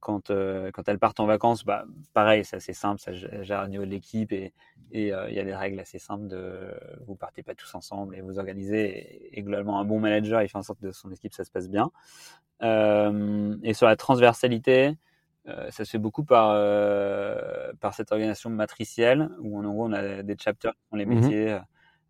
quand, 0.00 0.30
euh, 0.30 0.70
elles 0.86 0.98
partent 0.98 1.20
en 1.20 1.26
vacances, 1.26 1.64
bah, 1.64 1.84
pareil, 2.14 2.44
c'est 2.44 2.56
assez 2.56 2.72
simple, 2.72 3.00
ça 3.00 3.12
gère 3.12 3.62
au 3.64 3.68
niveau 3.68 3.84
de 3.84 3.90
l'équipe 3.90 4.32
et 4.32 4.52
il 4.92 5.12
euh, 5.12 5.30
y 5.30 5.38
a 5.38 5.44
des 5.44 5.54
règles 5.54 5.78
assez 5.80 5.98
simples 5.98 6.28
de 6.28 6.72
vous 7.06 7.14
partez 7.14 7.42
pas 7.42 7.54
tous 7.54 7.74
ensemble 7.74 8.16
et 8.16 8.20
vous 8.20 8.38
organisez. 8.38 9.36
Et, 9.36 9.42
globalement, 9.42 9.78
un 9.78 9.84
bon 9.84 10.00
manager, 10.00 10.42
il 10.42 10.48
fait 10.48 10.58
en 10.58 10.62
sorte 10.62 10.80
que 10.80 10.92
son 10.92 11.10
équipe, 11.10 11.32
ça 11.32 11.44
se 11.44 11.50
passe 11.50 11.68
bien. 11.68 11.90
Euh, 12.62 13.56
et 13.62 13.74
sur 13.74 13.86
la 13.86 13.96
transversalité, 13.96 14.96
euh, 15.48 15.70
ça 15.70 15.84
se 15.84 15.90
fait 15.90 15.98
beaucoup 15.98 16.24
par, 16.24 16.50
par 17.80 17.94
cette 17.94 18.12
organisation 18.12 18.50
matricielle 18.50 19.30
où 19.40 19.58
en 19.58 19.72
gros, 19.72 19.86
on 19.86 19.92
a 19.92 20.22
des 20.22 20.36
chapters 20.38 20.72
qui 20.72 20.80
font 20.90 20.96
les 20.96 21.06
mmh 21.06 21.14
métiers. 21.14 21.58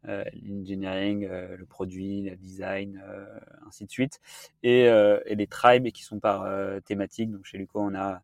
Euh, 0.07 0.25
l'engineering, 0.45 1.27
euh, 1.29 1.57
le 1.57 1.67
produit, 1.67 2.23
le 2.23 2.37
design, 2.37 3.03
euh, 3.05 3.27
ainsi 3.67 3.85
de 3.85 3.91
suite, 3.91 4.21
et, 4.63 4.83
et, 4.83 5.35
les 5.35 5.47
tribes 5.47 5.89
qui 5.89 6.03
sont 6.05 6.21
par 6.21 6.47
thématique. 6.85 7.31
Donc 7.31 7.45
chez 7.45 7.59
Luco, 7.59 7.81
on 7.81 7.95
a 7.95 8.23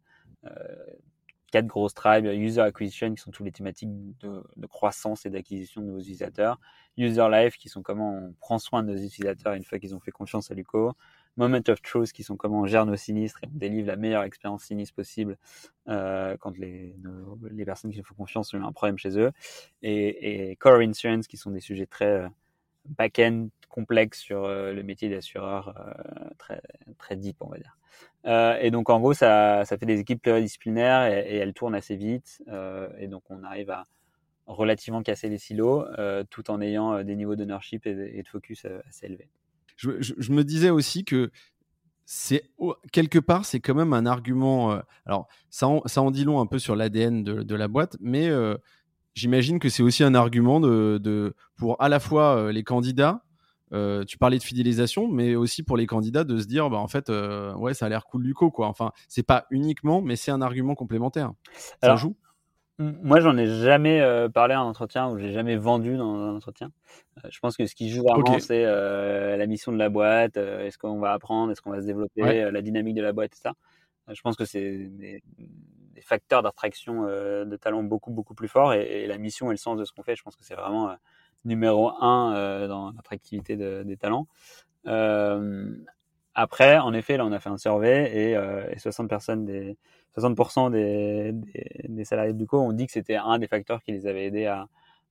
quatre 1.50 1.66
grosses 1.66 1.94
tribes, 1.94 2.26
user 2.26 2.60
acquisition 2.60 3.14
qui 3.14 3.22
sont 3.22 3.30
tous 3.30 3.44
les 3.44 3.52
thématiques 3.52 3.90
de, 4.20 4.42
de 4.56 4.66
croissance 4.66 5.24
et 5.24 5.30
d'acquisition 5.30 5.80
de 5.80 5.86
nouveaux 5.86 6.00
utilisateurs, 6.00 6.58
user 6.96 7.26
life 7.30 7.56
qui 7.56 7.68
sont 7.68 7.82
comment 7.82 8.16
on 8.16 8.32
prend 8.40 8.58
soin 8.58 8.82
de 8.82 8.92
nos 8.92 8.98
utilisateurs 8.98 9.54
une 9.54 9.64
fois 9.64 9.78
qu'ils 9.78 9.94
ont 9.94 10.00
fait 10.00 10.10
confiance 10.10 10.50
à 10.50 10.54
Luco, 10.54 10.94
Moment 11.36 11.62
of 11.68 11.82
Truth, 11.82 12.12
qui 12.12 12.22
sont 12.22 12.36
comment 12.36 12.60
on 12.60 12.66
gère 12.66 12.86
nos 12.86 12.96
sinistres 12.96 13.40
et 13.42 13.48
on 13.52 13.58
délivre 13.58 13.88
la 13.88 13.96
meilleure 13.96 14.22
expérience 14.22 14.64
sinistre 14.64 14.94
possible 14.94 15.36
euh, 15.88 16.36
quand 16.38 16.56
les, 16.58 16.94
les 17.50 17.64
personnes 17.64 17.90
qui 17.90 17.98
nous 17.98 18.04
font 18.04 18.14
confiance 18.14 18.54
ont 18.54 18.62
un 18.62 18.72
problème 18.72 18.98
chez 18.98 19.18
eux. 19.18 19.32
Et, 19.82 20.56
Core 20.60 20.80
Insurance, 20.80 21.26
qui 21.26 21.36
sont 21.36 21.50
des 21.50 21.60
sujets 21.60 21.86
très 21.86 22.06
euh, 22.06 22.28
back-end 22.86 23.48
complexes 23.68 24.20
sur 24.20 24.44
euh, 24.44 24.72
le 24.72 24.84
métier 24.84 25.08
d'assureur, 25.08 25.74
très, 26.38 26.62
très 26.98 27.16
deep, 27.16 27.36
on 27.40 27.48
va 27.48 27.58
dire. 27.58 27.76
Et 28.60 28.70
donc, 28.70 28.88
en 28.88 29.00
gros, 29.00 29.14
ça, 29.14 29.64
ça 29.64 29.76
fait 29.76 29.86
des 29.86 29.98
équipes 30.00 30.22
pluridisciplinaires 30.22 31.06
et, 31.06 31.34
et 31.34 31.36
elles 31.36 31.52
tournent 31.52 31.74
assez 31.74 31.96
vite. 31.96 32.42
et 32.98 33.08
donc, 33.08 33.24
on 33.28 33.42
arrive 33.42 33.70
à 33.70 33.86
relativement 34.46 35.02
casser 35.02 35.28
les 35.28 35.38
silos 35.38 35.84
tout 36.30 36.50
en 36.50 36.60
ayant 36.60 37.02
des 37.02 37.16
niveaux 37.16 37.36
d'ownership 37.36 37.86
et 37.86 38.22
de 38.22 38.28
focus 38.28 38.66
assez 38.86 39.06
élevés 39.06 39.28
je, 39.76 40.32
me 40.32 40.44
disais 40.44 40.70
aussi 40.70 41.04
que 41.04 41.30
c'est 42.06 42.44
quelque 42.92 43.18
part 43.18 43.44
c'est 43.44 43.60
quand 43.60 43.74
même 43.74 43.92
un 43.92 44.06
argument. 44.06 44.72
Euh, 44.72 44.80
alors 45.06 45.26
ça 45.50 45.68
en, 45.68 45.82
ça 45.86 46.02
en 46.02 46.10
dit 46.10 46.24
long 46.24 46.40
un 46.40 46.46
peu 46.46 46.58
sur 46.58 46.76
l'ADN 46.76 47.22
de, 47.24 47.54
la 47.54 47.68
boîte, 47.68 47.96
mais 48.00 48.28
euh, 48.28 48.56
j'imagine 49.14 49.58
que 49.58 49.68
c'est 49.68 49.82
aussi 49.82 50.04
un 50.04 50.14
argument 50.14 50.60
de, 50.60 51.34
pour 51.56 51.80
à 51.82 51.88
la 51.88 52.00
fois 52.00 52.36
euh, 52.36 52.52
les 52.52 52.64
candidats. 52.64 53.22
tu 54.06 54.18
parlais 54.18 54.38
de 54.38 54.42
fidélisation, 54.42 55.08
mais 55.08 55.34
aussi 55.34 55.62
pour 55.62 55.76
les 55.76 55.86
candidats 55.86 56.24
de 56.24 56.38
se 56.38 56.46
dire, 56.46 56.70
bah 56.70 56.78
en 56.78 56.88
fait, 56.88 57.10
ouais, 57.56 57.74
ça 57.74 57.86
a 57.86 57.88
l'air 57.88 58.04
cool 58.06 58.22
du 58.22 58.34
co, 58.34 58.50
quoi. 58.50 58.68
Enfin, 58.68 58.92
c'est 59.08 59.24
pas 59.24 59.46
uniquement, 59.50 60.00
mais 60.00 60.16
c'est 60.16 60.30
un 60.30 60.42
argument 60.42 60.74
complémentaire. 60.74 61.32
Ça 61.82 61.96
joue? 61.96 62.14
Moi, 62.78 63.20
j'en 63.20 63.36
ai 63.36 63.46
jamais 63.46 64.00
euh, 64.00 64.28
parlé 64.28 64.56
en 64.56 64.66
entretien 64.66 65.08
ou 65.08 65.18
j'ai 65.18 65.32
jamais 65.32 65.56
vendu 65.56 65.96
dans 65.96 66.16
un 66.16 66.34
entretien. 66.34 66.72
Euh, 67.18 67.28
je 67.30 67.38
pense 67.38 67.56
que 67.56 67.66
ce 67.66 67.74
qui 67.74 67.88
joue 67.88 68.02
vraiment, 68.02 68.38
c'est 68.40 68.64
euh, 68.64 69.36
la 69.36 69.46
mission 69.46 69.70
de 69.70 69.76
la 69.76 69.88
boîte, 69.88 70.36
est-ce 70.36 70.76
qu'on 70.76 70.98
va 70.98 71.12
apprendre, 71.12 71.52
est-ce 71.52 71.62
qu'on 71.62 71.70
va 71.70 71.80
se 71.80 71.86
développer, 71.86 72.50
la 72.50 72.62
dynamique 72.62 72.96
de 72.96 73.02
la 73.02 73.12
boîte, 73.12 73.32
etc. 73.32 73.54
je 74.08 74.20
pense 74.22 74.36
que 74.36 74.44
c'est 74.44 74.88
des, 74.88 75.22
facteurs 76.00 76.42
d'attraction 76.42 77.04
de 77.04 77.56
talent 77.56 77.82
beaucoup, 77.82 78.10
beaucoup 78.10 78.34
plus 78.34 78.48
forts 78.48 78.74
et, 78.74 79.06
la 79.06 79.16
mission 79.16 79.46
et 79.50 79.54
le 79.54 79.56
sens 79.56 79.78
de 79.78 79.86
ce 79.86 79.92
qu'on 79.92 80.02
fait, 80.02 80.16
je 80.16 80.22
pense 80.22 80.36
que 80.36 80.44
c'est 80.44 80.56
vraiment 80.56 80.94
numéro 81.46 81.90
un 82.02 82.66
dans 82.66 82.90
l'attractivité 82.90 83.56
des 83.56 83.96
talents. 83.96 84.26
Après, 86.34 86.78
en 86.78 86.92
effet, 86.92 87.16
là, 87.16 87.24
on 87.26 87.32
a 87.32 87.40
fait 87.40 87.50
un 87.50 87.58
survey 87.58 88.10
et, 88.12 88.32
et 88.72 88.78
60 88.78 89.08
personnes 89.08 89.44
des 89.44 89.76
60% 90.16 90.70
des, 90.70 91.32
des, 91.88 92.04
salariés 92.04 92.32
de 92.32 92.38
Duco 92.38 92.60
ont 92.60 92.72
dit 92.72 92.86
que 92.86 92.92
c'était 92.92 93.16
un 93.16 93.38
des 93.38 93.48
facteurs 93.48 93.82
qui 93.82 93.92
les 93.92 94.06
avait 94.06 94.26
aidés 94.26 94.46
à, 94.46 94.68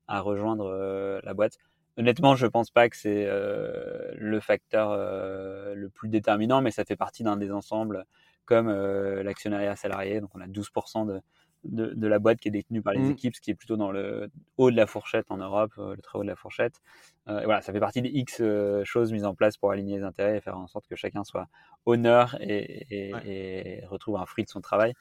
à 0.07 0.21
rejoindre 0.21 0.65
euh, 0.65 1.19
la 1.23 1.33
boîte. 1.33 1.57
Honnêtement, 1.97 2.35
je 2.35 2.47
pense 2.47 2.71
pas 2.71 2.89
que 2.89 2.97
c'est 2.97 3.25
euh, 3.27 4.11
le 4.15 4.39
facteur 4.39 4.91
euh, 4.91 5.75
le 5.75 5.89
plus 5.89 6.09
déterminant, 6.09 6.61
mais 6.61 6.71
ça 6.71 6.85
fait 6.85 6.95
partie 6.95 7.23
d'un 7.23 7.37
des 7.37 7.51
ensembles 7.51 8.05
comme 8.45 8.69
l'actionnariat 8.69 9.77
salarié. 9.77 10.19
Donc, 10.19 10.31
on 10.33 10.41
a 10.41 10.47
12% 10.47 11.07
de, 11.07 11.21
de, 11.63 11.93
de, 11.95 12.07
la 12.07 12.19
boîte 12.19 12.39
qui 12.39 12.49
est 12.49 12.51
détenue 12.51 12.81
par 12.81 12.93
les 12.93 12.99
mmh. 12.99 13.11
équipes, 13.11 13.35
ce 13.35 13.41
qui 13.41 13.51
est 13.51 13.55
plutôt 13.55 13.77
dans 13.77 13.91
le 13.91 14.29
haut 14.57 14.71
de 14.71 14.75
la 14.75 14.85
fourchette 14.85 15.25
en 15.29 15.37
Europe, 15.37 15.71
le 15.77 16.01
très 16.01 16.19
haut 16.19 16.23
de 16.23 16.27
la 16.27 16.35
fourchette. 16.35 16.81
et 17.27 17.45
voilà, 17.45 17.61
ça 17.61 17.71
fait 17.71 17.79
partie 17.79 18.01
des 18.01 18.09
X 18.09 18.41
choses 18.83 19.11
mises 19.11 19.25
en 19.25 19.33
place 19.33 19.57
pour 19.57 19.71
aligner 19.71 19.97
les 19.97 20.03
intérêts 20.03 20.37
et 20.37 20.41
faire 20.41 20.57
en 20.57 20.67
sorte 20.67 20.87
que 20.87 20.95
chacun 20.95 21.23
soit 21.23 21.47
honneur 21.85 22.37
et, 22.41 22.85
et, 22.89 23.79
et 23.79 23.85
retrouve 23.85 24.17
un 24.17 24.25
fruit 24.25 24.43
de 24.43 24.49
son 24.49 24.61
travail. 24.61 24.93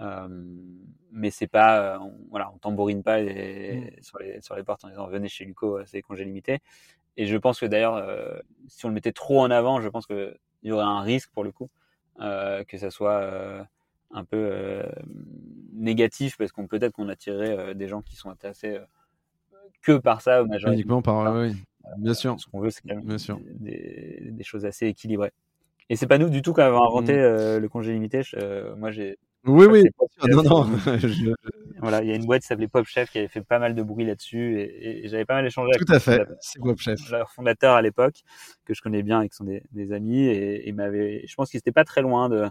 Euh, 0.00 0.28
mais 1.12 1.30
c'est 1.30 1.46
pas, 1.46 1.98
on, 2.00 2.12
voilà, 2.30 2.50
on 2.54 2.58
tambourine 2.58 3.02
pas 3.02 3.22
mmh. 3.22 4.02
sur, 4.02 4.18
les, 4.18 4.40
sur 4.40 4.54
les 4.54 4.62
portes 4.62 4.84
en 4.84 4.88
disant 4.88 5.06
venez 5.06 5.28
chez 5.28 5.44
Luco, 5.44 5.84
c'est 5.86 6.02
congé 6.02 6.24
limité. 6.24 6.60
Et 7.16 7.26
je 7.26 7.36
pense 7.36 7.60
que 7.60 7.66
d'ailleurs, 7.66 8.04
si 8.68 8.84
on 8.84 8.88
le 8.88 8.94
mettait 8.94 9.12
trop 9.12 9.40
en 9.40 9.50
avant, 9.50 9.80
je 9.80 9.88
pense 9.88 10.06
qu'il 10.06 10.36
y 10.62 10.70
aurait 10.70 10.84
un 10.84 11.00
risque 11.00 11.30
pour 11.32 11.44
le 11.44 11.52
coup, 11.52 11.70
que 12.18 12.78
ça 12.78 12.90
soit 12.90 13.66
un 14.10 14.24
peu 14.24 14.82
négatif 15.72 16.36
parce 16.38 16.52
qu'on 16.52 16.66
peut-être 16.66 16.92
qu'on 16.92 17.08
attirerait 17.08 17.74
des 17.74 17.88
gens 17.88 18.02
qui 18.02 18.16
sont 18.16 18.30
intéressés 18.30 18.78
que 19.82 19.98
par 19.98 20.20
ça 20.20 20.42
Uniquement 20.66 21.02
par, 21.02 21.34
oui. 21.34 21.54
Bien 21.98 22.14
sûr. 22.14 22.38
Ce 22.40 22.46
qu'on 22.46 22.60
veut, 22.60 22.70
c'est 22.70 22.82
quand 22.82 22.96
même 22.96 23.16
des, 23.60 24.18
des, 24.30 24.44
choses 24.44 24.64
assez 24.64 24.86
équilibrées. 24.86 25.32
Et 25.88 25.94
c'est 25.94 26.08
pas 26.08 26.18
nous 26.18 26.28
du 26.28 26.42
tout 26.42 26.52
qui 26.52 26.60
avons 26.60 26.82
inventé 26.82 27.12
mmh. 27.12 27.58
le 27.58 27.68
congé 27.68 27.92
limité. 27.92 28.22
moi, 28.76 28.90
j'ai 28.90 29.18
oui, 29.46 29.66
oui. 29.70 29.84
Non, 30.28 30.42
non. 30.42 30.66
Voilà, 31.78 32.02
il 32.02 32.08
y 32.08 32.12
a 32.12 32.14
une 32.14 32.24
boîte 32.24 32.40
qui 32.40 32.48
s'appelait 32.48 32.68
Pop 32.68 32.86
Chef 32.86 33.10
qui 33.10 33.18
avait 33.18 33.28
fait 33.28 33.42
pas 33.42 33.58
mal 33.58 33.74
de 33.74 33.82
bruit 33.82 34.06
là-dessus 34.06 34.58
et, 34.58 35.06
j'avais 35.08 35.26
pas 35.26 35.34
mal 35.34 35.46
échangé 35.46 35.72
avec 35.74 35.86
Tout 35.86 35.92
à 35.92 36.00
fait, 36.00 36.26
c'est 36.40 36.58
Pop 36.58 36.78
Chef. 36.78 36.98
Leur 37.10 37.30
fondateur 37.30 37.74
à 37.74 37.82
l'époque, 37.82 38.22
que 38.64 38.72
je 38.72 38.80
connais 38.80 39.02
bien 39.02 39.20
et 39.20 39.28
qui 39.28 39.36
sont 39.36 39.44
des, 39.44 39.92
amis 39.92 40.24
et, 40.26 40.72
m'avait, 40.72 41.24
je 41.26 41.34
pense 41.34 41.50
qu'ils 41.50 41.58
étaient 41.58 41.72
pas 41.72 41.84
très 41.84 42.00
loin 42.00 42.30
de, 42.30 42.46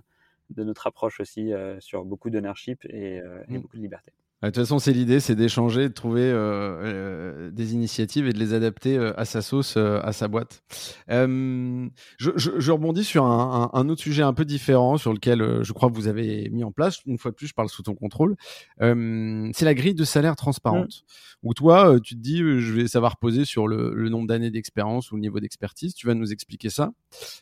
de 0.49 0.63
notre 0.63 0.87
approche 0.87 1.19
aussi 1.19 1.53
euh, 1.53 1.79
sur 1.79 2.05
beaucoup 2.05 2.29
d'ownership 2.29 2.85
et, 2.85 3.19
euh, 3.19 3.43
et 3.47 3.57
mmh. 3.57 3.61
beaucoup 3.61 3.77
de 3.77 3.81
liberté. 3.81 4.13
De 4.45 4.51
toute 4.51 4.63
façon, 4.63 4.79
c'est 4.79 4.93
l'idée, 4.93 5.19
c'est 5.19 5.35
d'échanger, 5.35 5.89
de 5.89 5.93
trouver 5.93 6.21
euh, 6.21 6.35
euh, 6.83 7.51
des 7.51 7.73
initiatives 7.73 8.27
et 8.27 8.33
de 8.33 8.37
les 8.37 8.53
adapter 8.53 8.97
euh, 8.97 9.19
à 9.19 9.25
sa 9.25 9.41
sauce, 9.41 9.77
à 9.77 10.11
sa 10.11 10.27
boîte. 10.27 10.63
Je, 11.07 11.89
je, 12.35 12.71
rebondis 12.71 13.03
sur 13.03 13.25
un, 13.25 13.71
un, 13.73 13.89
autre 13.89 14.01
sujet 14.01 14.21
un 14.23 14.33
peu 14.33 14.45
différent 14.45 14.97
sur 14.97 15.13
lequel 15.13 15.63
je 15.63 15.73
crois 15.73 15.89
que 15.89 15.95
vous 15.95 16.07
avez 16.07 16.49
mis 16.51 16.63
en 16.63 16.71
place. 16.71 16.99
Une 17.05 17.17
fois 17.17 17.31
de 17.31 17.35
plus, 17.35 17.47
je 17.47 17.53
parle 17.53 17.69
sous 17.69 17.83
ton 17.83 17.95
contrôle. 17.95 18.35
c'est 18.79 19.65
la 19.65 19.73
grille 19.73 19.95
de 19.95 20.03
salaire 20.03 20.35
transparente. 20.35 21.03
Mmh. 21.03 21.47
Où 21.47 21.53
toi, 21.53 21.99
tu 22.03 22.15
te 22.15 22.19
dis, 22.19 22.37
je 22.37 22.73
vais 22.73 22.87
savoir 22.87 23.13
reposer 23.13 23.45
sur 23.45 23.67
le, 23.67 23.93
le 23.93 24.09
nombre 24.09 24.27
d'années 24.27 24.51
d'expérience 24.51 25.11
ou 25.11 25.15
le 25.15 25.21
niveau 25.21 25.39
d'expertise. 25.39 25.93
Tu 25.95 26.07
vas 26.07 26.13
nous 26.13 26.31
expliquer 26.31 26.69
ça. 26.69 26.91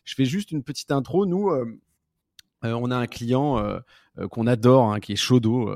Je 0.06 0.14
fais 0.16 0.26
juste 0.26 0.52
une 0.52 0.64
petite 0.64 0.92
intro. 0.92 1.26
Nous 1.26 1.50
euh, 2.64 2.74
on 2.74 2.92
a 2.92 2.96
un 2.96 3.08
client 3.08 3.58
euh, 3.58 3.80
euh, 4.20 4.28
qu'on 4.28 4.48
adore, 4.48 4.94
hein, 4.94 5.00
qui 5.00 5.14
est 5.14 5.16
Shodo, 5.16 5.72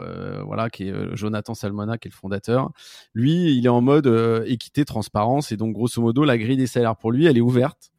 voilà, 0.45 0.69
qui 0.69 0.87
est 0.89 1.15
Jonathan 1.15 1.53
Salmona, 1.53 1.97
qui 1.97 2.07
est 2.07 2.11
le 2.11 2.15
fondateur. 2.15 2.71
Lui, 3.13 3.55
il 3.57 3.65
est 3.65 3.69
en 3.69 3.81
mode 3.81 4.07
équité, 4.45 4.85
transparence, 4.85 5.51
et 5.51 5.57
donc 5.57 5.73
grosso 5.73 6.01
modo, 6.01 6.23
la 6.23 6.37
grille 6.37 6.57
des 6.57 6.67
salaires 6.67 6.95
pour 6.95 7.11
lui, 7.11 7.25
elle 7.25 7.37
est 7.37 7.41
ouverte 7.41 7.91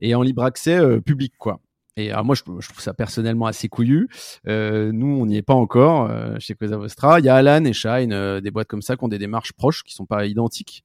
et 0.00 0.14
en 0.16 0.22
libre 0.22 0.42
accès 0.42 1.00
public, 1.00 1.34
quoi. 1.38 1.60
Et 1.96 2.10
moi, 2.24 2.34
je, 2.34 2.42
trouve 2.42 2.80
ça 2.80 2.92
personnellement 2.92 3.46
assez 3.46 3.68
couillu. 3.68 4.08
nous, 4.46 5.06
on 5.20 5.26
n'y 5.26 5.36
est 5.36 5.42
pas 5.42 5.54
encore 5.54 6.10
chez 6.40 6.54
Cosa 6.54 6.76
Vostra. 6.76 7.20
Il 7.20 7.26
y 7.26 7.28
a 7.28 7.36
Alan 7.36 7.64
et 7.64 7.72
Shine, 7.72 8.40
des 8.40 8.50
boîtes 8.50 8.66
comme 8.66 8.82
ça 8.82 8.96
qui 8.96 9.04
ont 9.04 9.08
des 9.08 9.18
démarches 9.18 9.52
proches, 9.52 9.84
qui 9.84 9.94
sont 9.94 10.06
pas 10.06 10.26
identiques, 10.26 10.82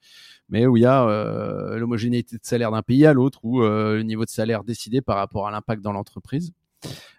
mais 0.50 0.68
où 0.68 0.78
il 0.78 0.82
y 0.82 0.86
a 0.86 1.76
l'homogénéité 1.78 2.38
de 2.38 2.46
salaire 2.46 2.70
d'un 2.70 2.84
pays 2.84 3.08
à 3.08 3.14
l'autre, 3.14 3.40
ou 3.44 3.62
le 3.62 4.04
niveau 4.04 4.24
de 4.24 4.30
salaire 4.30 4.64
décidé 4.64 5.02
par 5.02 5.18
rapport 5.18 5.48
à 5.48 5.52
l'impact 5.52 5.82
dans 5.82 5.94
l'entreprise. 5.94 6.54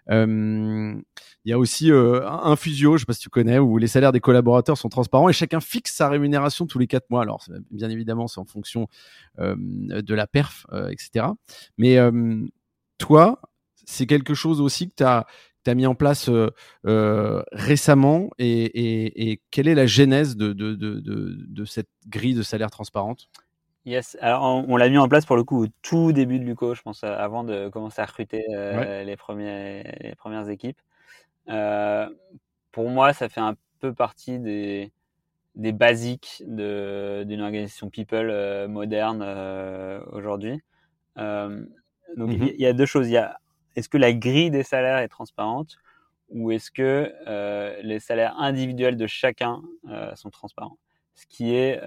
Euh, 0.09 1.01
il 1.45 1.49
y 1.49 1.53
a 1.53 1.59
aussi 1.59 1.91
euh, 1.91 2.27
un 2.27 2.55
Fusio, 2.55 2.97
je 2.97 3.01
sais 3.01 3.05
pas 3.05 3.13
si 3.13 3.21
tu 3.21 3.29
connais, 3.29 3.59
où 3.59 3.77
les 3.77 3.87
salaires 3.87 4.11
des 4.11 4.19
collaborateurs 4.19 4.77
sont 4.77 4.89
transparents 4.89 5.29
et 5.29 5.33
chacun 5.33 5.59
fixe 5.59 5.95
sa 5.95 6.09
rémunération 6.09 6.67
tous 6.67 6.79
les 6.79 6.87
quatre 6.87 7.09
mois. 7.09 7.21
Alors, 7.21 7.45
bien 7.71 7.89
évidemment, 7.89 8.27
c'est 8.27 8.39
en 8.39 8.45
fonction 8.45 8.87
euh, 9.39 9.55
de 9.57 10.13
la 10.13 10.27
perf, 10.27 10.65
etc. 10.89 11.25
Mais 11.77 11.97
toi, 12.97 13.41
c'est 13.85 14.05
quelque 14.05 14.33
chose 14.33 14.61
aussi 14.61 14.89
que 14.89 14.95
tu 14.97 15.03
as, 15.03 15.25
mis 15.75 15.85
en 15.85 15.95
place 15.95 16.29
récemment 16.83 18.29
et, 18.37 19.41
quelle 19.51 19.67
est 19.67 19.75
la 19.75 19.87
genèse 19.87 20.35
de, 20.35 20.53
de 20.53 21.65
cette 21.65 21.89
grille 22.07 22.35
de 22.35 22.43
salaire 22.43 22.71
transparente 22.71 23.29
Yes, 23.85 24.15
alors 24.21 24.43
on, 24.43 24.77
l'a 24.77 24.89
mis 24.89 24.99
en 24.99 25.07
place 25.07 25.25
pour 25.25 25.35
le 25.35 25.43
coup 25.43 25.63
au 25.63 25.67
tout 25.81 26.11
début 26.11 26.37
de 26.37 26.43
Luco, 26.43 26.75
je 26.75 26.83
pense, 26.83 27.03
avant 27.03 27.43
de 27.43 27.67
commencer 27.69 27.99
à 27.99 28.05
recruter 28.05 28.45
euh, 28.51 29.03
les, 29.03 29.17
premiers, 29.17 29.83
les 30.01 30.13
premières 30.13 30.49
équipes. 30.49 30.79
Euh, 31.49 32.07
pour 32.71 32.89
moi, 32.89 33.13
ça 33.13 33.27
fait 33.27 33.41
un 33.41 33.55
peu 33.79 33.91
partie 33.91 34.37
des, 34.37 34.91
des 35.55 35.71
basiques 35.71 36.43
d'une 36.45 37.41
organisation 37.41 37.89
people 37.89 38.29
euh, 38.29 38.67
moderne 38.67 39.23
aujourd'hui. 40.11 40.61
donc 41.17 42.29
mmh 42.29 42.49
il 42.55 42.61
y, 42.61 42.67
a 42.67 42.73
deux 42.73 42.85
choses. 42.85 43.07
Il 43.07 43.13
y 43.13 43.17
a 43.17 43.39
est-ce 43.75 43.89
que 43.89 43.97
la 43.97 44.13
grille 44.13 44.51
des 44.51 44.63
salaires 44.63 44.99
est 44.99 45.07
transparente 45.07 45.77
ou 46.29 46.51
est-ce 46.51 46.69
que 46.69 47.11
les 47.81 47.99
salaires 47.99 48.35
individuels 48.37 48.95
de 48.95 49.07
chacun 49.07 49.63
sont 50.13 50.29
transparents? 50.29 50.77
Ce 51.15 51.25
qui 51.25 51.55
est 51.55 51.81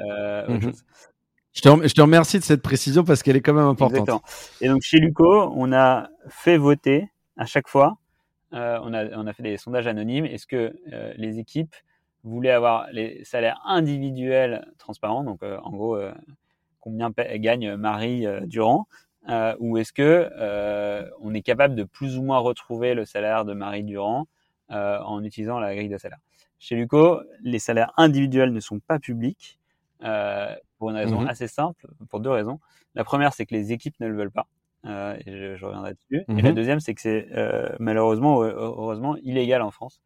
autre 0.48 0.54
mmh 0.54 0.60
chose. 0.60 0.84
Je 1.54 1.60
te, 1.62 2.00
remercie 2.00 2.38
de 2.40 2.44
cette 2.44 2.62
précision 2.62 3.04
parce 3.04 3.22
qu'elle 3.22 3.36
est 3.36 3.40
quand 3.40 3.54
même 3.54 3.66
importante. 3.66 4.22
Et 4.60 4.68
donc 4.68 4.82
chez 4.82 4.98
Luco, 4.98 5.52
on 5.54 5.72
a 5.72 6.08
fait 6.28 6.56
voter 6.56 7.08
à 7.36 7.46
chaque 7.46 7.68
fois. 7.68 7.96
Euh, 8.52 8.78
on, 8.82 8.92
a, 8.92 9.06
on 9.16 9.26
a 9.26 9.32
fait 9.32 9.44
des 9.44 9.56
sondages 9.56 9.86
anonymes. 9.86 10.26
Est-ce 10.26 10.48
que 10.48 10.76
euh, 10.92 11.12
les 11.16 11.38
équipes 11.38 11.74
voulaient 12.24 12.50
avoir 12.50 12.88
les 12.92 13.22
salaires 13.24 13.60
individuels 13.64 14.66
transparents 14.78 15.22
Donc 15.22 15.42
euh, 15.44 15.58
en 15.62 15.70
gros, 15.70 15.96
combien 16.80 17.12
gagne 17.36 17.76
Marie 17.76 18.26
Durand 18.46 18.88
Ou 19.60 19.78
est-ce 19.78 19.92
que 19.92 20.28
on 21.20 21.34
est 21.34 21.42
capable 21.42 21.76
de 21.76 21.84
plus 21.84 22.18
ou 22.18 22.24
moins 22.24 22.38
retrouver 22.38 22.94
le 22.94 23.04
salaire 23.04 23.44
de 23.44 23.54
Marie 23.54 23.84
Durand 23.84 24.26
en 24.70 25.22
utilisant 25.22 25.60
la 25.60 25.72
grille 25.76 25.88
de 25.88 25.98
salaire? 25.98 26.18
Chez 26.58 26.74
Luco, 26.74 27.20
les 27.42 27.58
salaires 27.60 27.92
individuels 27.96 28.52
ne 28.52 28.60
sont 28.60 28.80
pas 28.80 28.98
publics. 28.98 29.58
Euh, 30.02 30.54
une 30.94 31.00
raison 31.00 31.20
mmh 31.22 31.28
assez 31.28 31.48
simple, 31.48 31.86
pour 32.08 32.20
deux 32.20 32.30
raisons. 32.30 32.60
La 32.94 33.04
première, 33.04 33.32
c'est 33.32 33.46
que 33.46 33.54
les 33.54 33.72
équipes 33.72 33.98
ne 34.00 34.06
le 34.06 34.16
veulent 34.16 34.30
pas. 34.30 34.46
Euh, 34.86 35.16
et 35.26 35.32
je, 35.32 35.56
je 35.56 35.64
reviendrai 35.64 35.94
dessus. 35.94 36.24
Et 36.28 36.42
la 36.42 36.52
mmh 36.52 36.54
deuxième, 36.54 36.80
c'est 36.80 36.94
que 36.94 37.00
c'est 37.00 37.28
euh, 37.32 37.68
malheureusement, 37.78 38.42
heureusement, 38.42 39.16
illégal 39.22 39.62
en 39.62 39.70
France. 39.70 40.02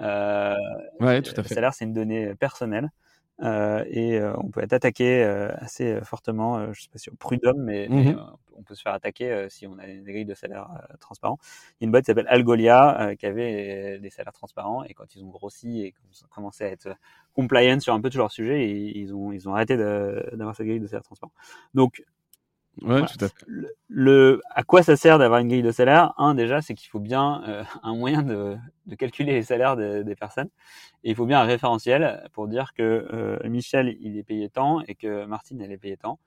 Euh, 0.00 0.54
ouais, 1.00 1.22
tout 1.22 1.32
à 1.32 1.42
fait. 1.42 1.50
Le 1.50 1.54
salaire, 1.54 1.74
c'est 1.74 1.84
une 1.84 1.92
donnée 1.92 2.34
personnelle. 2.34 2.90
Euh, 3.42 3.84
et 3.88 4.18
euh, 4.18 4.32
on 4.38 4.50
peut 4.50 4.62
être 4.62 4.72
attaqué 4.72 5.24
euh, 5.24 5.52
assez 5.56 6.00
fortement, 6.02 6.72
je 6.72 6.82
sais 6.82 6.88
pas 6.88 6.98
si 6.98 7.10
au 7.10 7.14
prud'homme, 7.16 7.62
mais, 7.62 7.88
mmh 7.88 8.16
on 8.56 8.62
peut 8.62 8.76
se 8.76 8.82
faire 8.82 8.92
attaquer 8.92 9.48
si 9.50 9.66
on 9.66 9.76
a 9.80 9.84
des 9.88 10.12
grilles 10.12 10.24
de 10.24 10.34
salaire 10.34 10.68
transparents. 11.00 11.40
Il 11.42 11.82
y 11.82 11.84
a 11.84 11.86
une 11.86 11.90
boîte 11.90 12.04
qui 12.04 12.12
s'appelle 12.12 12.28
Algolia 12.28 13.16
qui 13.18 13.26
avait 13.26 13.98
des 13.98 14.10
salaires 14.10 14.32
transparents 14.32 14.84
et 14.84 14.94
quand 14.94 15.16
ils 15.16 15.24
ont 15.24 15.28
grossi 15.28 15.82
et 15.82 15.94
commencé 16.30 16.62
à 16.62 16.68
être 16.68 16.90
compliant 17.34 17.80
sur 17.80 17.94
un 17.94 18.00
peu 18.00 18.10
tous 18.10 18.18
leurs 18.18 18.30
sujets, 18.30 18.70
ils 18.70 19.12
ont 19.12 19.32
ils 19.32 19.48
ont 19.48 19.54
arrêté 19.56 19.76
d'avoir 19.76 20.54
cette 20.54 20.66
grille 20.66 20.78
de 20.78 20.86
salaire 20.86 21.02
transparent. 21.02 21.32
Donc 21.74 22.04
Ouais, 22.82 23.04
tout 23.06 23.24
à 23.24 23.28
fait. 23.28 23.46
Le, 23.88 24.40
à 24.50 24.62
quoi 24.64 24.82
ça 24.82 24.96
sert 24.96 25.18
d'avoir 25.18 25.40
une 25.40 25.48
grille 25.48 25.62
de 25.62 25.70
salaire? 25.70 26.12
Un, 26.18 26.34
déjà, 26.34 26.60
c'est 26.60 26.74
qu'il 26.74 26.88
faut 26.88 27.00
bien 27.00 27.42
euh, 27.46 27.64
un 27.82 27.94
moyen 27.94 28.22
de, 28.22 28.56
de, 28.86 28.94
calculer 28.94 29.32
les 29.32 29.42
salaires 29.42 29.76
des 29.76 30.16
personnes. 30.16 30.48
Et 31.04 31.10
il 31.10 31.16
faut 31.16 31.26
bien 31.26 31.40
un 31.40 31.44
référentiel 31.44 32.28
pour 32.32 32.48
dire 32.48 32.74
que 32.74 32.82
euh, 32.82 33.48
Michel, 33.48 33.96
il 34.00 34.18
est 34.18 34.24
payé 34.24 34.48
tant 34.48 34.80
et 34.82 34.94
que 34.94 35.24
Martine, 35.26 35.60
elle 35.60 35.72
est 35.72 35.78
payée 35.78 35.96
tant. 35.96 36.18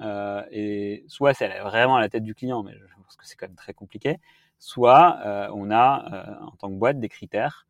Euh, 0.00 0.42
et 0.50 1.04
soit 1.08 1.34
c'est 1.34 1.60
vraiment 1.60 1.96
à 1.96 2.00
la 2.00 2.08
tête 2.08 2.24
du 2.24 2.34
client, 2.34 2.62
mais 2.62 2.72
je 2.72 2.94
pense 3.02 3.16
que 3.16 3.26
c'est 3.26 3.36
quand 3.36 3.46
même 3.46 3.56
très 3.56 3.74
compliqué. 3.74 4.18
Soit 4.58 5.18
on 5.52 5.70
a, 5.70 6.38
en 6.42 6.52
tant 6.52 6.68
que 6.68 6.74
boîte, 6.74 6.98
des 6.98 7.08
critères 7.08 7.66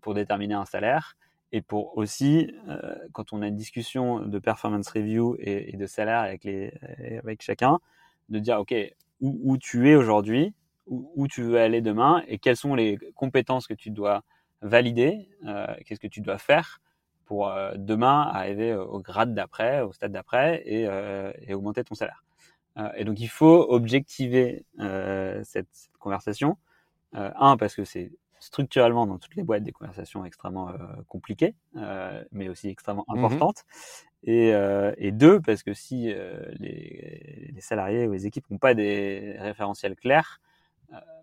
pour 0.00 0.14
déterminer 0.14 0.54
un 0.54 0.64
salaire 0.64 1.16
et 1.52 1.62
pour 1.62 1.96
aussi, 1.96 2.52
euh, 2.68 2.94
quand 3.12 3.32
on 3.32 3.42
a 3.42 3.48
une 3.48 3.56
discussion 3.56 4.20
de 4.20 4.38
performance 4.38 4.88
review 4.88 5.36
et, 5.38 5.76
de 5.76 5.86
salaire 5.86 6.20
avec, 6.20 6.44
les, 6.44 6.72
avec 7.18 7.42
chacun, 7.42 7.78
de 8.28 8.38
dire, 8.38 8.58
OK, 8.58 8.74
où, 9.20 9.56
tu 9.56 9.88
es 9.90 9.94
aujourd'hui, 9.94 10.52
où, 10.86 11.26
tu 11.28 11.42
veux 11.42 11.58
aller 11.58 11.80
demain, 11.80 12.22
et 12.28 12.38
quelles 12.38 12.56
sont 12.56 12.74
les 12.74 12.98
compétences 13.14 13.66
que 13.66 13.74
tu 13.74 13.90
dois 13.90 14.22
valider, 14.62 15.28
euh, 15.46 15.66
qu'est-ce 15.84 16.00
que 16.00 16.06
tu 16.06 16.20
dois 16.20 16.38
faire 16.38 16.80
pour 17.26 17.48
euh, 17.48 17.72
demain 17.76 18.22
arriver 18.32 18.74
au 18.74 19.00
grade 19.00 19.34
d'après, 19.34 19.82
au 19.82 19.92
stade 19.92 20.12
d'après, 20.12 20.62
et, 20.64 20.86
euh, 20.86 21.32
augmenter 21.50 21.84
ton 21.84 21.94
salaire. 21.94 22.24
Euh, 22.78 22.90
et 22.96 23.04
donc, 23.04 23.20
il 23.20 23.28
faut 23.28 23.66
objectiver 23.68 24.64
cette, 25.42 25.90
conversation. 25.98 26.56
un, 27.12 27.56
parce 27.56 27.74
que 27.74 27.84
c'est 27.84 28.12
structurellement 28.40 29.06
dans 29.06 29.18
toutes 29.18 29.34
les 29.36 29.42
boîtes 29.42 29.62
des 29.62 29.72
conversations 29.72 30.24
extrêmement 30.24 30.70
euh, 30.70 30.74
compliquées, 31.08 31.54
euh, 31.76 32.22
mais 32.32 32.48
aussi 32.48 32.68
extrêmement 32.68 33.04
mmh 33.08 33.16
importantes. 33.16 33.64
Et, 34.24 34.54
euh, 34.54 34.92
et, 34.98 35.12
deux, 35.12 35.40
parce 35.40 35.62
que 35.62 35.72
si 35.72 36.06
les, 36.58 37.50
les, 37.54 37.60
salariés 37.60 38.08
ou 38.08 38.12
les 38.12 38.26
équipes 38.26 38.44
n'ont 38.50 38.58
pas 38.58 38.74
des 38.74 39.36
référentiels 39.38 39.94
clairs, 39.94 40.40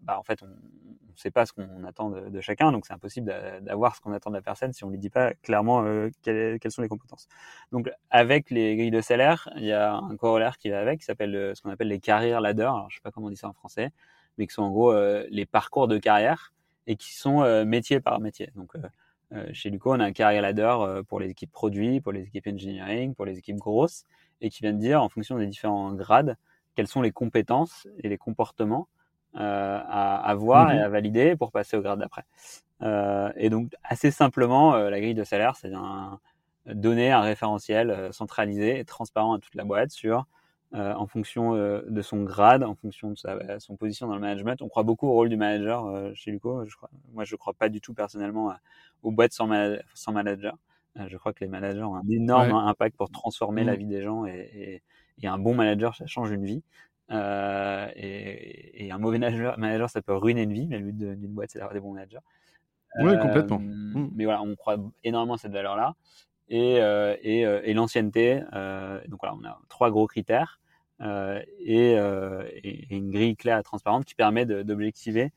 bah 0.02 0.20
en 0.20 0.24
fait, 0.24 0.42
on 0.44 0.48
ne 0.48 1.16
sait 1.16 1.32
pas 1.32 1.46
ce 1.46 1.54
qu'on 1.54 1.84
attend 1.86 2.10
de, 2.10 2.30
de, 2.30 2.42
chacun, 2.42 2.72
donc 2.72 2.86
c'est 2.86 2.94
impossible 2.94 3.34
d'avoir 3.62 3.96
ce 3.96 4.02
qu'on 4.02 4.12
attend 4.12 4.30
de 4.30 4.36
la 4.36 4.42
personne 4.42 4.74
si 4.74 4.84
on 4.84 4.88
ne 4.88 4.94
lui 4.94 5.00
dit 5.00 5.10
pas 5.10 5.34
clairement 5.36 5.84
quelles, 6.22 6.60
quelles, 6.60 6.72
sont 6.72 6.82
les 6.82 6.88
compétences. 6.88 7.28
Donc, 7.72 7.90
avec 8.10 8.50
les 8.50 8.76
grilles 8.76 8.92
de 8.92 9.02
salaire, 9.02 9.50
il 9.56 9.66
y 9.66 9.74
a 9.74 9.96
un 9.96 10.16
corollaire 10.16 10.58
qui 10.58 10.70
va 10.70 10.80
avec, 10.80 11.00
qui 11.00 11.06
s'appelle 11.06 11.54
ce 11.56 11.62
qu'on 11.62 11.70
appelle 11.70 11.88
les 11.90 12.00
carrières 12.00 12.42
ladder. 12.42 12.64
Alors, 12.64 12.90
je 12.90 12.96
sais 12.96 13.02
pas 13.02 13.12
comment 13.12 13.28
on 13.28 13.32
dit 13.32 13.38
ça 13.38 13.50
en 13.50 13.54
français, 13.54 13.92
mais 14.38 14.48
qui 14.48 14.54
sont 14.54 14.64
en 14.64 14.72
gros 14.72 14.94
les 15.30 15.46
parcours 15.46 15.88
de 15.88 15.98
carrière 15.98 16.54
et 16.88 16.96
qui 16.96 17.14
sont 17.14 17.44
euh, 17.44 17.66
métier 17.66 18.00
par 18.00 18.20
métier. 18.20 18.52
Donc, 18.56 18.76
euh, 18.76 18.80
euh, 19.34 19.50
chez 19.54 19.70
Luco, 19.70 19.94
on 19.94 20.00
a 20.00 20.06
un 20.06 20.12
carrière 20.12 20.42
ladder 20.42 20.76
pour 21.08 21.20
les 21.20 21.30
équipes 21.30 21.52
produits, 21.52 22.02
pour 22.02 22.12
les 22.12 22.24
équipes 22.24 22.48
engineering, 22.48 23.16
pour 23.16 23.26
les 23.26 23.38
équipes 23.38 23.58
grosses, 23.58 24.06
et 24.42 24.50
qui 24.50 24.62
viennent 24.62 24.78
dire, 24.78 25.02
en 25.02 25.10
fonction 25.10 25.38
des 25.38 25.48
différents 25.48 25.94
grades, 25.94 26.38
quelles 26.76 26.88
sont 26.88 27.02
les 27.02 27.12
compétences 27.12 27.88
et 28.00 28.10
les 28.10 28.18
comportements 28.18 28.88
à, 29.34 30.18
à, 30.18 30.36
voir 30.36 30.72
et 30.72 30.78
Mhm. 30.78 30.84
à 30.84 30.90
valider 30.90 31.36
pour 31.36 31.52
passer 31.52 31.76
au 31.78 31.82
grade 31.82 32.00
d'après. 32.00 32.24
Euh, 32.82 33.32
et 33.36 33.50
donc, 33.50 33.74
assez 33.84 34.12
simplement, 34.12 34.76
euh, 34.76 34.90
la 34.90 35.00
grille 35.00 35.14
de 35.14 35.24
salaire, 35.24 35.56
c'est 35.56 35.74
un, 35.74 36.20
donner 36.66 37.12
un 37.12 37.22
référentiel 37.22 37.90
euh, 37.90 38.12
centralisé 38.12 38.80
et 38.80 38.86
transparent 38.86 39.34
à 39.36 39.40
toute 39.40 39.56
la 39.56 39.64
boîte 39.64 39.92
sur, 39.92 40.26
euh, 40.74 40.94
en 40.96 41.08
fonction 41.08 41.56
euh, 41.56 41.82
de 41.88 42.02
son 42.02 42.24
grade, 42.24 42.64
en 42.64 42.76
fonction 42.76 43.12
de 43.12 43.16
sa, 43.16 43.60
son 43.60 43.76
position 43.76 44.08
dans 44.08 44.16
le 44.16 44.22
management. 44.22 44.62
On 44.62 44.70
croit 44.70 44.84
beaucoup 44.84 45.08
au 45.08 45.14
rôle 45.14 45.30
du 45.30 45.38
manager 45.38 45.86
euh, 45.86 46.12
chez 46.16 46.32
Luco. 46.32 46.66
Je 46.66 46.76
crois, 46.76 46.90
moi, 47.14 47.24
je 47.26 47.36
crois 47.36 47.54
pas 47.54 47.70
du 47.70 47.80
tout 47.82 47.94
personnellement 47.94 48.50
à- 48.50 48.60
aux 49.04 49.12
boîtes 49.12 49.34
sans, 49.34 49.48
mana- 49.48 49.82
sans 49.94 50.12
manager. 50.12 50.58
Euh, 50.98 51.06
je 51.10 51.18
crois 51.18 51.34
que 51.34 51.44
les 51.44 51.48
managers 51.50 51.84
ont 51.84 51.96
un 51.96 52.08
énorme 52.10 52.52
Ouais. 52.52 52.70
impact 52.70 52.98
pour 52.98 53.10
transformer 53.10 53.64
la 53.64 53.76
vie 53.76 53.86
des 53.88 54.02
gens 54.04 54.26
et, 54.26 54.50
et, 54.54 54.82
et 55.24 55.28
un 55.28 55.38
bon 55.38 55.54
manager, 55.56 55.96
ça 55.96 56.06
change 56.08 56.32
une 56.32 56.46
vie. 56.46 56.64
Euh, 57.12 57.88
et, 57.96 58.86
et 58.86 58.92
un 58.92 58.98
mauvais 58.98 59.20
manager, 59.20 59.60
manager, 59.60 59.90
ça 59.90 60.02
peut 60.02 60.16
ruiner 60.16 60.44
une 60.44 60.54
vie, 60.54 60.68
mais 60.68 60.80
le 60.80 60.92
but 60.92 61.20
d'une 61.20 61.34
boîte, 61.34 61.52
c'est 61.52 61.60
d'avoir 61.60 61.74
des 61.74 61.80
bons 61.80 61.94
managers. 61.94 62.20
Euh, 63.00 63.18
complètement. 63.18 63.60
Mm. 63.60 64.12
Mais 64.16 64.26
voilà, 64.26 64.42
on 64.42 64.56
croit 64.56 64.78
énormément 65.04 65.34
à 65.36 65.38
cette 65.38 65.52
valeur-là. 65.52 65.96
Et, 66.50 66.80
euh, 66.80 67.16
et, 67.22 67.46
euh, 67.46 67.62
et 67.64 67.74
l'ancienneté. 67.74 68.44
euh, 68.54 69.02
donc 69.08 69.20
voilà, 69.22 69.36
on 69.36 69.44
a 69.46 69.60
trois 69.70 69.90
gros 69.90 70.08
critères 70.08 70.60
euh, 70.60 70.63
et, 71.60 71.98
euh, 71.98 72.44
et- 72.64 72.96
une 72.96 73.12
grille 73.12 73.36
claire 73.36 73.60
et 73.60 73.64
transparente 73.64 74.06
qui 74.06 74.16
permet 74.16 74.46
d'objectiver 74.46 75.32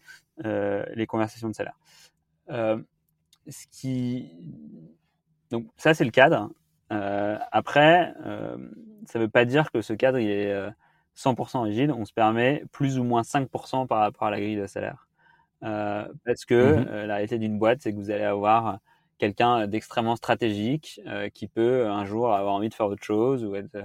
euh, 0.45 0.85
les 0.95 1.07
conversations 1.07 1.49
de 1.49 1.55
salaire. 1.55 1.79
Euh, 2.51 2.79
ce 3.49 3.67
qui... 3.73 4.33
Donc 5.51 5.67
ça, 5.77 5.95
c'est 5.95 6.05
le 6.05 6.11
cadre. 6.11 6.51
Euh, 6.93 7.39
après, 7.53 8.15
euh, 8.25 8.57
ça 9.07 9.19
ne 9.19 9.25
veut 9.25 9.31
pas 9.31 9.45
dire 9.45 9.71
que 9.73 9.81
ce 9.83 9.93
cadre 9.93 10.19
il 10.19 10.31
est 10.31 10.53
euh, 10.53 10.71
100% 11.15 11.63
rigide. 11.63 11.91
On 11.93 12.05
se 12.05 12.13
permet 12.13 12.65
plus 12.73 12.99
ou 12.99 13.05
moins 13.05 13.23
5% 13.23 13.87
par 13.87 14.01
rapport 14.01 14.29
à 14.29 14.31
la 14.31 14.41
grille 14.41 14.57
de 14.57 14.67
salaire. 14.67 15.07
Euh, 15.65 16.07
parce 16.25 16.45
que 16.45 16.55
euh, 16.55 17.07
la 17.07 17.15
réalité 17.15 17.39
d'une 17.39 17.59
boîte, 17.59 17.81
c'est 17.83 17.93
que 17.93 17.99
vous 17.99 18.11
allez 18.11 18.25
avoir 18.25 18.79
quelqu'un 19.19 19.67
d'extrêmement 19.67 20.17
stratégique 20.17 21.01
euh, 21.07 21.29
qui 21.31 21.49
peut 21.49 21.89
un 21.89 22.05
jour 22.05 22.35
avoir 22.35 22.55
envie 22.55 22.69
de 22.69 22.75
faire 22.75 22.87
autre 22.87 23.05
chose 23.05 23.45
ou, 23.45 23.55
être, 23.57 23.77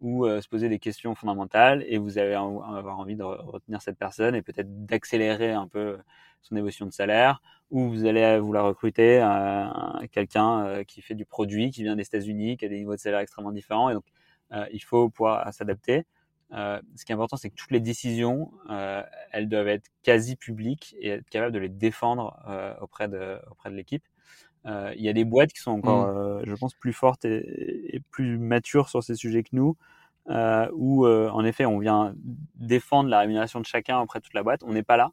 ou 0.00 0.26
euh, 0.26 0.40
se 0.40 0.48
poser 0.48 0.68
des 0.68 0.78
questions 0.78 1.14
fondamentales 1.14 1.84
et 1.88 1.98
vous 1.98 2.18
allez 2.18 2.34
avoir 2.34 2.98
envie 2.98 3.16
de 3.16 3.22
re- 3.22 3.40
retenir 3.44 3.82
cette 3.82 3.98
personne 3.98 4.34
et 4.34 4.42
peut-être 4.42 4.86
d'accélérer 4.86 5.52
un 5.52 5.66
peu 5.66 5.98
son 6.42 6.56
évolution 6.56 6.86
de 6.86 6.92
salaire 6.92 7.42
ou 7.70 7.88
vous 7.88 8.06
allez 8.06 8.38
vouloir 8.38 8.64
recruter 8.64 9.20
euh, 9.22 9.66
quelqu'un 10.12 10.64
euh, 10.64 10.84
qui 10.84 11.02
fait 11.02 11.14
du 11.14 11.24
produit, 11.26 11.70
qui 11.70 11.82
vient 11.82 11.96
des 11.96 12.02
États-Unis, 12.02 12.56
qui 12.56 12.64
a 12.64 12.68
des 12.68 12.78
niveaux 12.78 12.94
de 12.94 13.00
salaire 13.00 13.20
extrêmement 13.20 13.52
différents 13.52 13.90
et 13.90 13.94
donc 13.94 14.04
euh, 14.52 14.66
il 14.72 14.82
faut 14.82 15.10
pouvoir 15.10 15.52
s'adapter. 15.52 16.06
Euh, 16.52 16.80
ce 16.96 17.04
qui 17.04 17.12
est 17.12 17.14
important, 17.14 17.36
c'est 17.36 17.50
que 17.50 17.56
toutes 17.56 17.72
les 17.72 17.80
décisions, 17.80 18.50
euh, 18.70 19.02
elles 19.32 19.48
doivent 19.48 19.68
être 19.68 19.90
quasi 20.02 20.36
publiques 20.36 20.96
et 20.98 21.10
être 21.10 21.28
capables 21.28 21.52
de 21.52 21.58
les 21.58 21.68
défendre 21.68 22.40
euh, 22.48 22.74
auprès 22.80 23.08
de, 23.08 23.38
auprès 23.50 23.70
de 23.70 23.74
l'équipe. 23.74 24.04
Euh, 24.68 24.92
Il 24.96 25.02
y 25.02 25.08
a 25.08 25.12
des 25.12 25.24
boîtes 25.24 25.52
qui 25.52 25.60
sont 25.60 25.72
encore, 25.72 26.06
Mm. 26.06 26.16
euh, 26.16 26.42
je 26.44 26.54
pense, 26.54 26.74
plus 26.74 26.92
fortes 26.92 27.24
et, 27.24 27.96
et 27.96 28.00
plus 28.10 28.38
matures 28.38 28.88
sur 28.88 29.02
ces 29.02 29.14
sujets 29.16 29.42
que 29.42 29.50
nous, 29.52 29.76
euh, 30.30 30.68
où 30.74 31.06
euh, 31.06 31.30
en 31.30 31.44
effet, 31.44 31.64
on 31.64 31.78
vient 31.78 32.14
défendre 32.56 33.08
la 33.08 33.20
rémunération 33.20 33.60
de 33.60 33.66
chacun 33.66 33.98
auprès 34.00 34.18
de 34.20 34.24
toute 34.24 34.34
la 34.34 34.42
boîte. 34.42 34.62
On 34.64 34.72
n'est 34.74 34.82
pas 34.82 34.96
là. 34.98 35.12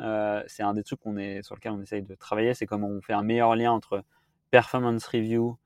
Euh, 0.00 0.42
c'est 0.46 0.62
un 0.62 0.72
des 0.74 0.84
trucs 0.84 1.00
qu'on 1.00 1.16
est, 1.16 1.42
sur 1.42 1.54
lequel 1.56 1.72
on 1.72 1.80
essaye 1.82 2.02
de 2.02 2.14
travailler, 2.14 2.54
c'est 2.54 2.66
comment 2.66 2.88
on 2.88 3.00
fait 3.00 3.12
un 3.12 3.22
meilleur 3.22 3.56
lien 3.56 3.72
entre 3.72 4.04
performance 4.50 5.06
review 5.06 5.56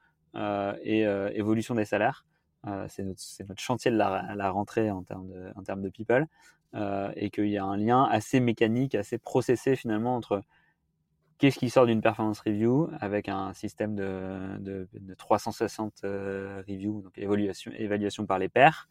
et 0.83 1.01
évolution 1.35 1.75
des 1.75 1.87
salaires. 1.87 2.27
C'est 2.89 3.05
notre, 3.05 3.21
chantier 3.61 3.91
de 3.91 3.97
la, 3.97 4.35
la 4.35 4.51
rentrée 4.51 4.91
en 4.91 5.03
termes 5.03 5.29
de, 5.29 5.51
en 5.57 5.63
termes 5.63 5.81
de 5.83 5.89
people, 5.89 6.27
et 6.75 7.31
qu'il 7.31 7.49
y 7.49 7.57
a 7.59 7.65
un 7.65 7.77
lien 7.77 8.05
assez 8.05 8.41
mécanique, 8.41 8.95
assez 8.95 9.19
processé 9.19 9.77
finalement 9.77 10.15
entre 10.17 10.43
qu'est-ce 11.39 11.59
qui 11.59 11.71
sort 11.71 11.87
d'une 11.87 12.01
performance 12.01 12.41
review 12.41 12.89
avec 13.01 13.29
un 13.29 13.53
système 13.55 13.95
de, 13.95 14.59
de, 14.59 14.89
de 14.93 15.15
360 15.15 16.03
euh, 16.05 16.63
review, 16.69 17.03
donc 17.03 17.19
évaluation, 17.19 18.27
par 18.27 18.39
les 18.39 18.49
pairs, 18.49 18.89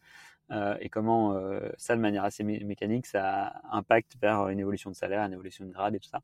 euh, 0.52 0.76
et 0.80 0.88
comment 0.88 1.34
euh, 1.34 1.68
ça, 1.76 1.96
de 1.96 2.00
manière 2.00 2.24
assez 2.24 2.44
mé- 2.44 2.64
mécanique, 2.64 3.06
ça 3.06 3.60
impacte 3.70 4.16
vers 4.20 4.48
une 4.48 4.60
évolution 4.60 4.90
de 4.90 4.96
salaire, 4.96 5.24
une 5.24 5.32
évolution 5.32 5.64
de 5.64 5.72
grade 5.72 5.94
et 5.94 6.00
tout 6.00 6.08
ça. 6.08 6.22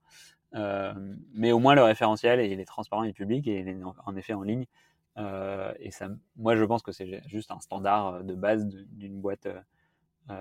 Euh, 0.55 0.93
mais 1.35 1.53
au 1.53 1.59
moins 1.59 1.75
le 1.75 1.83
référentiel, 1.83 2.41
il 2.41 2.61
est 2.61 2.64
transparent, 2.64 3.05
il 3.05 3.11
est 3.11 3.14
public 3.14 3.47
et 3.49 3.61
il 3.61 3.68
est 3.68 3.77
en, 4.07 4.16
effet 4.16 4.35
en 4.35 4.43
ligne. 4.43 4.66
Et 5.81 5.91
ça, 5.91 6.09
moi, 6.37 6.57
je 6.57 6.64
pense 6.64 6.83
que 6.83 6.93
c'est 6.93 7.23
juste 7.29 7.51
un 7.51 7.61
standard 7.61 8.25
de 8.25 8.35
base 8.35 8.66
d'une 8.66 9.20
boîte, 9.20 9.49
en 10.29 10.35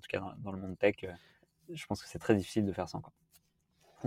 tout 0.00 0.08
cas 0.08 0.20
dans, 0.20 0.32
dans 0.38 0.52
le 0.52 0.58
monde 0.58 0.78
tech. 0.78 0.96
je 1.72 1.86
pense 1.86 2.02
que 2.02 2.08
c'est 2.08 2.18
très 2.18 2.34
difficile 2.34 2.64
de 2.64 2.72
faire 2.72 2.88
sans. 2.88 3.00
Quoi. 3.00 3.12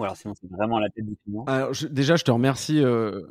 Alors 0.04 0.18
sinon, 0.18 0.34
c'est 0.40 0.50
vraiment 0.50 0.80
la 0.80 0.90
tête 0.90 1.06
du 1.06 1.16
client. 1.24 1.44
Alors, 1.48 1.74
je- 1.74 1.88
déjà, 1.88 2.16
je 2.16 2.24
te 2.24 2.32
remercie. 2.32 2.84
euh, 2.84 3.22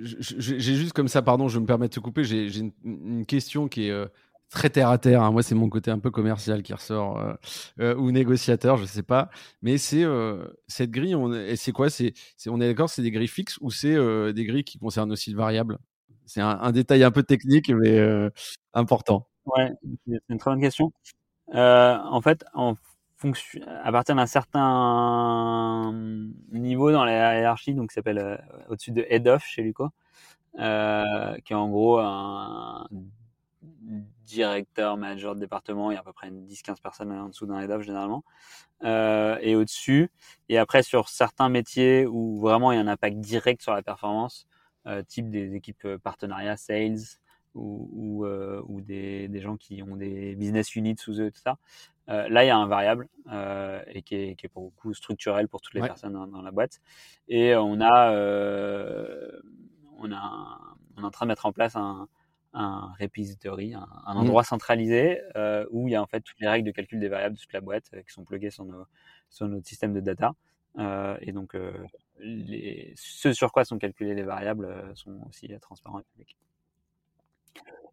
J'ai 0.00 0.74
juste 0.74 0.92
comme 0.92 1.08
ça, 1.08 1.22
pardon, 1.22 1.48
je 1.48 1.58
me 1.58 1.66
permets 1.66 1.88
de 1.88 1.94
te 1.94 2.00
couper. 2.00 2.24
J'ai 2.24 2.58
une, 2.58 2.72
une 2.84 3.26
question 3.26 3.68
qui 3.68 3.86
est 3.86 3.90
euh, 3.90 4.06
très 4.50 4.68
terre 4.70 4.88
à 4.90 4.98
terre. 4.98 5.22
hein. 5.22 5.30
Moi, 5.30 5.42
c'est 5.42 5.54
mon 5.54 5.68
côté 5.68 5.90
un 5.90 5.98
peu 5.98 6.10
commercial 6.10 6.62
qui 6.62 6.72
ressort 6.74 7.36
euh, 7.80 7.94
ou 7.96 8.10
négociateur, 8.10 8.76
je 8.76 8.84
sais 8.84 9.02
pas. 9.02 9.30
Mais 9.62 9.78
c'est 9.78 10.04
cette 10.68 10.90
grille. 10.90 11.16
C'est 11.56 11.72
quoi? 11.72 11.88
C'est 11.90 12.12
on 12.48 12.60
est 12.60 12.68
d'accord, 12.68 12.90
c'est 12.90 13.02
des 13.02 13.10
grilles 13.10 13.28
fixes 13.28 13.58
ou 13.60 13.70
c'est 13.70 13.96
des 14.32 14.44
grilles 14.44 14.64
qui 14.64 14.78
concernent 14.78 15.12
aussi 15.12 15.30
le 15.30 15.36
variable? 15.36 15.78
C'est 16.26 16.40
un, 16.40 16.58
un 16.60 16.72
détail 16.72 17.04
un 17.04 17.10
peu 17.10 17.22
technique, 17.22 17.70
mais 17.70 17.98
important. 18.74 19.28
Ouais, 19.46 19.70
c'est 20.06 20.20
une 20.28 20.38
très 20.38 20.50
bonne 20.50 20.60
question. 20.60 20.92
En 21.52 22.20
fait, 22.22 22.44
en 22.54 22.74
fonction, 23.24 23.60
à 23.82 23.90
partir 23.92 24.14
d'un 24.14 24.26
certain 24.26 25.92
niveau 26.52 26.92
dans 26.92 27.04
la 27.04 27.38
hiérarchie, 27.38 27.74
donc 27.74 27.92
s'appelle 27.92 28.18
euh, 28.18 28.36
au-dessus 28.68 28.92
de 28.92 29.04
head 29.08 29.26
of 29.28 29.42
chez 29.44 29.62
Luco, 29.62 29.88
euh, 30.58 31.36
qui 31.44 31.52
est 31.52 31.56
en 31.56 31.68
gros 31.68 31.98
un 31.98 32.86
directeur, 34.26 34.96
manager 34.96 35.34
de 35.34 35.40
département, 35.40 35.90
il 35.90 35.94
y 35.94 35.96
a 35.96 36.00
à 36.00 36.02
peu 36.02 36.12
près 36.12 36.30
10-15 36.30 36.80
personnes 36.80 37.12
en 37.12 37.28
dessous 37.28 37.46
d'un 37.46 37.60
head 37.60 37.70
of 37.70 37.82
généralement, 37.82 38.24
euh, 38.84 39.38
et 39.40 39.56
au-dessus. 39.56 40.10
Et 40.48 40.58
après, 40.58 40.82
sur 40.82 41.08
certains 41.08 41.48
métiers 41.48 42.06
où 42.06 42.38
vraiment 42.40 42.72
il 42.72 42.76
y 42.76 42.78
a 42.78 42.82
un 42.82 42.88
impact 42.88 43.18
direct 43.18 43.62
sur 43.62 43.72
la 43.72 43.82
performance, 43.82 44.46
type 45.08 45.30
des 45.30 45.54
équipes 45.54 45.96
partenariats, 46.02 46.58
sales, 46.58 46.98
ou, 47.54 47.88
ou, 47.92 48.26
euh, 48.26 48.62
ou 48.66 48.80
des, 48.80 49.28
des, 49.28 49.40
gens 49.40 49.56
qui 49.56 49.82
ont 49.82 49.96
des 49.96 50.34
business 50.34 50.74
units 50.74 50.96
sous 50.98 51.20
eux, 51.20 51.30
tout 51.30 51.40
ça. 51.40 51.56
Euh, 52.08 52.28
là, 52.28 52.44
il 52.44 52.48
y 52.48 52.50
a 52.50 52.56
un 52.56 52.66
variable 52.66 53.08
euh, 53.32 53.82
et 53.88 54.02
qui 54.02 54.14
est, 54.16 54.34
qui 54.34 54.46
est, 54.46 54.48
pour 54.48 54.64
beaucoup 54.64 54.92
structurel 54.92 55.48
pour 55.48 55.60
toutes 55.60 55.74
les 55.74 55.80
Ouais. 55.80 55.88
personnes 55.88 56.12
dans, 56.12 56.26
dans, 56.26 56.42
la 56.42 56.50
boîte. 56.50 56.80
Et 57.28 57.54
on 57.56 57.80
a, 57.80 58.10
on 59.98 60.12
a, 60.12 60.16
un, 60.16 60.58
on 60.96 61.02
est 61.02 61.06
en 61.06 61.10
train 61.10 61.26
de 61.26 61.28
mettre 61.28 61.46
en 61.46 61.52
place 61.52 61.76
un, 61.76 62.08
un 62.52 62.92
repository, 63.00 63.74
un, 63.74 63.88
un 64.06 64.16
endroit 64.16 64.42
mmh. 64.42 64.46
centralisé 64.46 65.20
où 65.70 65.88
il 65.88 65.92
y 65.92 65.94
a 65.94 66.02
en 66.02 66.06
fait 66.06 66.20
toutes 66.20 66.40
les 66.40 66.48
règles 66.48 66.66
de 66.66 66.72
calcul 66.72 67.00
des 67.00 67.08
variables 67.08 67.36
de 67.36 67.40
toute 67.40 67.52
la 67.52 67.60
boîte 67.60 67.90
qui 67.90 68.12
sont 68.12 68.24
pluguées 68.24 68.50
sur, 68.50 68.64
nos, 68.64 68.84
sur 69.30 69.48
notre 69.48 69.66
système 69.66 69.94
de 69.94 70.00
data. 70.00 70.34
Et 71.20 71.32
donc, 71.32 71.56
les, 72.18 72.92
ce 72.96 73.32
sur 73.32 73.50
quoi 73.52 73.64
sont 73.64 73.78
calculées 73.78 74.14
les 74.14 74.22
variables 74.24 74.92
sont 74.94 75.20
aussi 75.28 75.48
transparents 75.60 76.00
et 76.00 76.04
publics. 76.12 76.36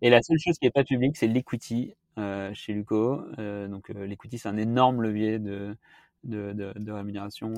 Et 0.01 0.09
la 0.09 0.21
seule 0.21 0.39
chose 0.39 0.57
qui 0.57 0.65
n'est 0.65 0.71
pas 0.71 0.83
publique, 0.83 1.15
c'est 1.15 1.27
l'equity 1.27 1.93
euh, 2.17 2.53
chez 2.53 2.73
Luco. 2.73 3.23
Euh, 3.37 3.67
donc 3.67 3.89
euh, 3.91 4.05
l'equity, 4.05 4.39
c'est 4.39 4.49
un 4.49 4.57
énorme 4.57 5.01
levier 5.01 5.39
de, 5.39 5.77
rémunération 6.87 7.53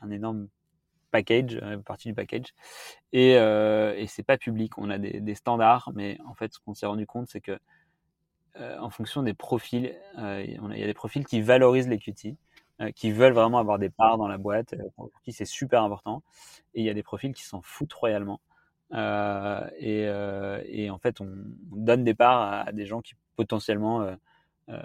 un 0.00 0.10
énorme 0.10 0.48
package, 1.10 1.60
partie 1.86 2.08
du 2.08 2.14
package. 2.14 2.54
Et, 3.12 3.32
et 3.32 4.06
c'est 4.08 4.22
pas 4.24 4.36
public. 4.36 4.76
On 4.78 4.90
a 4.90 4.98
des, 4.98 5.34
standards, 5.34 5.90
mais 5.94 6.18
en 6.26 6.34
fait, 6.34 6.52
ce 6.52 6.58
qu'on 6.58 6.74
s'est 6.74 6.86
rendu 6.86 7.06
compte, 7.06 7.28
c'est 7.28 7.40
que 7.40 7.58
en 8.56 8.90
fonction 8.90 9.22
des 9.22 9.34
profils, 9.34 9.96
il 10.16 10.78
y 10.78 10.82
a 10.82 10.86
des 10.86 10.94
profils 10.94 11.24
qui 11.24 11.40
valorisent 11.40 11.88
l'equity, 11.88 12.36
qui 12.94 13.10
veulent 13.12 13.32
vraiment 13.32 13.58
avoir 13.58 13.78
des 13.78 13.90
parts 13.90 14.18
dans 14.18 14.28
la 14.28 14.38
boîte, 14.38 14.74
pour 14.96 15.10
qui 15.24 15.32
c'est 15.32 15.44
super 15.44 15.82
important. 15.82 16.22
Et 16.74 16.80
il 16.80 16.84
y 16.84 16.90
a 16.90 16.94
des 16.94 17.02
profils 17.02 17.32
qui 17.32 17.44
s'en 17.44 17.62
foutent 17.62 17.92
royalement. 17.92 18.40
Euh, 18.92 19.60
et, 19.78 20.04
euh, 20.06 20.62
et, 20.66 20.90
en 20.90 20.98
fait, 20.98 21.20
on, 21.20 21.28
on, 21.72 21.76
donne 21.76 22.04
des 22.04 22.14
parts 22.14 22.66
à, 22.66 22.72
des 22.72 22.86
gens 22.86 23.00
qui 23.00 23.14
potentiellement 23.36 24.16
euh, 24.70 24.76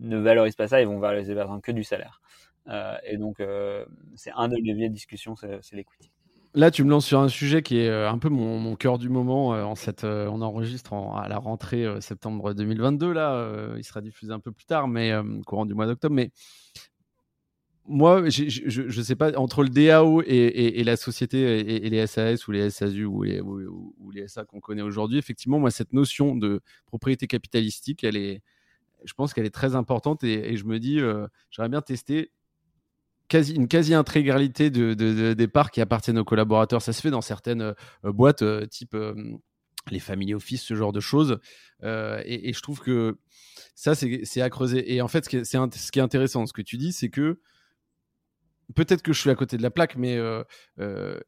ne 0.00 0.18
valorisent 0.18 0.56
pas 0.56 0.68
ça 0.68 0.80
et 0.80 0.84
vont 0.84 0.98
valoriser 0.98 1.34
par 1.34 1.44
exemple 1.44 1.62
que 1.62 1.72
du 1.72 1.84
salaire. 1.84 2.20
Et 3.04 3.16
donc, 3.16 3.40
c'est 4.16 4.32
un 4.34 4.48
des 4.48 4.56
leviers 4.56 4.88
de 4.88 4.94
discussion, 4.94 5.36
c'est 5.36 5.72
l'equity. 5.72 6.10
Là, 6.54 6.70
tu 6.72 6.82
me 6.84 6.90
lances 6.90 7.06
sur 7.06 7.20
un 7.20 7.28
sujet 7.28 7.62
qui 7.62 7.78
est 7.78 7.88
un 7.88 8.18
peu 8.18 8.28
mon, 8.28 8.74
cœur 8.74 8.98
du 8.98 9.08
moment. 9.08 9.50
En 9.50 9.76
cette, 9.76 10.02
on 10.02 10.42
enregistre 10.42 10.92
en, 10.92 11.14
à 11.14 11.28
la 11.28 11.38
rentrée 11.38 11.86
septembre 12.00 12.54
2022. 12.54 13.12
Là, 13.12 13.76
il 13.76 13.84
sera 13.84 14.00
diffusé 14.00 14.32
un 14.32 14.40
peu 14.40 14.50
plus 14.50 14.64
tard, 14.64 14.88
mais 14.88 15.12
courant 15.46 15.64
du 15.64 15.74
mois 15.74 15.86
d'octobre. 15.86 16.16
Mais 16.16 16.32
moi, 17.88 18.28
je 18.28 18.98
ne 18.98 19.02
sais 19.02 19.16
pas, 19.16 19.36
entre 19.38 19.62
le 19.62 19.68
DAO 19.68 20.22
et, 20.22 20.82
la 20.84 20.96
société 20.96 21.40
et, 21.86 21.90
les 21.90 22.06
SAS 22.06 22.46
ou 22.46 22.52
les 22.52 22.70
SASU 22.70 23.04
ou 23.04 23.22
les, 23.22 23.40
ou, 23.40 23.94
SA 24.26 24.44
qu'on 24.44 24.60
connaît 24.60 24.82
aujourd'hui, 24.82 25.18
effectivement, 25.18 25.58
moi, 25.58 25.70
cette 25.70 25.92
notion 25.92 26.34
de 26.36 26.60
propriété 26.86 27.26
capitalistique, 27.26 28.04
elle 28.04 28.16
est, 28.16 28.42
je 29.04 29.12
pense 29.14 29.34
qu'elle 29.34 29.46
est 29.46 29.54
très 29.54 29.74
importante 29.74 30.24
et, 30.24 30.56
je 30.56 30.64
me 30.64 30.78
dis, 30.78 30.98
j'aimerais 31.50 31.68
bien 31.68 31.82
tester 31.82 32.32
quasi, 33.28 33.54
une 33.54 33.68
quasi-intégralité 33.68 34.70
de, 34.70 34.94
de, 34.94 35.34
des 35.34 35.48
parts 35.48 35.70
qui 35.70 35.80
appartiennent 35.80 36.18
aux 36.18 36.24
collaborateurs. 36.24 36.82
Ça 36.82 36.92
se 36.92 37.00
fait 37.00 37.10
dans 37.10 37.20
certaines 37.20 37.74
boîtes 38.02 38.44
type 38.70 38.96
les 39.92 40.00
family 40.00 40.34
office, 40.34 40.62
ce 40.62 40.74
genre 40.74 40.92
de 40.92 41.00
choses. 41.00 41.38
Et, 41.82 42.52
je 42.52 42.60
trouve 42.62 42.80
que 42.80 43.18
ça, 43.74 43.94
c'est 43.94 44.40
à 44.40 44.50
creuser. 44.50 44.94
Et 44.94 45.00
en 45.00 45.08
fait, 45.08 45.24
ce 45.24 45.30
qui 45.30 45.36
est, 45.36 45.44
ce 45.44 45.92
qui 45.92 45.98
est 45.98 46.02
intéressant, 46.02 46.46
ce 46.46 46.52
que 46.52 46.62
tu 46.62 46.78
dis, 46.78 46.92
c'est 46.92 47.10
que 47.10 47.38
peut-être 48.74 49.02
que 49.02 49.12
je 49.12 49.20
suis 49.20 49.30
à 49.30 49.34
côté 49.34 49.56
de 49.56 49.62
la 49.62 49.70
plaque, 49.70 49.96
mais 49.96 50.16
euh, 50.16 50.42
euh, 50.80 51.20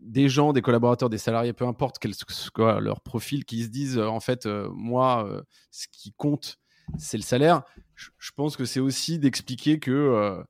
des 0.00 0.28
gens, 0.28 0.52
des 0.52 0.62
collaborateurs, 0.62 1.08
des 1.08 1.18
salariés, 1.18 1.52
peu 1.52 1.66
importe 1.66 1.98
quel 1.98 2.14
soit 2.14 2.80
leur 2.80 3.00
profil, 3.00 3.44
qui 3.44 3.64
se 3.64 3.68
disent 3.68 3.98
en 3.98 4.20
fait, 4.20 4.46
euh, 4.46 4.68
moi, 4.72 5.42
ce 5.70 5.86
qui 5.90 6.12
compte, 6.12 6.58
c'est 6.98 7.16
le 7.16 7.22
salaire. 7.22 7.62
Je, 7.94 8.30
pense 8.36 8.56
que 8.56 8.64
c'est 8.64 8.80
aussi 8.80 9.18
d'expliquer 9.18 9.78
que 9.78 10.44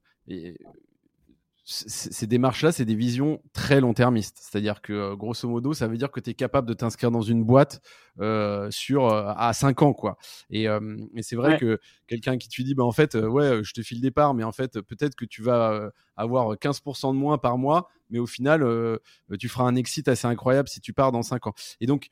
ces 1.67 2.27
démarches-là, 2.27 2.73
c'est 2.73 2.85
des 2.85 2.95
visions 2.95 3.41
très 3.55 3.81
long-termistes. 3.81 4.37
C'est-à-dire 4.39 4.83
que, 4.83 4.93
euh, 4.93 5.17
grosso 5.17 5.49
modo, 5.49 5.73
ça 5.73 5.89
veut 5.89 5.97
dire 5.97 6.11
que 6.11 6.21
tu 6.21 6.31
es 6.31 6.35
capable 6.35 6.69
de 6.69 6.75
t'inscrire 6.75 7.11
dans 7.11 7.23
une 7.23 7.43
boîte 7.43 7.81
euh, 8.21 8.71
sur 8.71 9.07
euh, 9.07 9.33
à 9.35 9.55
5 9.55 9.81
ans. 9.81 9.95
quoi. 9.95 10.19
Et, 10.51 10.67
c'est 11.23 11.37
vrai 11.37 11.59
que 11.59 11.81
quelqu'un 12.07 12.37
qui 12.37 12.49
te 12.49 12.61
dit, 12.61 12.75
bah, 12.75 12.85
en 12.85 12.93
fait, 12.93 13.15
ouais, 13.15 13.65
je 13.65 13.73
te 13.73 13.81
file 13.81 13.99
le 13.99 14.03
départ, 14.03 14.35
mais 14.35 14.45
en 14.45 14.53
fait, 14.53 14.81
peut-être 14.83 15.15
que 15.15 15.25
tu 15.25 15.43
vas 15.43 15.91
avoir 16.17 16.57
15% 16.57 17.15
de 17.15 17.19
moins 17.19 17.39
par 17.39 17.57
mois, 17.57 17.89
mais 18.11 18.19
au 18.19 18.27
final, 18.27 18.61
tu 19.39 19.49
feras 19.49 19.65
un 19.65 19.75
exit 19.75 20.07
assez 20.09 20.27
incroyable 20.27 20.69
si 20.69 20.81
tu 20.81 20.93
pars 20.93 21.13
dans 21.13 21.23
5 21.23 21.47
ans. 21.47 21.55
Et 21.81 21.87
donc, 21.87 22.09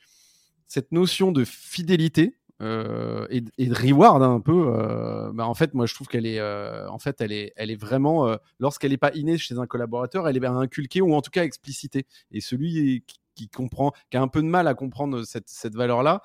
cette 0.66 0.92
notion 0.92 1.32
de 1.32 1.44
fidélité, 1.44 2.38
euh, 2.62 3.26
et, 3.30 3.40
de 3.40 3.74
reward 3.74 4.22
hein, 4.22 4.34
un 4.34 4.40
peu. 4.40 4.74
Euh, 4.74 5.32
bah, 5.32 5.46
en 5.46 5.54
fait, 5.54 5.74
moi, 5.74 5.86
je 5.86 5.94
trouve 5.94 6.06
qu'elle 6.06 6.26
est, 6.26 6.38
euh, 6.38 6.88
en 6.88 6.98
fait, 6.98 7.20
elle 7.20 7.32
est, 7.32 7.52
elle 7.56 7.70
est 7.70 7.80
vraiment, 7.80 8.36
lorsqu'elle 8.58 8.92
n'est 8.92 8.98
pas 8.98 9.12
innée 9.14 9.38
chez 9.38 9.58
un 9.58 9.66
collaborateur, 9.66 10.28
elle 10.28 10.36
est 10.36 10.46
inculquée 10.46 11.00
ou 11.00 11.14
en 11.14 11.22
tout 11.22 11.30
cas 11.30 11.44
explicitée. 11.44 12.06
Et 12.30 12.40
celui 12.40 13.04
qui, 13.34 13.48
comprend, 13.48 13.92
qui 14.10 14.16
a 14.16 14.22
un 14.22 14.28
peu 14.28 14.42
de 14.42 14.46
mal 14.46 14.68
à 14.68 14.74
comprendre 14.74 15.24
cette, 15.24 15.48
cette 15.48 15.74
valeur-là, 15.74 16.22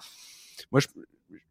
moi, 0.71 0.79
je, 0.79 0.87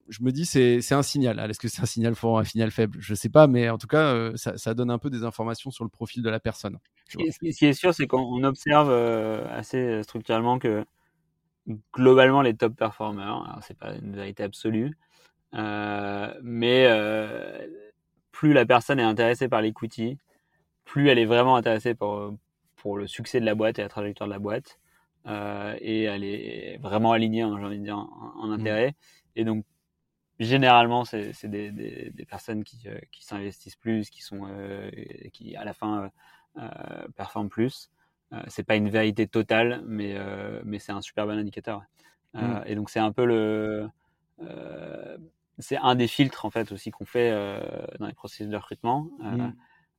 je 0.09 0.23
me 0.23 0.31
dis 0.31 0.47
c'est 0.47 0.81
c'est 0.81 0.95
un 0.95 1.03
signal. 1.03 1.39
Est-ce 1.51 1.59
que 1.59 1.69
c'est 1.69 1.83
un 1.83 1.87
signal 1.87 2.15
fort, 2.15 2.39
un 2.39 2.45
signal 2.45 2.71
faible? 2.71 2.99
Je 3.01 3.15
sais 3.15 3.29
pas, 3.29 3.49
mais 3.49 3.69
en 3.69 3.79
tout 3.79 3.89
cas, 3.89 4.31
ça, 4.37 4.57
ça, 4.57 4.75
donne 4.75 4.91
un 4.91 4.99
peu 4.99 5.11
des 5.11 5.25
informations 5.25 5.73
sur 5.73 5.83
le 5.83 5.91
profil 5.91 6.23
de 6.23 6.31
la 6.31 6.39
personne. 6.39 6.79
Ce 7.09 7.17
qui 7.17 7.67
est 7.67 7.73
sûr, 7.73 7.93
c'est 7.93 8.07
qu'on 8.07 8.45
observe 8.45 8.91
assez 9.51 10.03
structurellement 10.05 10.61
que 10.61 10.85
globalement 11.95 12.43
les 12.43 12.55
top 12.55 12.75
performers. 12.77 13.45
Alors 13.49 13.59
c'est 13.63 13.79
pas 13.79 13.95
une 13.95 14.15
vérité 14.15 14.43
absolue, 14.43 14.97
euh, 15.55 16.33
mais 16.43 16.87
euh, 16.87 17.67
plus 18.33 18.53
la 18.53 18.67
personne 18.67 19.01
est 19.01 19.05
intéressée 19.05 19.49
par 19.49 19.63
l'equity, 19.63 20.19
plus 20.85 21.09
elle 21.09 21.19
est 21.19 21.27
vraiment 21.27 21.57
intéressée 21.57 21.95
pour 21.95 22.35
pour 22.77 22.99
le 22.99 23.07
succès 23.07 23.41
de 23.41 23.47
la 23.47 23.55
boîte 23.55 23.79
et 23.79 23.83
la 23.83 23.89
trajectoire 23.89 24.29
de 24.29 24.33
la 24.35 24.39
boîte, 24.39 24.79
euh, 25.27 25.77
et 25.81 26.03
elle 26.05 26.25
est 26.25 26.79
vraiment 26.79 27.13
alignée, 27.13 27.43
hein, 27.43 27.57
j'ai 27.59 27.65
envie 27.65 27.79
de 27.79 27.85
dire, 27.85 27.99
en, 27.99 28.49
mmh. 28.49 28.53
intérêt. 28.53 28.95
Et 29.35 29.45
donc 29.45 29.65
généralement 30.39 31.05
c'est 31.05 31.33
des, 31.47 31.71
des, 31.73 32.11
des, 32.11 32.25
personnes 32.27 32.63
qui, 32.63 32.87
qui 33.11 33.25
s'investissent 33.25 33.77
plus, 33.77 34.11
qui 34.11 34.23
sont 34.23 34.47
qui 35.33 35.57
à 35.57 35.65
la 35.65 35.73
fin 35.73 36.11
performent 37.17 37.49
plus. 37.49 37.91
Euh, 38.33 38.43
c'est 38.49 38.65
pas 38.65 38.77
une 38.77 38.89
vérité 38.89 39.27
totale, 39.27 39.83
mais, 39.87 40.15
euh, 40.17 40.61
mais 40.65 40.79
c'est 40.79 40.93
un 40.93 41.01
super 41.01 41.27
bon 41.27 41.39
indicateur. 41.39 41.83
Euh, 42.35 42.41
mm. 42.41 42.65
Et 42.67 42.75
donc 42.75 42.91
c'est 42.91 42.99
un 42.99 43.13
peu 43.13 43.25
le, 43.25 43.89
c'est 45.59 45.77
un 45.79 45.95
des 45.95 46.09
filtres 46.09 46.45
en 46.45 46.51
fait 46.51 46.73
aussi 46.73 46.91
qu'on 46.91 47.07
fait 47.07 47.31
dans 47.99 48.07
les 48.07 48.15
processus 48.15 48.49
de 48.49 48.57
recrutement. 48.57 49.09
Mm. 49.21 49.51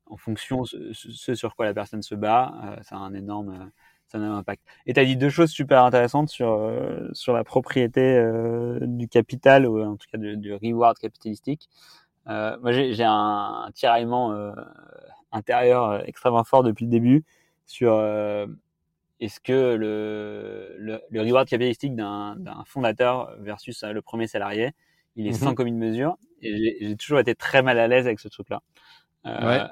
En 0.10 0.18
fonction 0.18 0.62
de 0.62 0.94
ce, 0.94 1.36
sur 1.36 1.56
quoi 1.56 1.66
la 1.66 1.74
personne 1.74 2.02
se 2.02 2.16
bat, 2.16 2.78
ça 2.82 2.96
a 2.96 3.00
un 3.00 3.14
énorme, 3.14 3.72
ça 4.08 4.18
a 4.18 4.22
un 4.22 4.38
impact. 4.38 4.64
Et 4.86 4.94
tu 4.94 5.00
as 5.00 5.06
dit 5.06 5.18
deux 5.18 5.30
choses 5.30 5.50
super 5.50 5.84
intéressantes 5.84 6.30
sur, 6.30 6.72
sur 7.14 7.34
la 7.34 7.44
propriété 7.44 8.22
du 8.82 9.08
capital, 9.08 9.66
ou 9.68 9.84
en 9.84 9.98
tout 9.98 10.08
cas 10.12 10.18
du, 10.18 10.54
reward 10.54 10.98
capitalistique. 10.98 11.70
moi, 12.26 12.72
j'ai 12.72 13.04
un, 13.04 13.64
un 13.68 13.72
tiraillement 13.72 14.54
intérieur 15.32 16.08
extrêmement 16.08 16.46
fort 16.46 16.64
depuis 16.64 16.86
le 16.86 16.92
début 16.92 17.26
sur 17.68 17.94
euh, 17.94 18.48
est-ce 19.20 19.40
que 19.40 19.76
le, 19.76 20.76
le, 20.80 21.22
reward 21.22 21.48
capitalistique 21.48 21.96
d'un 21.96 22.64
fondateur 22.66 23.36
versus 23.40 23.84
euh, 23.84 23.92
le 23.92 24.02
premier 24.02 24.26
salarié, 24.26 24.72
il 25.16 25.28
est 25.28 25.34
sans 25.34 25.50
mhm. 25.50 25.56
commune 25.56 25.78
mesure. 25.78 26.18
Et 26.42 26.78
j'ai 26.82 26.96
toujours 26.96 27.20
été 27.20 27.36
très 27.36 27.62
mal 27.62 27.78
à 27.80 27.88
l'aise 27.88 28.06
avec 28.06 28.20
ce 28.20 28.28
truc-là. 28.28 28.62
Euh, 29.26 29.68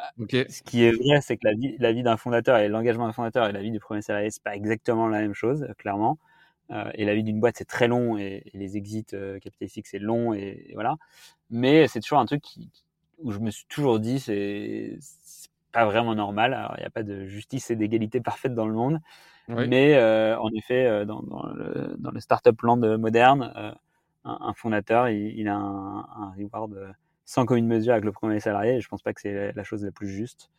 Ce 0.50 0.62
qui 0.64 0.84
est 0.84 0.92
vrai, 0.92 1.22
c'est 1.22 1.38
que 1.38 1.48
la 1.48 1.54
vie, 1.54 1.76
la 1.80 1.94
vie 1.94 2.04
d'un 2.04 2.18
fondateur 2.18 2.58
et 2.58 2.68
l'engagement 2.68 3.06
d'un 3.06 3.14
fondateur 3.14 3.48
et 3.48 3.52
la 3.52 3.62
vie 3.62 3.72
du 3.72 3.80
premier 3.80 4.02
salarié, 4.02 4.30
c'est 4.30 4.44
pas 4.44 4.56
exactement 4.56 5.08
la 5.08 5.22
même 5.22 5.34
chose, 5.34 5.68
clairement. 5.78 6.18
Euh, 6.72 6.90
et 6.96 7.06
la 7.06 7.14
vie 7.14 7.24
d'une 7.24 7.40
boîte, 7.40 7.56
c'est 7.58 7.68
très 7.68 7.88
long 7.88 8.18
et, 8.18 8.44
les 8.54 8.78
exits 8.78 9.06
euh, 9.14 9.40
capitalistiques, 9.40 9.88
c'est 9.88 10.00
long 10.00 10.34
et, 10.34 10.72
voilà. 10.74 10.96
Mais 11.50 11.88
c'est 11.88 12.00
toujours 12.00 12.20
un 12.20 12.26
truc 12.26 12.42
qui, 12.42 12.72
où 13.20 13.32
je 13.32 13.40
me 13.40 13.52
suis 13.52 13.66
toujours 13.70 14.00
dit, 14.00 14.20
c'est 14.20 14.98
pas 15.76 15.86
vraiment 15.86 16.16
normal. 16.16 16.54
Alors, 16.54 16.74
il 16.78 16.80
n'y 16.80 16.86
a 16.86 16.90
pas 16.90 17.04
de 17.04 17.26
justice 17.26 17.70
et 17.70 17.76
d'égalité 17.76 18.22
parfaite 18.32 18.56
dans 18.56 18.66
le 18.66 18.74
monde. 18.74 19.00
Mais 19.48 19.96
euh, 19.96 20.40
en 20.40 20.50
effet, 20.54 20.88
euh, 20.88 21.06
dans, 21.06 21.22
dans, 21.22 21.46
le, 21.54 21.96
dans 22.00 22.10
le 22.10 22.20
startup 22.20 22.60
land 22.64 22.98
moderne, 22.98 23.54
euh, 23.56 23.72
un, 24.24 24.54
fondateur, 24.54 25.10
il, 25.10 25.48
a 25.48 25.56
un, 25.56 26.00
un, 26.00 26.34
reward 26.36 26.96
sans 27.26 27.46
commune 27.46 27.68
mesure 27.68 27.92
avec 27.92 28.06
le 28.06 28.12
premier 28.12 28.40
salarié. 28.40 28.78
Et 28.78 28.82
je 28.82 28.88
pense 28.88 29.04
pas 29.04 29.14
que 29.14 29.22
c'est 29.22 29.52
la 29.52 29.64
chose 29.64 29.84
la 29.84 29.92
plus 29.92 30.08
juste. 30.08 30.50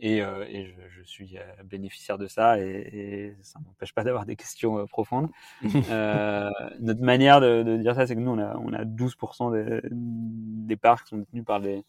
et, 0.00 0.18
et 0.18 0.66
je, 0.66 0.74
je, 0.90 1.02
suis 1.04 1.38
bénéficiaire 1.64 2.18
de 2.18 2.26
ça 2.26 2.58
et, 2.58 2.66
et 2.66 3.36
ça 3.42 3.60
m'empêche 3.60 3.94
pas 3.94 4.02
d'avoir 4.04 4.26
des 4.26 4.36
questions 4.36 4.86
profondes. 4.88 5.30
notre 5.62 7.00
manière 7.00 7.40
de, 7.40 7.62
de 7.62 7.76
dire 7.78 7.94
ça, 7.94 8.06
c'est 8.06 8.16
que 8.16 8.20
nous, 8.20 8.32
on 8.32 8.38
a, 8.38 8.56
on 8.58 8.74
a 8.74 8.84
12% 8.84 9.52
des, 9.52 9.80
des 9.90 10.76
parts 10.76 11.04
qui 11.04 11.10
sont 11.10 11.18
détenues 11.18 11.44
par 11.44 11.60
les, 11.60 11.82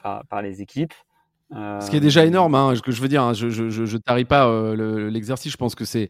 par, 0.00 0.24
par 0.26 0.42
les 0.42 0.60
équipes. 0.62 0.94
Ce 1.52 1.90
qui 1.90 1.96
est 1.96 2.00
déjà 2.00 2.24
énorme, 2.24 2.54
hein, 2.54 2.74
ce 2.74 2.82
que 2.82 2.92
je 2.92 3.02
veux 3.02 3.08
dire, 3.08 3.22
hein, 3.22 3.34
je, 3.34 3.50
je, 3.50 3.68
je, 3.68 3.96
tarie 3.98 4.24
pas 4.24 4.48
euh, 4.48 5.10
l'exercice, 5.10 5.52
je 5.52 5.56
pense 5.56 5.74
que 5.74 5.84
c'est 5.84 6.08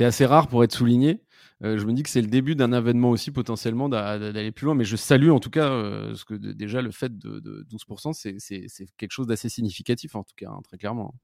assez 0.00 0.26
rare 0.26 0.48
pour 0.48 0.62
être 0.62 0.72
souligné. 0.72 1.22
Euh, 1.64 1.78
je 1.78 1.86
me 1.86 1.92
dis 1.92 2.02
que 2.02 2.10
c'est 2.10 2.20
le 2.20 2.26
début 2.26 2.54
d'un 2.54 2.72
événement 2.72 3.10
aussi 3.10 3.30
potentiellement 3.30 3.88
d'aller 3.88 4.52
plus 4.52 4.66
loin, 4.66 4.74
mais 4.74 4.84
je 4.84 4.96
salue 4.96 5.30
en 5.30 5.40
tout 5.40 5.50
cas 5.50 5.70
euh, 5.70 6.14
ce 6.14 6.24
que 6.24 6.34
déjà 6.34 6.82
le 6.82 6.90
fait 6.90 7.18
de, 7.18 7.64
12%, 7.70 8.12
c'est 8.12 8.66
quelque 8.96 9.12
chose 9.12 9.26
d'assez 9.26 9.48
significatif 9.48 10.14
en 10.14 10.22
tout 10.22 10.34
cas, 10.36 10.50
hein, 10.50 10.60
très 10.64 10.76
clairement. 10.76 11.14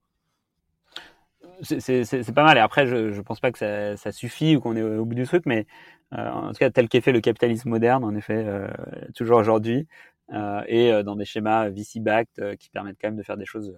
C'est 1.60 2.34
pas 2.34 2.44
mal. 2.44 2.56
Et 2.56 2.60
après, 2.60 2.86
je, 2.86 3.12
je 3.12 3.20
pense 3.20 3.40
pas 3.40 3.52
que 3.52 3.58
ça, 3.58 3.96
ça 3.96 4.10
suffit 4.10 4.56
ou 4.56 4.60
qu'on 4.60 4.74
est 4.74 4.82
au 4.82 5.04
bout 5.04 5.14
du 5.14 5.24
truc, 5.24 5.44
mais 5.46 5.66
en 6.12 6.48
tout 6.48 6.58
cas, 6.58 6.70
tel 6.70 6.88
qu'est 6.88 7.00
fait 7.00 7.12
le 7.12 7.20
capitalisme 7.20 7.68
moderne, 7.68 8.04
en 8.04 8.14
effet, 8.14 8.46
toujours 9.14 9.38
aujourd'hui, 9.38 9.78
euh, 9.80 10.11
et 10.30 10.92
euh, 10.92 11.02
dans 11.02 11.16
des 11.16 11.24
schémas 11.24 11.68
VC-backed 11.68 12.38
euh, 12.38 12.56
qui 12.56 12.70
permettent 12.70 12.96
quand 13.00 13.08
même 13.08 13.16
de 13.16 13.22
faire 13.22 13.36
des 13.36 13.46
choses 13.46 13.74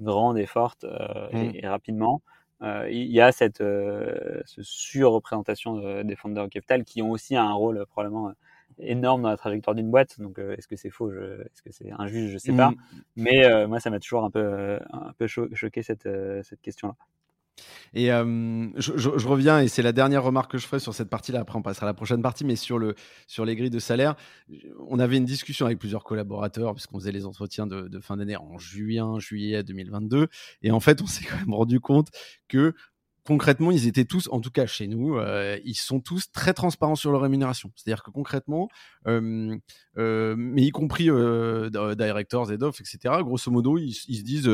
grandes 0.00 0.38
et 0.38 0.46
fortes 0.46 0.84
et, 1.32 1.62
mmh. 1.62 1.66
rapidement. 1.66 2.22
il 2.62 3.10
y 3.10 3.20
a 3.20 3.32
cette, 3.32 3.58
ce 3.58 4.62
surreprésentation 4.62 6.02
des 6.04 6.14
fondeurs 6.14 6.44
au 6.44 6.48
capital 6.48 6.84
qui 6.84 7.02
ont 7.02 7.10
aussi 7.10 7.34
un 7.34 7.52
rôle 7.52 7.84
probablement 7.86 8.32
énorme 8.78 9.22
dans 9.22 9.28
la 9.30 9.36
trajectoire 9.36 9.74
d'une 9.74 9.90
boîte. 9.90 10.20
Donc, 10.20 10.38
est-ce 10.38 10.68
que 10.68 10.76
c'est 10.76 10.90
faux 10.90 11.10
Est-ce 11.10 11.62
que 11.62 11.72
c'est 11.72 11.90
injuste 11.98 12.32
Je 12.32 12.38
sais 12.38 12.52
pas. 12.52 12.70
Mmh. 12.70 12.76
Mais 13.16 13.66
moi, 13.66 13.80
ça 13.80 13.90
m'a 13.90 13.98
toujours 13.98 14.24
un 14.24 14.30
peu, 14.30 14.78
un 14.92 15.12
peu 15.18 15.26
choqué 15.26 15.82
cette, 15.82 16.08
cette 16.44 16.60
question-là. 16.60 16.94
Et 17.94 18.12
euh, 18.12 18.68
je, 18.76 19.26
reviens, 19.26 19.60
et 19.60 19.68
c'est 19.68 19.82
la 19.82 19.92
dernière 19.92 20.22
remarque 20.22 20.52
que 20.52 20.58
je 20.58 20.66
ferai 20.66 20.80
sur 20.80 20.94
cette 20.94 21.08
partie-là. 21.08 21.40
Après, 21.40 21.58
on 21.58 21.62
passera 21.62 21.86
à 21.86 21.90
la 21.90 21.94
prochaine 21.94 22.22
partie, 22.22 22.44
mais 22.44 22.56
sur, 22.56 22.78
le, 22.78 22.94
sur 23.26 23.44
les 23.44 23.56
grilles 23.56 23.70
de 23.70 23.78
salaire, 23.78 24.14
on 24.88 24.98
avait 24.98 25.16
une 25.16 25.24
discussion 25.24 25.66
avec 25.66 25.78
plusieurs 25.78 26.04
collaborateurs, 26.04 26.74
puisqu'on 26.74 26.98
faisait 26.98 27.12
les 27.12 27.26
entretiens 27.26 27.66
de, 27.66 27.88
de 27.88 28.00
fin 28.00 28.16
d'année 28.16 28.36
en 28.36 28.58
juin, 28.58 29.18
juillet 29.18 29.62
2022. 29.62 30.28
Et 30.62 30.70
en 30.70 30.80
fait, 30.80 31.02
on 31.02 31.06
s'est 31.06 31.24
quand 31.24 31.38
même 31.38 31.54
rendu 31.54 31.80
compte 31.80 32.08
que 32.48 32.74
concrètement, 33.28 33.70
ils 33.70 33.86
étaient 33.86 34.06
tous, 34.06 34.26
en 34.32 34.40
tout 34.40 34.50
cas 34.50 34.64
chez 34.64 34.86
nous, 34.86 35.18
euh, 35.18 35.58
ils 35.62 35.74
sont 35.74 36.00
tous 36.00 36.32
très 36.32 36.54
transparents 36.54 36.94
sur 36.94 37.12
leur 37.12 37.20
rémunération. 37.20 37.70
C'est-à-dire 37.76 38.02
que 38.02 38.10
concrètement, 38.10 38.70
euh, 39.06 39.54
euh, 39.98 40.34
mais 40.38 40.62
y 40.62 40.70
compris 40.70 41.10
directors, 41.98 42.50
head 42.50 42.62
of, 42.62 42.80
etc. 42.80 43.16
Grosso 43.20 43.50
modo, 43.50 43.76
ils, 43.76 43.92
se 43.92 44.22
disent 44.22 44.50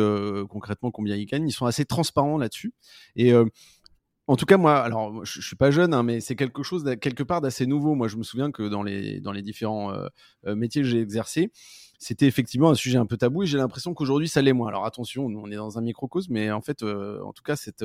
concrètement 0.48 0.90
combien 0.90 1.14
ils 1.14 1.26
gagnent. 1.26 1.46
Ils 1.46 1.52
sont 1.52 1.66
assez 1.66 1.84
transparents 1.84 2.36
là-dessus. 2.36 2.74
Et 3.14 3.32
en 4.26 4.34
tout 4.34 4.44
cas, 4.44 4.56
moi, 4.56 4.80
alors 4.80 5.24
je, 5.24 5.40
suis 5.40 5.54
pas 5.54 5.70
jeune, 5.70 5.94
hein, 5.94 6.02
mais 6.02 6.18
c'est 6.18 6.34
quelque 6.34 6.64
chose 6.64 6.84
quelque 7.00 7.22
part 7.22 7.40
d'assez 7.40 7.66
nouveau. 7.66 7.94
Moi, 7.94 8.08
je 8.08 8.16
me 8.16 8.24
souviens 8.24 8.50
que 8.50 8.64
dans 8.64 8.82
les 8.82 9.20
dans 9.20 9.30
les 9.30 9.42
différents 9.42 9.92
métiers 10.44 10.82
que 10.82 10.88
j'ai 10.88 11.00
exercés, 11.00 11.52
c'était 12.00 12.26
effectivement 12.26 12.70
un 12.70 12.74
sujet 12.74 12.98
un 12.98 13.06
peu 13.06 13.16
tabou 13.16 13.44
et 13.44 13.46
j'ai 13.46 13.58
l'impression 13.58 13.94
qu'aujourd'hui 13.94 14.26
ça 14.26 14.42
l'est 14.42 14.52
moins. 14.52 14.66
Alors 14.66 14.84
attention, 14.84 15.26
on 15.26 15.48
est 15.52 15.56
dans 15.56 15.78
un 15.78 15.82
microcosme, 15.82 16.32
mais 16.32 16.50
en 16.50 16.60
fait, 16.60 16.82
en 16.82 17.32
tout 17.32 17.44
cas, 17.44 17.54
cette 17.54 17.84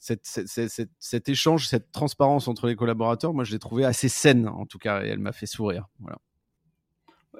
cet 0.00 1.28
échange, 1.28 1.68
cette 1.68 1.92
transparence 1.92 2.48
entre 2.48 2.66
les 2.66 2.76
collaborateurs, 2.76 3.34
moi, 3.34 3.44
je 3.44 3.52
l'ai 3.52 3.58
trouvé 3.58 3.84
assez 3.84 4.08
saine, 4.08 4.48
en 4.48 4.66
tout 4.66 4.78
cas, 4.78 5.04
et 5.04 5.08
elle 5.08 5.18
m'a 5.18 5.32
fait 5.32 5.46
sourire. 5.46 5.88
Voilà. 6.00 6.18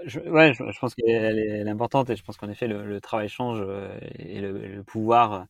je, 0.04 0.20
ouais, 0.20 0.52
je, 0.54 0.78
pense 0.78 0.94
qu'elle 0.94 1.38
est, 1.38 1.68
importante 1.68 2.11
et 2.11 2.16
je 2.16 2.22
pense 2.22 2.36
qu'en 2.36 2.48
effet 2.48 2.68
le, 2.68 3.00
travail 3.00 3.28
change 3.28 3.64
et 4.18 4.40
le, 4.40 4.82
pouvoir 4.82 5.46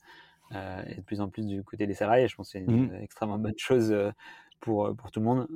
est 0.52 0.96
de 0.96 1.02
plus 1.02 1.20
en 1.20 1.28
plus 1.28 1.46
du 1.46 1.62
côté 1.64 1.86
des 1.86 1.94
salariés. 1.94 2.28
Je 2.28 2.36
pense 2.36 2.52
que 2.52 2.58
c'est 2.58 2.64
une 2.64 2.88
mmh. 2.88 3.02
extrêmement 3.02 3.38
bonne 3.38 3.58
chose 3.58 3.94
pour, 4.60 4.94
pour 4.96 5.10
tout 5.10 5.20
le 5.20 5.26
monde 5.26 5.48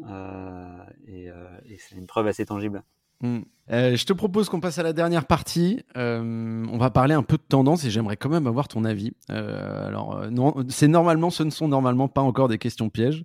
et 1.06 1.30
c'est 1.78 1.94
une 1.94 2.06
preuve 2.06 2.26
assez 2.26 2.44
tangible. 2.44 2.82
Hmm. 3.20 3.40
Euh, 3.70 3.96
je 3.96 4.04
te 4.04 4.12
propose 4.12 4.48
qu'on 4.48 4.60
passe 4.60 4.78
à 4.78 4.82
la 4.82 4.92
dernière 4.92 5.26
partie. 5.26 5.82
Euh, 5.96 6.66
on 6.70 6.76
va 6.76 6.90
parler 6.90 7.14
un 7.14 7.22
peu 7.22 7.36
de 7.36 7.42
tendance 7.42 7.84
et 7.84 7.90
j'aimerais 7.90 8.16
quand 8.16 8.28
même 8.28 8.46
avoir 8.46 8.68
ton 8.68 8.84
avis. 8.84 9.12
Euh, 9.30 9.86
alors, 9.86 10.22
c'est 10.68 10.88
normalement, 10.88 11.30
ce 11.30 11.42
ne 11.42 11.50
sont 11.50 11.68
normalement 11.68 12.08
pas 12.08 12.20
encore 12.20 12.48
des 12.48 12.58
questions 12.58 12.90
pièges, 12.90 13.24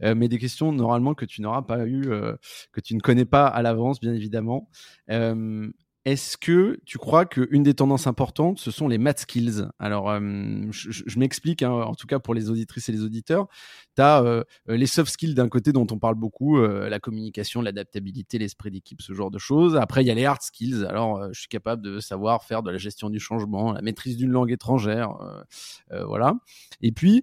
mais 0.00 0.28
des 0.28 0.38
questions 0.38 0.72
normalement 0.72 1.14
que 1.14 1.24
tu 1.24 1.40
n'auras 1.40 1.62
pas 1.62 1.86
eu, 1.86 2.10
que 2.72 2.80
tu 2.80 2.94
ne 2.94 3.00
connais 3.00 3.24
pas 3.24 3.46
à 3.46 3.62
l'avance, 3.62 4.00
bien 4.00 4.12
évidemment. 4.12 4.68
Est-ce 6.04 6.38
que 6.38 6.80
tu 6.86 6.96
crois 6.96 7.26
qu'une 7.26 7.62
des 7.62 7.74
tendances 7.74 8.06
importantes, 8.06 8.58
ce 8.58 8.70
sont 8.70 8.88
les 8.88 8.98
math 8.98 9.18
skills? 9.20 9.66
Alors, 9.78 10.10
euh, 10.10 10.20
je, 10.70 11.18
m'explique, 11.18 11.62
hein, 11.62 11.70
en 11.72 11.94
tout 11.94 12.06
cas 12.06 12.18
pour 12.18 12.34
les 12.34 12.50
auditrices 12.50 12.88
et 12.88 12.92
les 12.92 13.02
auditeurs. 13.02 13.46
Tu 13.96 14.02
as 14.02 14.22
euh, 14.22 14.44
les 14.68 14.86
soft 14.86 15.10
skills 15.10 15.34
d'un 15.34 15.48
côté 15.48 15.72
dont 15.72 15.86
on 15.90 15.98
parle 15.98 16.14
beaucoup, 16.14 16.58
euh, 16.58 16.88
la 16.88 16.98
communication, 16.98 17.60
l'adaptabilité, 17.60 18.38
l'esprit 18.38 18.70
d'équipe, 18.70 19.02
ce 19.02 19.12
genre 19.12 19.30
de 19.30 19.38
choses. 19.38 19.76
Après, 19.76 20.02
il 20.02 20.06
y 20.06 20.10
a 20.10 20.14
les 20.14 20.24
hard 20.24 20.40
skills. 20.40 20.86
Alors, 20.88 21.32
je 21.32 21.40
suis 21.40 21.48
capable 21.48 21.82
de 21.82 22.00
savoir 22.00 22.44
faire 22.44 22.62
de 22.62 22.70
la 22.70 22.78
gestion 22.78 23.10
du 23.10 23.20
changement, 23.20 23.72
la 23.72 23.82
maîtrise 23.82 24.16
d'une 24.16 24.30
langue 24.30 24.52
étrangère. 24.52 25.18
voilà. 25.90 26.34
Et 26.80 26.92
puis, 26.92 27.22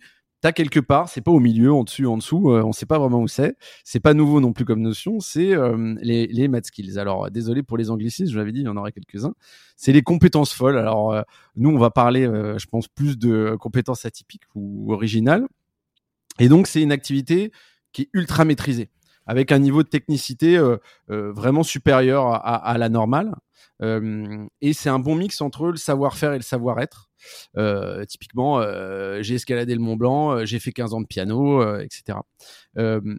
quelque 0.51 0.79
part, 0.79 1.09
c'est 1.09 1.21
pas 1.21 1.31
au 1.31 1.39
milieu, 1.39 1.73
en 1.73 1.83
dessus, 1.83 2.05
en 2.05 2.17
dessous, 2.17 2.51
euh, 2.51 2.63
on 2.63 2.71
sait 2.71 2.85
pas 2.85 2.99
vraiment 2.99 3.21
où 3.21 3.27
c'est. 3.27 3.55
C'est 3.83 3.99
pas 3.99 4.13
nouveau 4.13 4.39
non 4.41 4.53
plus 4.53 4.65
comme 4.65 4.81
notion, 4.81 5.19
c'est 5.19 5.55
euh, 5.55 5.95
les, 6.01 6.27
les 6.27 6.47
math 6.47 6.65
skills. 6.65 6.99
Alors, 6.99 7.31
désolé 7.31 7.63
pour 7.63 7.77
les 7.77 7.89
anglicismes, 7.89 8.31
je 8.31 8.37
l'avais 8.37 8.51
dit, 8.51 8.59
il 8.59 8.65
y 8.65 8.67
en 8.67 8.77
aurait 8.77 8.91
quelques-uns. 8.91 9.33
C'est 9.77 9.91
les 9.91 10.01
compétences 10.01 10.53
folles. 10.53 10.77
Alors, 10.77 11.13
euh, 11.13 11.21
nous, 11.55 11.69
on 11.69 11.77
va 11.77 11.89
parler, 11.89 12.25
je 12.25 12.65
pense, 12.67 12.87
plus 12.87 13.17
de 13.17 13.55
compétences 13.59 14.05
atypiques 14.05 14.43
ou 14.55 14.91
originales. 14.93 15.45
Et 16.39 16.49
donc, 16.49 16.67
c'est 16.67 16.81
une 16.81 16.91
activité 16.91 17.51
qui 17.91 18.03
est 18.03 18.09
ultra 18.13 18.43
maîtrisée, 18.43 18.89
avec 19.25 19.51
un 19.51 19.59
niveau 19.59 19.83
de 19.83 19.87
technicité 19.87 20.61
vraiment 21.07 21.63
supérieur 21.63 22.27
à, 22.27 22.55
à 22.55 22.77
la 22.77 22.89
normale. 22.89 23.35
et 23.81 24.73
c'est 24.73 24.89
un 24.89 24.99
bon 24.99 25.15
mix 25.15 25.41
entre 25.41 25.67
le 25.67 25.77
savoir-faire 25.77 26.33
et 26.33 26.37
le 26.37 26.43
savoir-être. 26.43 27.09
Euh, 27.57 28.05
typiquement, 28.05 28.59
euh, 28.59 29.21
j'ai 29.21 29.35
escaladé 29.35 29.73
le 29.73 29.81
Mont 29.81 29.95
Blanc, 29.95 30.31
euh, 30.31 30.45
j'ai 30.45 30.59
fait 30.59 30.71
15 30.71 30.93
ans 30.93 31.01
de 31.01 31.07
piano, 31.07 31.63
etc. 31.79 32.19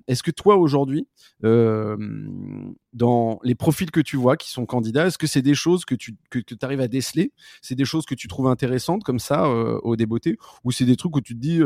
est-ce 0.06 0.22
que 0.22 0.30
toi, 0.30 0.56
aujourd'hui, 0.56 1.08
dans 1.42 3.38
les 3.42 3.54
profils 3.54 3.90
que 3.90 4.00
tu 4.00 4.16
vois 4.16 4.36
qui 4.36 4.50
sont 4.50 4.66
candidats, 4.66 5.06
est-ce 5.06 5.18
que 5.18 5.26
c'est 5.26 5.42
des 5.42 5.54
choses 5.54 5.84
que 5.84 5.94
tu 5.94 6.16
que, 6.30 6.40
arrives 6.62 6.80
à 6.80 6.88
déceler? 6.88 7.32
C'est 7.62 7.74
des 7.74 7.84
choses 7.84 8.06
que 8.06 8.14
tu 8.14 8.28
trouves 8.28 8.48
intéressantes 8.48 9.04
comme 9.04 9.18
ça 9.18 9.48
au 9.48 9.96
débeauté? 9.96 10.36
Ou 10.64 10.72
c'est 10.72 10.84
des 10.84 10.96
trucs 10.96 11.16
où 11.16 11.20
tu 11.20 11.34
te 11.34 11.40
dis, 11.40 11.62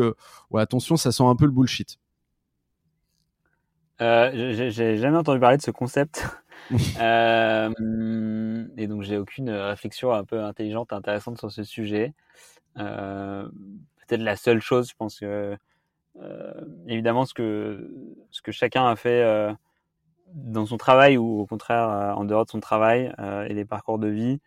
ouais, 0.51 0.63
attention, 0.63 0.97
ça 0.97 1.13
sent 1.13 1.25
un 1.25 1.37
peu 1.37 1.47
le 1.47 1.53
bullshit? 1.53 1.99
J'ai 4.01 4.97
jamais 4.97 5.17
entendu 5.17 5.41
parler 5.41 5.57
de 5.57 5.63
ce 5.63 5.71
concept. 5.71 6.27
euh, 7.01 7.71
et 8.77 8.87
donc 8.87 9.03
j'ai 9.03 9.17
aucune 9.19 9.51
réflexion 9.51 10.13
un 10.13 10.25
peu 10.25 10.43
intelligente, 10.43 10.93
intéressante 10.93 11.39
sur 11.39 11.51
ce 11.51 11.65
sujet. 11.65 12.15
Euh, 12.79 13.49
Peut-être 14.09 14.23
la 14.23 14.37
seule 14.37 14.61
chose, 14.61 14.91
je 14.91 14.95
pense 14.97 15.21
que 15.21 15.57
euh, 16.21 16.55
évidemment 16.89 17.25
ce 17.27 17.35
que 17.35 17.91
ce 18.31 18.43
que 18.43 18.53
chacun 18.53 18.87
a 18.89 18.97
fait 18.97 19.23
euh, 19.23 19.53
dans 20.35 20.67
son 20.67 20.77
travail 20.79 21.17
ou 21.17 21.41
au 21.41 21.47
contraire 21.47 21.89
euh, 21.91 22.13
en 22.15 22.25
dehors 22.25 22.45
de 22.47 22.51
son 22.51 22.61
travail 22.61 23.13
euh, 23.21 23.45
et 23.47 23.55
les 23.55 23.65
parcours 23.65 23.99
de 23.99 24.09
vie 24.09 24.41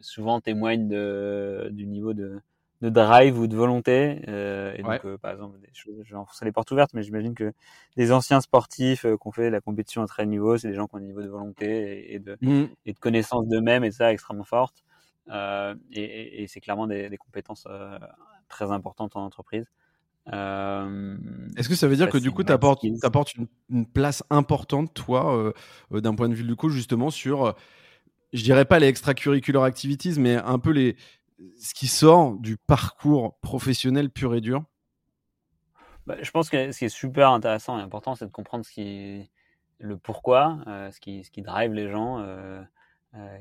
souvent 0.00 0.40
témoignent 0.40 0.88
de, 0.88 1.68
du 1.72 1.86
niveau 1.86 2.14
de 2.14 2.40
de 2.84 2.90
drive 2.90 3.38
ou 3.38 3.46
de 3.46 3.56
volonté. 3.56 4.20
Euh, 4.28 4.74
et 4.76 4.82
donc, 4.82 5.06
euh, 5.06 5.16
par 5.16 5.32
exemple, 5.32 5.58
des 5.58 5.70
choses, 5.72 5.94
vais 6.06 6.14
enfoncer 6.16 6.44
les 6.44 6.52
portes 6.52 6.70
ouvertes, 6.70 6.90
mais 6.92 7.02
j'imagine 7.02 7.34
que 7.34 7.54
des 7.96 8.12
anciens 8.12 8.42
sportifs 8.42 9.06
euh, 9.06 9.16
qui 9.16 9.26
ont 9.26 9.32
fait 9.32 9.48
la 9.48 9.62
compétition 9.62 10.02
à 10.02 10.06
très 10.06 10.26
niveau, 10.26 10.58
c'est 10.58 10.68
des 10.68 10.74
gens 10.74 10.86
qui 10.86 10.94
ont 10.96 10.98
un 10.98 11.02
niveau 11.02 11.22
de 11.22 11.28
volonté 11.28 12.12
et, 12.12 12.18
de, 12.18 12.36
mmh. 12.42 12.64
et 12.84 12.92
de 12.92 12.98
connaissance 12.98 13.48
d'eux-mêmes 13.48 13.84
et 13.84 13.90
ça 13.90 14.12
extrêmement 14.12 14.44
forte. 14.44 14.84
Euh, 15.30 15.74
et, 15.92 16.42
et 16.42 16.46
c'est 16.46 16.60
clairement 16.60 16.86
des, 16.86 17.08
des 17.08 17.16
compétences 17.16 17.66
très 18.50 18.70
importantes 18.70 19.16
en 19.16 19.24
entreprise. 19.24 19.64
Est-ce 20.26 21.68
que 21.68 21.74
ça 21.74 21.88
veut 21.88 21.96
dire 21.96 22.10
que 22.10 22.18
du 22.18 22.32
coup, 22.32 22.44
tu 22.44 22.52
apportes, 22.52 22.84
une, 22.84 22.98
une, 23.70 23.86
place 23.86 24.22
importante, 24.28 24.92
toi, 24.92 25.54
d'un 25.90 26.14
point 26.14 26.28
de 26.28 26.34
vue 26.34 26.44
du 26.44 26.56
coup, 26.56 26.68
justement, 26.68 27.08
sur, 27.08 27.54
je 28.34 28.42
dirais 28.42 28.66
pas 28.66 28.78
les 28.78 28.88
extracurricular 28.88 29.62
activities, 29.64 30.20
mais 30.20 30.36
un 30.36 30.58
peu 30.58 30.70
les, 30.70 30.96
ce 31.58 31.74
qui 31.74 31.86
sort 31.86 32.34
du 32.38 32.56
parcours 32.56 33.38
professionnel 33.40 34.10
pur 34.10 34.34
et 34.34 34.40
dur? 34.40 34.64
Bah, 36.06 36.16
Je 36.20 36.30
pense 36.30 36.50
que 36.50 36.72
ce 36.72 36.78
qui 36.78 36.84
est 36.84 36.88
super 36.88 37.30
intéressant 37.30 37.78
et 37.78 37.82
important, 37.82 38.14
c'est 38.14 38.26
de 38.26 38.32
comprendre 38.32 38.64
le 39.78 39.96
pourquoi, 39.96 40.58
euh, 40.66 40.90
ce, 40.90 41.00
qui, 41.00 41.42
drive 41.42 41.72
les 41.72 41.90
gens, 41.90 42.18
euh, 42.20 42.62
euh, 43.14 43.38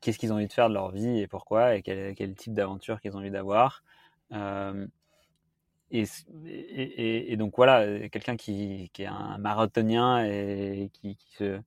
qu'est-ce 0.00 0.18
qu'ils 0.18 0.32
ont 0.32 0.36
envie 0.36 0.46
de 0.46 0.52
faire 0.52 0.68
de 0.68 0.74
leur 0.74 0.90
vie 0.90 1.20
et 1.20 1.26
pourquoi, 1.26 1.76
et 1.76 1.82
quel, 1.82 2.34
type 2.34 2.54
d'aventure 2.54 3.00
qu'ils 3.00 3.16
ont 3.16 3.20
envie 3.20 3.30
d'avoir. 3.30 3.82
Et, 5.90 7.36
donc 7.36 7.54
voilà, 7.56 8.08
quelqu'un 8.08 8.36
qui, 8.36 8.90
est 8.98 9.06
un 9.06 9.38
marathonien 9.38 10.24
et 10.24 10.90
qui 10.92 11.18
se 11.38 11.60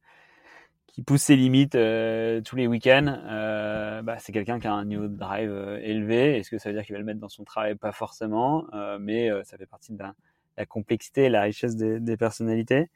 qui 0.97 1.03
pousse 1.03 1.21
ses 1.21 1.35
limites 1.35 1.75
euh, 1.75 2.41
tous 2.41 2.55
les 2.55 2.65
week-ends, 2.65 3.05
euh, 3.29 4.01
bah, 4.01 4.17
c'est 4.17 4.31
quelqu'un 4.31 4.59
qui 4.59 4.65
a 4.65 4.73
un 4.73 4.83
niveau 4.83 5.03
de 5.03 5.15
drive 5.15 5.51
euh, 5.51 5.77
élevé. 5.83 6.39
Est-ce 6.39 6.49
que 6.49 6.57
ça 6.57 6.69
veut 6.69 6.75
dire 6.75 6.83
qu'il 6.83 6.93
va 6.93 6.97
le 6.97 7.05
mettre 7.05 7.19
dans 7.19 7.29
son 7.29 7.43
travail? 7.43 7.75
Pas 7.75 7.91
forcément, 7.91 8.65
mais 8.99 9.29
ça 9.43 9.59
fait 9.59 9.67
partie 9.67 9.93
de 9.93 9.99
la, 9.99 10.65
complexité 10.65 11.25
et 11.25 11.29
la 11.29 11.43
richesse 11.43 11.75
des, 11.75 11.99
des 11.99 12.17
personnalités. 12.17 12.89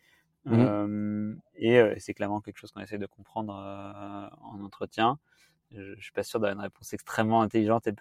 Mmh. 0.45 1.35
et 1.57 1.79
c'est 1.99 2.15
clairement 2.15 2.41
quelque 2.41 2.57
chose 2.57 2.71
qu'on 2.71 2.81
essaie 2.81 2.97
de 2.97 3.05
comprendre 3.05 3.53
en 3.53 4.63
entretien. 4.63 5.19
Je, 5.69 5.93
je 5.95 6.01
suis 6.01 6.11
pas 6.11 6.23
sûr 6.23 6.39
d'avoir 6.39 6.57
une 6.57 6.63
réponse 6.63 6.91
extrêmement 6.93 7.43
intelligente 7.43 7.85
et, 7.85 7.93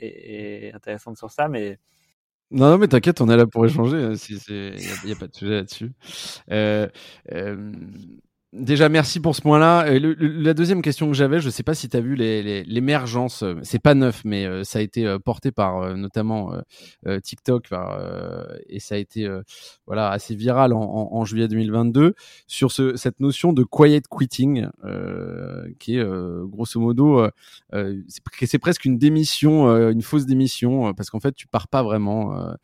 et, 0.00 0.66
et 0.66 0.74
intéressante 0.74 1.16
sur 1.16 1.30
ça, 1.30 1.48
mais 1.48 1.78
non, 2.50 2.68
non, 2.70 2.78
mais 2.78 2.88
t'inquiète, 2.88 3.20
on 3.20 3.28
est 3.28 3.36
là 3.36 3.46
pour 3.46 3.64
échanger. 3.64 3.96
Il 3.96 4.04
hein, 4.04 4.74
n'y 5.04 5.12
a, 5.12 5.14
a, 5.14 5.18
pas 5.18 5.28
de 5.28 5.34
sujet 5.34 5.54
là-dessus. 5.54 5.92
Euh, 6.50 6.88
euh, 7.32 7.72
Déjà, 8.52 8.88
merci 8.88 9.20
pour 9.20 9.36
ce 9.36 9.42
point-là. 9.42 9.86
la 10.00 10.54
deuxième 10.54 10.82
question 10.82 11.06
que 11.06 11.14
j'avais, 11.14 11.38
je 11.38 11.46
ne 11.46 11.50
sais 11.52 11.62
pas 11.62 11.74
si 11.74 11.88
tu 11.88 11.96
as 11.96 12.00
vu 12.00 12.16
l'émergence, 12.16 13.44
les, 13.44 13.54
c'est 13.62 13.78
pas 13.78 13.94
neuf, 13.94 14.22
mais 14.24 14.44
euh, 14.44 14.64
ça 14.64 14.80
a 14.80 14.82
été 14.82 15.06
euh, 15.06 15.20
porté 15.20 15.52
par 15.52 15.78
euh, 15.78 15.94
notamment 15.94 16.52
TikTok 17.22 17.68
et 18.68 18.80
ça 18.80 18.96
a 18.96 18.98
été 18.98 19.28
voilà 19.86 20.10
assez 20.10 20.34
viral 20.34 20.72
en, 20.72 21.24
juillet 21.24 21.46
2022 21.46 22.14
sur 22.48 22.72
ce, 22.72 22.96
cette 22.96 23.20
notion 23.20 23.52
de 23.52 23.62
quiet 23.62 24.02
quitting, 24.10 24.66
qui 25.78 25.98
est 25.98 26.04
grosso 26.44 26.80
modo, 26.80 27.28
c'est 27.72 28.58
presque 28.58 28.84
une 28.84 28.98
démission, 28.98 29.68
une 29.90 30.02
fausse 30.02 30.26
démission, 30.26 30.92
parce 30.94 31.10
qu'en 31.10 31.20
fait 31.20 31.34
tu 31.34 31.46
pars 31.46 31.68
pas 31.68 31.82
vraiment. 31.82 32.54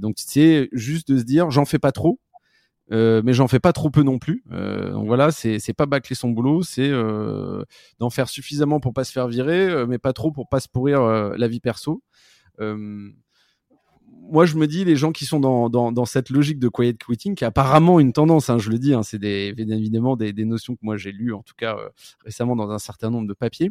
donc 0.00 0.16
c'est 0.18 0.68
juste 0.72 1.10
de 1.10 1.18
se 1.18 1.24
dire, 1.24 1.50
j'en 1.50 1.64
fais 1.64 1.78
pas 1.78 1.92
trop 1.92 2.20
euh, 2.92 3.20
mais 3.24 3.32
j'en 3.32 3.48
fais 3.48 3.58
pas 3.58 3.72
trop 3.72 3.90
peu 3.90 4.02
non 4.02 4.18
plus. 4.18 4.44
Euh, 4.52 4.92
donc 4.92 5.06
voilà, 5.06 5.30
c'est 5.30 5.72
pas 5.76 5.86
bâcler 5.86 6.14
son 6.14 6.30
boulot, 6.30 6.62
c'est 6.62 6.88
euh, 6.88 7.64
d'en 7.98 8.10
faire 8.10 8.28
suffisamment 8.28 8.80
pour 8.80 8.92
pas 8.92 9.04
se 9.04 9.12
faire 9.12 9.28
virer, 9.28 9.86
mais 9.86 9.98
pas 9.98 10.12
trop 10.12 10.30
pour 10.30 10.48
pas 10.48 10.60
se 10.60 10.68
pourrir 10.68 11.02
la 11.02 11.48
vie 11.48 11.60
perso. 11.60 12.02
moi, 12.58 14.44
je 14.44 14.56
me 14.56 14.66
dis 14.66 14.84
les 14.84 14.96
gens 14.96 15.12
qui 15.12 15.24
sont 15.24 15.40
dans, 15.40 15.68
dans, 15.68 16.04
cette 16.04 16.30
logique 16.30 16.58
de 16.58 16.68
quiet 16.68 16.96
quitting, 16.98 17.34
qui 17.34 17.44
est 17.44 17.46
apparemment 17.46 18.00
une 18.00 18.12
tendance, 18.12 18.50
hein, 18.50 18.58
je 18.58 18.70
le 18.70 18.78
dis, 18.78 18.92
hein, 18.94 19.02
c'est 19.02 19.22
évidemment 19.22 20.16
des, 20.16 20.32
des, 20.32 20.44
notions 20.44 20.74
que 20.74 20.80
moi 20.82 20.96
j'ai 20.96 21.12
lues, 21.12 21.32
en 21.32 21.42
tout 21.42 21.54
cas 21.56 21.76
récemment 22.24 22.56
dans 22.56 22.70
un 22.70 22.78
certain 22.78 23.10
nombre 23.10 23.28
de 23.28 23.34
papiers 23.34 23.70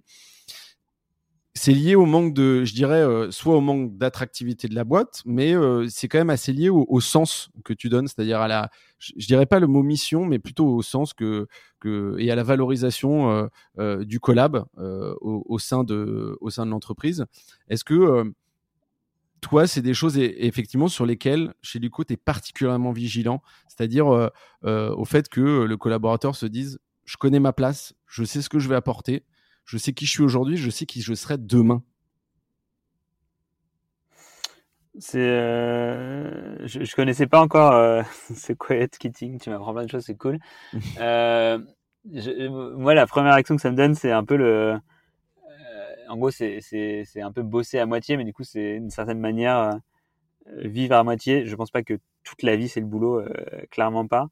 c'est 1.57 1.71
lié 1.71 1.95
au 1.95 2.05
manque 2.05 2.33
de, 2.33 2.65
je 2.65 2.73
dirais, 2.73 3.01
euh, 3.01 3.31
soit 3.31 3.55
au 3.55 3.61
manque 3.61 3.97
d'attractivité 3.97 4.67
de 4.67 4.75
la 4.75 4.83
boîte, 4.83 5.21
mais 5.25 5.55
euh, 5.55 5.87
c'est 5.89 6.09
quand 6.09 6.17
même 6.17 6.29
assez 6.29 6.51
lié 6.51 6.69
au, 6.69 6.99
sens 6.99 7.49
que 7.63 7.71
tu 7.71 7.87
donnes, 7.87 8.07
c'est-à-dire 8.07 8.41
à 8.41 8.49
la, 8.49 8.69
je, 8.99 9.25
dirais 9.25 9.45
pas 9.45 9.61
le 9.61 9.67
mot 9.67 9.81
mission, 9.81 10.25
mais 10.25 10.37
plutôt 10.37 10.67
au 10.67 10.81
sens 10.81 11.13
que, 11.13 11.47
que 11.79 12.17
et 12.19 12.29
à 12.29 12.35
la 12.35 12.43
valorisation 12.43 13.49
euh, 13.79 14.03
du 14.03 14.19
collab 14.19 14.65
au, 15.21 15.57
sein 15.57 15.85
de, 15.85 16.37
au 16.41 16.49
sein 16.49 16.65
de 16.65 16.71
l'entreprise. 16.71 17.25
Est-ce 17.69 17.85
que 17.85 18.33
toi, 19.39 19.65
c'est 19.65 19.81
des 19.81 19.93
choses 19.93 20.17
effectivement 20.17 20.89
sur 20.89 21.05
lesquelles, 21.05 21.53
chez 21.61 21.79
Luco, 21.79 22.03
tu 22.03 22.13
es 22.13 22.17
particulièrement 22.17 22.91
vigilant, 22.91 23.41
c'est-à-dire 23.69 24.07
au 24.63 25.05
fait 25.05 25.29
que 25.29 25.63
le 25.63 25.77
collaborateur 25.77 26.35
se 26.35 26.47
dise, 26.47 26.79
je 27.05 27.15
connais 27.15 27.39
ma 27.39 27.53
place, 27.53 27.93
je 28.07 28.25
sais 28.25 28.41
ce 28.41 28.49
que 28.49 28.59
je 28.59 28.67
vais 28.67 28.75
apporter 28.75 29.23
je 29.65 29.77
sais 29.77 29.93
qui 29.93 30.05
je 30.05 30.11
suis 30.11 30.23
aujourd'hui, 30.23 30.57
je 30.57 30.69
sais 30.69 30.85
qui 30.85 31.01
je 31.01 31.13
serai 31.13 31.37
demain. 31.37 31.83
C'est, 34.97 35.19
euh, 35.19 36.65
je, 36.65 36.85
je, 36.85 36.95
connaissais 36.95 37.27
pas 37.27 37.41
encore 37.41 37.73
euh, 37.73 38.01
ce 38.33 38.53
quiet 38.53 38.87
quitting. 38.87 39.39
Tu 39.39 39.49
m'apprends 39.49 39.73
plein 39.73 39.83
de 39.83 39.89
choses, 39.89 40.05
c'est 40.05 40.15
cool. 40.15 40.39
euh, 40.99 41.59
moi, 42.05 42.93
la 42.93 43.05
première 43.05 43.33
action 43.33 43.55
que 43.55 43.61
ça 43.61 43.71
me 43.71 43.75
donne, 43.75 43.95
c'est 43.95 44.11
un 44.11 44.23
peu 44.23 44.37
le. 44.37 44.77
en 46.07 46.17
gros, 46.17 46.31
c'est 46.31 46.61
un 47.17 47.31
peu 47.31 47.41
bosser 47.41 47.79
à 47.79 47.85
moitié, 47.85 48.15
mais 48.15 48.23
du 48.23 48.31
coup, 48.31 48.43
c'est 48.43 48.75
d'une 48.75 48.91
certaine 48.91 49.19
manière 49.19 49.79
vivre 50.57 50.95
à 50.95 51.03
moitié. 51.03 51.45
Je 51.45 51.55
pense 51.55 51.71
pas 51.71 51.83
que 51.83 51.99
toute 52.23 52.43
la 52.43 52.55
vie 52.55 52.69
c'est 52.69 52.79
le 52.79 52.85
boulot, 52.85 53.23
clairement 53.71 54.07
pas. 54.07 54.27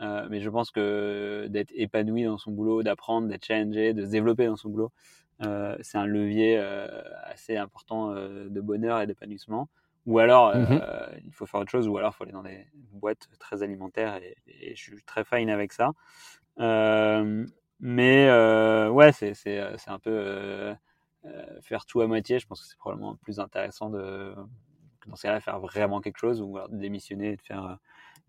Euh, 0.00 0.26
mais 0.30 0.40
je 0.40 0.48
pense 0.48 0.70
que 0.70 1.46
d'être 1.48 1.72
épanoui 1.74 2.24
dans 2.24 2.38
son 2.38 2.52
boulot, 2.52 2.82
d'apprendre, 2.82 3.28
d'être 3.28 3.44
challengé, 3.44 3.92
de 3.92 4.04
se 4.04 4.10
développer 4.10 4.46
dans 4.46 4.56
son 4.56 4.70
boulot, 4.70 4.92
euh, 5.42 5.76
c'est 5.82 5.98
un 5.98 6.06
levier 6.06 6.58
euh, 6.58 6.86
assez 7.24 7.56
important 7.56 8.14
de 8.14 8.60
bonheur 8.60 9.00
et 9.00 9.06
d'épanouissement. 9.06 9.68
Ou 10.06 10.18
alors, 10.18 10.56
mmh 10.56 10.80
il 11.26 11.32
faut 11.32 11.44
faire 11.46 11.60
autre 11.60 11.70
chose, 11.70 11.86
ou 11.86 11.98
alors 11.98 12.12
il 12.14 12.16
faut 12.16 12.24
aller 12.24 12.32
dans 12.32 12.42
des 12.42 12.66
boîtes 12.92 13.28
très 13.38 13.62
alimentaires, 13.62 14.16
et, 14.16 14.36
et 14.46 14.74
je 14.74 14.82
suis 14.82 15.02
très 15.02 15.24
fine 15.24 15.50
avec 15.50 15.72
ça. 15.72 15.90
mais 17.80 18.30
ouais, 18.88 19.12
c'est 19.12 19.88
un 19.88 19.98
peu 19.98 20.74
faire 21.60 21.84
tout 21.84 22.00
à 22.00 22.06
moitié. 22.06 22.38
Je 22.38 22.46
pense 22.46 22.62
que 22.62 22.66
c'est 22.66 22.78
probablement 22.78 23.16
plus 23.16 23.38
intéressant 23.40 23.90
de, 23.90 24.34
dans 25.08 25.16
ce 25.16 25.22
cas-là, 25.22 25.40
faire 25.40 25.60
vraiment 25.60 26.00
quelque 26.00 26.18
chose, 26.18 26.40
ou 26.40 26.56
alors 26.56 26.68
démissionner 26.68 27.32
et 27.32 27.36
de 27.36 27.42
faire 27.42 27.78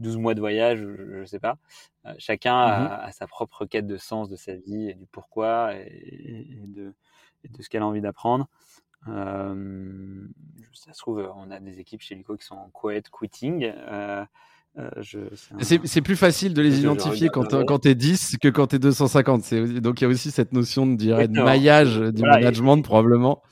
12 0.02 0.18
mois 0.18 0.34
de 0.34 0.40
voyage, 0.40 0.80
je 0.80 1.20
ne 1.20 1.26
sais 1.26 1.40
pas. 1.40 1.58
Euh, 2.06 2.14
chacun 2.18 2.56
mmh 2.56 2.88
a, 3.04 3.12
sa 3.12 3.28
propre 3.28 3.66
quête 3.66 3.88
de 3.88 3.98
sens 3.98 4.30
de 4.30 4.36
sa 4.36 4.56
vie 4.56 4.90
et 4.90 4.94
du 4.96 5.06
pourquoi 5.06 5.74
et, 5.76 6.48
de, 6.66 6.94
de, 7.50 7.62
ce 7.62 7.70
qu'elle 7.70 7.84
a 7.84 7.86
envie 7.86 8.02
d'apprendre. 8.02 8.48
Euh, 9.08 10.26
ça 10.74 10.94
se 10.94 11.00
trouve, 11.00 11.32
on 11.36 11.52
a 11.52 11.60
des 11.60 11.80
équipes 11.80 12.02
chez 12.02 12.16
Lico 12.16 12.36
qui 12.36 12.46
sont 12.46 12.56
en 12.56 12.70
quiet 12.70 13.04
quitting. 13.12 13.72
Euh, 13.76 14.26
c'est 15.62 16.02
plus 16.02 16.16
facile 16.16 16.54
de 16.54 16.62
les 16.62 16.80
identifier 16.80 17.28
quand, 17.30 17.66
quand 17.66 17.80
tu 17.80 17.90
es 17.90 17.96
10 17.96 18.38
que 18.42 18.48
quand 18.48 18.68
tu 18.68 18.78
es 18.78 18.80
250. 18.80 19.54
Donc 19.82 20.02
il 20.02 20.06
y 20.06 20.08
a 20.08 20.10
aussi 20.10 20.32
cette 20.32 20.54
notion 20.54 20.88
de, 20.88 21.28
de 21.28 21.42
maillage 21.42 22.00
du 22.00 22.22
management 22.22 22.82
probablement 22.82 23.44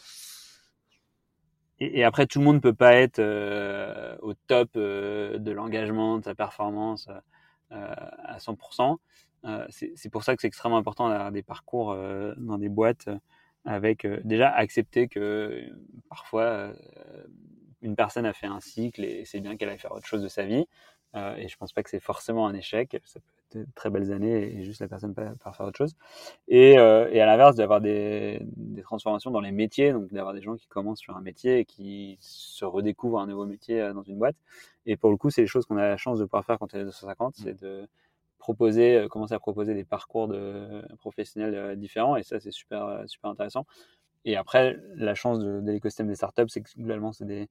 et, 1.79 2.03
après, 2.03 2.27
tout 2.27 2.39
le 2.39 2.45
monde 2.45 2.55
ne 2.55 2.61
peut 2.61 2.73
pas 2.73 2.95
être 2.95 3.19
euh, 3.19 4.17
au 4.21 4.33
top 4.33 4.71
euh, 4.75 5.37
de 5.37 5.51
l'engagement, 5.51 6.17
de 6.17 6.25
sa 6.25 6.35
performance 6.35 7.07
euh, 7.71 7.95
à 8.23 8.37
100%. 8.37 8.97
c'est 9.69 10.09
pour 10.09 10.23
ça 10.23 10.35
que 10.35 10.41
c'est 10.41 10.47
extrêmement 10.47 10.77
important 10.77 11.07
d'avoir 11.09 11.31
des 11.31 11.43
parcours 11.43 11.95
dans 12.37 12.57
des 12.57 12.69
boîtes 12.69 13.09
avec 13.65 14.05
déjà 14.25 14.49
accepter 14.49 15.07
que 15.07 15.69
parfois 16.09 16.73
une 17.81 17.95
personne 17.95 18.25
a 18.25 18.33
fait 18.33 18.47
un 18.47 18.59
cycle 18.59 19.05
et 19.05 19.23
c'est 19.25 19.39
bien 19.39 19.55
qu'elle 19.55 19.69
aille 19.69 19.79
faire 19.79 19.93
autre 19.93 20.07
chose 20.07 20.23
de 20.23 20.27
sa 20.27 20.43
vie. 20.45 20.65
Et 21.15 21.47
je 21.47 21.57
pense 21.57 21.71
pas 21.73 21.83
que 21.83 21.89
c'est 21.89 21.99
forcément 22.01 22.47
un 22.47 22.53
échec. 22.53 22.99
De 23.51 23.65
très 23.75 23.89
belles 23.89 24.11
années 24.11 24.55
et 24.55 24.63
juste 24.63 24.81
la 24.81 24.87
personne 24.87 25.13
part, 25.13 25.55
faire 25.55 25.65
autre 25.65 25.77
chose. 25.77 25.95
Et, 26.47 26.77
euh, 26.77 27.09
et 27.11 27.21
à 27.21 27.25
l'inverse, 27.25 27.55
d'avoir 27.55 27.81
des, 27.81 28.39
des, 28.55 28.81
transformations 28.81 29.31
dans 29.31 29.41
les 29.41 29.51
métiers, 29.51 29.91
donc 29.91 30.11
d'avoir 30.11 30.33
des 30.33 30.41
gens 30.41 30.55
qui 30.55 30.67
commencent 30.67 30.99
sur 30.99 31.15
un 31.15 31.21
métier 31.21 31.59
et 31.59 31.65
qui 31.65 32.17
se 32.21 32.65
redécouvrent 32.65 33.19
un 33.19 33.27
nouveau 33.27 33.45
métier 33.45 33.81
euh, 33.81 33.93
dans 33.93 34.03
une 34.03 34.17
boîte. 34.17 34.35
Et 34.85 34.97
pour 34.97 35.11
le 35.11 35.17
coup, 35.17 35.29
c'est 35.29 35.41
les 35.41 35.47
choses 35.47 35.65
qu'on 35.65 35.77
a 35.77 35.87
la 35.87 35.97
chance 35.97 36.19
de 36.19 36.25
pouvoir 36.25 36.45
faire 36.45 36.59
quand 36.59 36.73
on 36.73 36.77
est 36.77 36.85
250, 36.85 37.35
c'est 37.37 37.61
de 37.61 37.87
proposer, 38.37 38.95
euh, 38.95 39.07
commencer 39.07 39.33
à 39.33 39.39
proposer 39.39 39.73
des 39.73 39.85
parcours 39.85 40.27
de 40.27 40.83
professionnels 40.99 41.77
différents. 41.77 42.15
Et 42.15 42.23
ça, 42.23 42.39
c'est 42.39 42.51
super, 42.51 43.03
super 43.07 43.29
intéressant. 43.29 43.65
Et 44.25 44.35
après, 44.35 44.77
la 44.95 45.15
chance 45.15 45.39
de, 45.39 45.61
de 45.61 45.71
l'écosystème 45.71 46.07
des 46.07 46.15
startups, 46.15 46.49
c'est 46.49 46.61
que 46.61 46.69
globalement, 46.77 47.13
c'est 47.13 47.25
des 47.25 47.49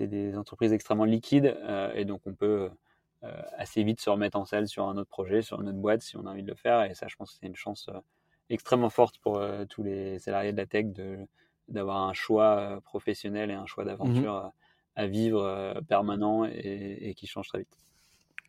des 0.00 0.36
entreprises 0.36 0.72
extrêmement 0.72 1.04
liquides 1.04 1.56
euh, 1.62 1.92
et 1.94 2.04
donc 2.04 2.20
on 2.26 2.34
peut 2.34 2.70
assez 3.56 3.82
vite 3.82 4.00
se 4.00 4.08
remettre 4.10 4.38
en 4.38 4.44
selle 4.44 4.66
sur 4.66 4.88
un 4.88 4.96
autre 4.96 5.10
projet, 5.10 5.42
sur 5.42 5.60
une 5.60 5.68
autre 5.68 5.78
boîte 5.78 6.02
si 6.02 6.16
on 6.16 6.26
a 6.26 6.30
envie 6.30 6.42
de 6.42 6.48
le 6.48 6.54
faire. 6.54 6.84
Et 6.84 6.94
ça, 6.94 7.06
je 7.08 7.16
pense 7.16 7.32
que 7.32 7.38
c'est 7.40 7.46
une 7.46 7.56
chance 7.56 7.88
euh, 7.88 7.98
extrêmement 8.48 8.90
forte 8.90 9.18
pour 9.18 9.42
tous 9.68 9.82
les 9.82 10.18
salariés 10.18 10.52
de 10.52 10.56
la 10.56 10.66
tech 10.66 10.86
de 10.86 11.18
d'avoir 11.68 11.98
un 12.08 12.14
choix 12.14 12.80
professionnel 12.82 13.50
et 13.50 13.54
un 13.54 13.66
choix 13.66 13.84
d'aventure 13.84 14.44
mmh 14.44 14.52
à 14.96 15.06
vivre 15.06 15.80
permanent 15.88 16.44
et, 16.44 17.14
qui 17.16 17.28
change 17.28 17.46
très 17.48 17.60
vite. 17.60 17.78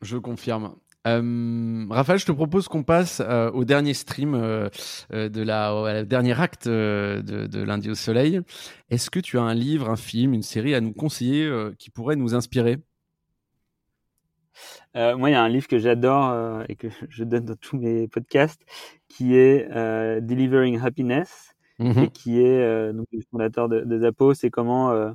Je 0.02 0.18
confirme. 0.18 0.76
Euh, 1.08 1.86
Raphaël, 1.90 2.20
je 2.20 2.26
te 2.26 2.32
propose 2.32 2.68
qu'on 2.68 2.84
passe 2.84 3.22
euh, 3.26 3.50
au 3.52 3.66
dernier 3.66 3.94
stream 3.94 4.36
euh, 4.36 4.70
euh 5.14 5.30
de 5.30 5.42
la, 5.42 6.04
dernier 6.04 6.40
acte 6.40 6.68
de, 6.68 7.24
de, 7.24 7.64
Lundi 7.64 7.90
au 7.90 7.96
Soleil. 7.96 8.42
Est-ce 8.90 9.10
que 9.10 9.20
tu 9.20 9.40
as 9.40 9.42
un 9.42 9.56
livre, 9.56 9.90
un 9.90 9.96
film, 9.96 10.34
une 10.34 10.44
série 10.44 10.76
à 10.76 10.82
nous 10.82 10.94
conseiller 10.94 11.50
qui 11.80 11.90
pourrait 11.90 12.16
nous 12.16 12.36
inspirer? 12.36 12.78
Moi, 14.96 15.30
il 15.30 15.34
y 15.34 15.36
a 15.36 15.42
un 15.42 15.50
livre 15.50 15.68
que 15.68 15.80
j'adore 15.80 16.64
et 16.68 16.76
que 16.76 16.88
je 17.10 17.24
donne 17.24 17.46
dans 17.46 17.56
tous 17.56 17.78
mes 17.78 18.08
podcasts, 18.08 18.62
qui 19.08 19.36
est 19.36 19.70
Delivering 20.22 20.80
Happiness, 20.82 21.56
mmh 21.80 22.04
et 22.04 22.10
qui 22.10 22.42
est 22.42 22.94
donc, 22.94 23.08
le 23.12 23.22
fondateur 23.32 23.70
de, 23.70 23.82
de 23.82 24.00
Zapo. 24.00 24.34
C'est 24.34 24.50
comment 24.50 25.14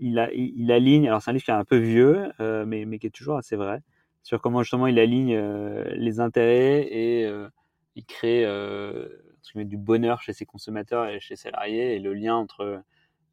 il, 0.00 0.18
a, 0.18 0.32
il, 0.32 0.52
il, 0.56 0.72
aligne. 0.72 1.08
Alors, 1.08 1.22
c'est 1.22 1.30
un 1.30 1.34
livre 1.34 1.44
qui 1.44 1.50
est 1.50 1.54
un 1.54 1.64
peu 1.64 1.76
vieux, 1.76 2.30
mais, 2.40 2.84
mais 2.84 2.98
qui 2.98 3.06
est 3.06 3.14
toujours 3.14 3.36
assez 3.36 3.56
vrai 3.56 3.82
sur 4.26 4.40
comment 4.40 4.64
justement 4.64 4.88
il 4.88 4.98
aligne 4.98 5.36
euh, 5.36 5.84
les 5.94 6.18
intérêts 6.18 6.82
et 6.90 7.24
euh, 7.26 7.48
il 7.94 8.04
crée 8.04 8.44
euh, 8.44 9.08
du 9.54 9.76
bonheur 9.76 10.20
chez 10.20 10.32
ses 10.32 10.44
consommateurs 10.44 11.06
et 11.06 11.20
chez 11.20 11.36
ses 11.36 11.44
salariés 11.44 11.94
et 11.94 12.00
le 12.00 12.12
lien 12.12 12.34
entre 12.34 12.82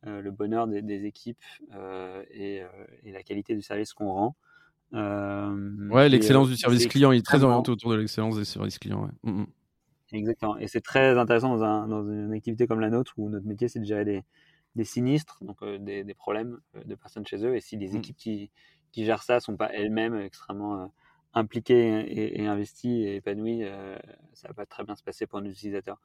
le 0.05 0.31
bonheur 0.31 0.67
des, 0.67 1.05
équipes 1.05 1.43
et, 2.31 2.61
la 3.05 3.23
qualité 3.23 3.55
du 3.55 3.61
service 3.61 3.93
qu'on 3.93 4.11
rend. 4.11 4.35
Ouais, 4.93 6.09
l'excellence 6.09 6.49
du 6.49 6.55
service 6.55 6.87
client, 6.87 7.11
il 7.11 7.19
est 7.19 7.25
très 7.25 7.43
orienté 7.43 7.71
autour 7.71 7.91
de 7.91 7.97
l'excellence 7.97 8.37
des 8.37 8.45
services 8.45 8.79
clients. 8.79 9.03
Ouais. 9.03 9.31
Mm, 9.31 9.41
mm. 9.41 9.47
Exactement. 10.13 10.57
Et 10.57 10.67
c'est 10.67 10.81
très 10.81 11.17
intéressant 11.17 11.57
dans, 11.57 11.87
dans, 11.87 12.03
une 12.03 12.33
activité 12.33 12.67
comme 12.67 12.79
la 12.79 12.89
nôtre 12.89 13.13
où 13.17 13.29
notre 13.29 13.47
métier 13.47 13.67
c'est 13.67 13.79
de 13.79 13.85
gérer 13.85 14.05
des, 14.05 14.23
des 14.75 14.83
sinistres, 14.83 15.39
donc 15.41 15.63
des, 15.63 16.03
des, 16.03 16.13
problèmes 16.13 16.59
de 16.85 16.95
personnes 16.95 17.25
chez 17.25 17.43
eux. 17.43 17.55
Et 17.55 17.61
si 17.61 17.77
les 17.77 17.89
mm. 17.89 17.95
équipes 17.97 18.17
qui, 18.17 18.51
qui 18.93 19.03
gèrent 19.03 19.23
ça 19.23 19.41
sont 19.41 19.57
pas 19.57 19.73
elles-mêmes 19.73 20.15
extrêmement 20.15 20.79
euh, 20.79 20.85
impliquées 21.33 22.39
et, 22.39 22.47
investies 22.47 23.03
et 23.03 23.15
épanouies, 23.15 23.63
euh, 23.63 23.97
ça 24.33 24.47
va 24.49 24.53
pas 24.53 24.65
très 24.65 24.83
bien 24.83 24.95
se 24.95 25.03
passer 25.03 25.25
pour 25.25 25.41
nos 25.41 25.49
utilisateurs. 25.49 25.99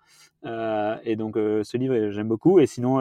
Euh, 0.47 0.97
et 1.05 1.15
donc 1.15 1.37
ce 1.37 1.77
livre, 1.77 2.11
j'aime 2.11 2.29
beaucoup. 2.29 2.59
Et 2.59 2.67
sinon, 2.67 2.97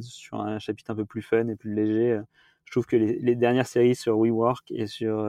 sur 0.00 0.40
un 0.40 0.58
chapitre 0.58 0.90
un 0.90 0.96
peu 0.96 1.04
plus 1.04 1.22
fun 1.22 1.46
et 1.48 1.54
plus 1.54 1.74
léger, 1.74 2.18
je 2.66 2.72
trouve 2.72 2.86
que 2.86 2.96
les, 2.96 3.34
dernières 3.36 3.66
séries 3.66 3.96
sur 3.96 4.18
WeWork 4.18 4.70
et 4.72 4.86
sur 4.86 5.24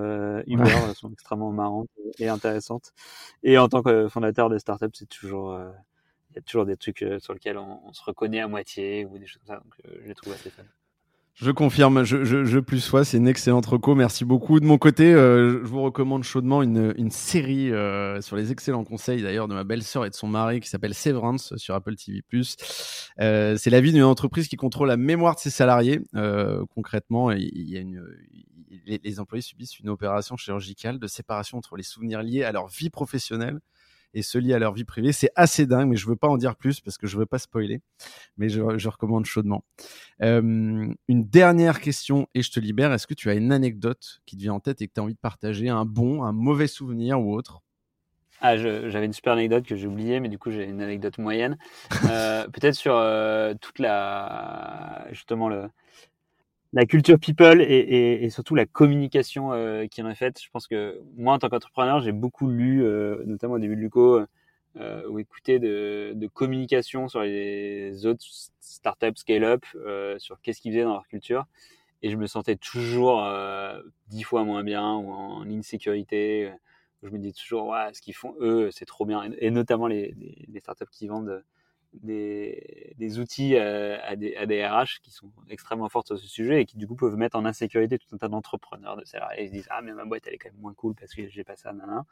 Uber 0.47 0.93
sont 0.95 1.11
extrêmement 1.11 1.51
marrantes 1.51 1.89
et 2.19 2.27
intéressantes. 2.27 2.93
Et 3.43 3.57
en 3.57 3.69
tant 3.69 3.83
que 3.83 4.09
fondateur 4.09 4.49
de 4.49 4.57
startup, 4.57 4.95
c'est 4.95 5.07
toujours 5.07 5.57
il 6.31 6.35
y 6.35 6.39
a 6.39 6.41
toujours 6.41 6.65
des 6.65 6.75
trucs 6.75 7.05
sur 7.19 7.33
lesquels 7.33 7.57
on, 7.57 7.79
on, 7.85 7.93
se 7.93 8.03
reconnaît 8.03 8.41
à 8.41 8.47
moitié 8.47 9.05
ou 9.05 9.17
des 9.17 9.27
choses 9.27 9.41
comme 9.45 9.55
ça. 9.55 9.61
Donc, 9.63 9.73
je 10.01 10.07
les 10.07 10.15
trouve 10.15 10.33
assez 10.33 10.49
fun. 10.49 10.63
Je 11.39 11.51
confirme, 11.51 12.03
je, 12.03 12.23
je, 12.25 12.45
je 12.45 12.57
plus 12.57 12.79
sois, 12.79 13.05
c'est 13.05 13.17
une 13.17 13.27
excellente 13.27 13.67
reco. 13.67 13.93
Merci 13.93 14.25
beaucoup. 14.25 14.59
De 14.59 14.65
mon 14.65 14.79
côté, 14.79 15.13
euh, 15.13 15.59
je 15.61 15.67
vous 15.67 15.83
recommande 15.83 16.23
chaudement 16.23 16.63
une, 16.63 17.11
série 17.11 17.71
euh, 17.71 18.19
sur 18.21 18.35
les 18.35 18.51
excellents 18.51 18.83
conseils 18.83 19.21
d'ailleurs 19.21 19.47
de 19.47 19.53
ma 19.53 19.63
belle-sœur 19.63 20.03
et 20.07 20.09
de 20.09 20.15
son 20.15 20.27
mari 20.27 20.61
qui 20.61 20.67
s'appelle 20.67 20.95
Severance 20.95 21.55
sur 21.57 21.75
Apple 21.75 21.93
TV+. 21.95 22.23
Euh, 23.21 23.55
c'est 23.55 23.69
la 23.69 23.81
vie 23.81 23.93
d'une 23.93 24.01
entreprise 24.01 24.47
qui 24.47 24.55
contrôle 24.55 24.87
la 24.87 24.97
mémoire 24.97 25.35
de 25.35 25.39
ses 25.39 25.51
salariés. 25.51 26.01
Euh, 26.15 26.65
concrètement, 26.73 27.29
il 27.29 27.69
y 27.69 27.77
a 27.77 27.81
une, 27.81 28.03
les, 28.87 28.99
les 29.03 29.19
employés 29.19 29.43
subissent 29.43 29.77
une 29.77 29.89
opération 29.89 30.37
chirurgicale 30.37 30.97
de 30.97 31.05
séparation 31.05 31.59
entre 31.59 31.75
les 31.75 31.83
souvenirs 31.83 32.23
liés 32.23 32.45
à 32.45 32.51
leur 32.51 32.67
vie 32.67 32.89
professionnelle 32.89 33.59
et 34.17 34.23
se 34.23 34.39
lier 34.39 34.55
à 34.55 34.59
leur 34.59 34.73
vie 34.73 34.83
privée. 34.83 35.11
C'est 35.11 35.29
assez 35.35 35.67
dingue, 35.67 35.89
mais 35.89 35.95
je 35.95 36.07
veux 36.07 36.15
pas 36.15 36.27
en 36.27 36.37
dire 36.37 36.55
plus 36.55 36.81
parce 36.81 36.97
que 36.97 37.05
je 37.05 37.17
veux 37.17 37.27
pas 37.27 37.37
spoiler. 37.37 37.81
Mais 38.37 38.49
je, 38.49 38.87
recommande 38.89 39.25
chaudement. 39.25 39.63
Euh, 40.23 40.91
une 41.07 41.27
dernière 41.29 41.79
question 41.79 42.27
et 42.33 42.41
je 42.41 42.51
te 42.51 42.59
libère. 42.59 42.91
Est-ce 42.91 43.05
que 43.05 43.13
tu 43.13 43.29
as 43.29 43.35
une 43.35 43.51
anecdote 43.51 44.21
qui 44.25 44.35
te 44.35 44.41
vient 44.41 44.53
en 44.53 44.59
tête 44.59 44.81
et 44.81 44.87
que 44.87 44.93
tu 44.93 44.99
as 44.99 45.03
envie 45.03 45.13
de 45.13 45.19
partager, 45.19 45.69
un 45.69 45.85
bon, 45.85 46.23
un 46.23 46.31
mauvais 46.31 46.65
souvenir 46.65 47.21
ou 47.21 47.35
autre? 47.35 47.61
Ah, 48.41 48.57
j'avais 48.57 49.05
une 49.05 49.13
super 49.13 49.33
anecdote 49.33 49.65
que 49.65 49.75
j'ai 49.75 49.87
oubliée, 49.87 50.19
mais 50.19 50.29
du 50.29 50.39
coup 50.39 50.51
j'ai 50.51 50.63
une 50.63 50.81
anecdote 50.81 51.19
moyenne. 51.19 51.57
Euh, 52.09 52.47
peut-être 52.53 52.75
sur 52.75 52.95
euh, 52.95 53.53
toute 53.61 53.77
la 53.77 55.05
justement 55.11 55.47
le, 55.47 55.69
la 56.77 56.85
culture 56.85 57.17
people 57.17 57.59
et, 57.59 58.29
surtout 58.29 58.53
la 58.53 58.67
communication 58.67 59.51
euh, 59.51 59.87
qui 59.87 60.03
en 60.03 60.09
est 60.09 60.15
faite. 60.15 60.39
Je 60.39 60.47
pense 60.51 60.67
que 60.67 61.01
moi, 61.15 61.33
en 61.33 61.39
tant 61.39 61.49
qu'entrepreneur, 61.49 62.01
j'ai 62.01 62.11
beaucoup 62.11 62.47
lu, 62.47 62.83
euh, 62.83 63.23
notamment 63.25 63.55
au 63.55 63.59
début 63.59 63.75
de 63.75 63.81
Luco, 63.81 64.21
euh, 64.75 65.07
ou 65.09 65.17
écouté 65.17 65.57
de, 65.57 66.11
de, 66.13 66.27
communication 66.27 67.07
sur 67.07 67.21
les 67.21 68.05
autres 68.05 68.23
startups 68.59 69.15
scale-up, 69.15 69.65
sur 70.19 70.39
qu'est-ce 70.41 70.61
qu'ils 70.61 70.71
faisaient 70.71 70.83
dans 70.83 70.93
leur 70.93 71.07
culture. 71.07 71.47
Et 72.03 72.11
je 72.11 72.15
me 72.15 72.27
sentais 72.27 72.57
toujours 72.57 73.27
dix 74.09 74.21
fois 74.21 74.43
moins 74.43 74.63
bien 74.63 74.93
ou 74.93 75.11
en 75.11 75.49
insécurité. 75.49 76.51
Je 77.01 77.09
me 77.09 77.17
dis 77.17 77.33
toujours, 77.33 77.69
ouais, 77.69 77.91
ce 77.93 78.01
qu'ils 78.03 78.13
font 78.13 78.35
eux, 78.39 78.69
c'est 78.69 78.85
trop 78.85 79.07
bien. 79.07 79.31
Et, 79.39 79.49
notamment 79.49 79.87
les, 79.87 80.13
les, 80.47 80.59
startups 80.59 80.85
qui 80.91 81.07
vendent 81.07 81.43
des, 81.93 82.93
des 82.97 83.19
outils 83.19 83.55
euh, 83.55 83.97
à, 84.03 84.15
des, 84.15 84.35
à 84.35 84.45
des 84.45 84.65
RH 84.65 85.01
qui 85.01 85.11
sont 85.11 85.31
extrêmement 85.49 85.89
forts 85.89 86.05
sur 86.05 86.17
ce 86.17 86.27
sujet 86.27 86.61
et 86.61 86.65
qui 86.65 86.77
du 86.77 86.87
coup 86.87 86.95
peuvent 86.95 87.15
mettre 87.15 87.37
en 87.37 87.45
insécurité 87.45 87.97
tout 87.97 88.07
un 88.13 88.17
tas 88.17 88.27
d'entrepreneurs, 88.27 88.97
de 88.97 89.05
salariés. 89.05 89.43
Ils 89.43 89.47
se 89.47 89.53
disent 89.53 89.67
ah 89.69 89.81
mais 89.81 89.93
ma 89.93 90.05
boîte 90.05 90.23
elle 90.27 90.35
est 90.35 90.37
quand 90.37 90.51
même 90.51 90.61
moins 90.61 90.73
cool 90.73 90.95
parce 90.95 91.13
que 91.13 91.27
j'ai 91.27 91.43
pas 91.43 91.55
ça, 91.55 91.73
nan, 91.73 92.03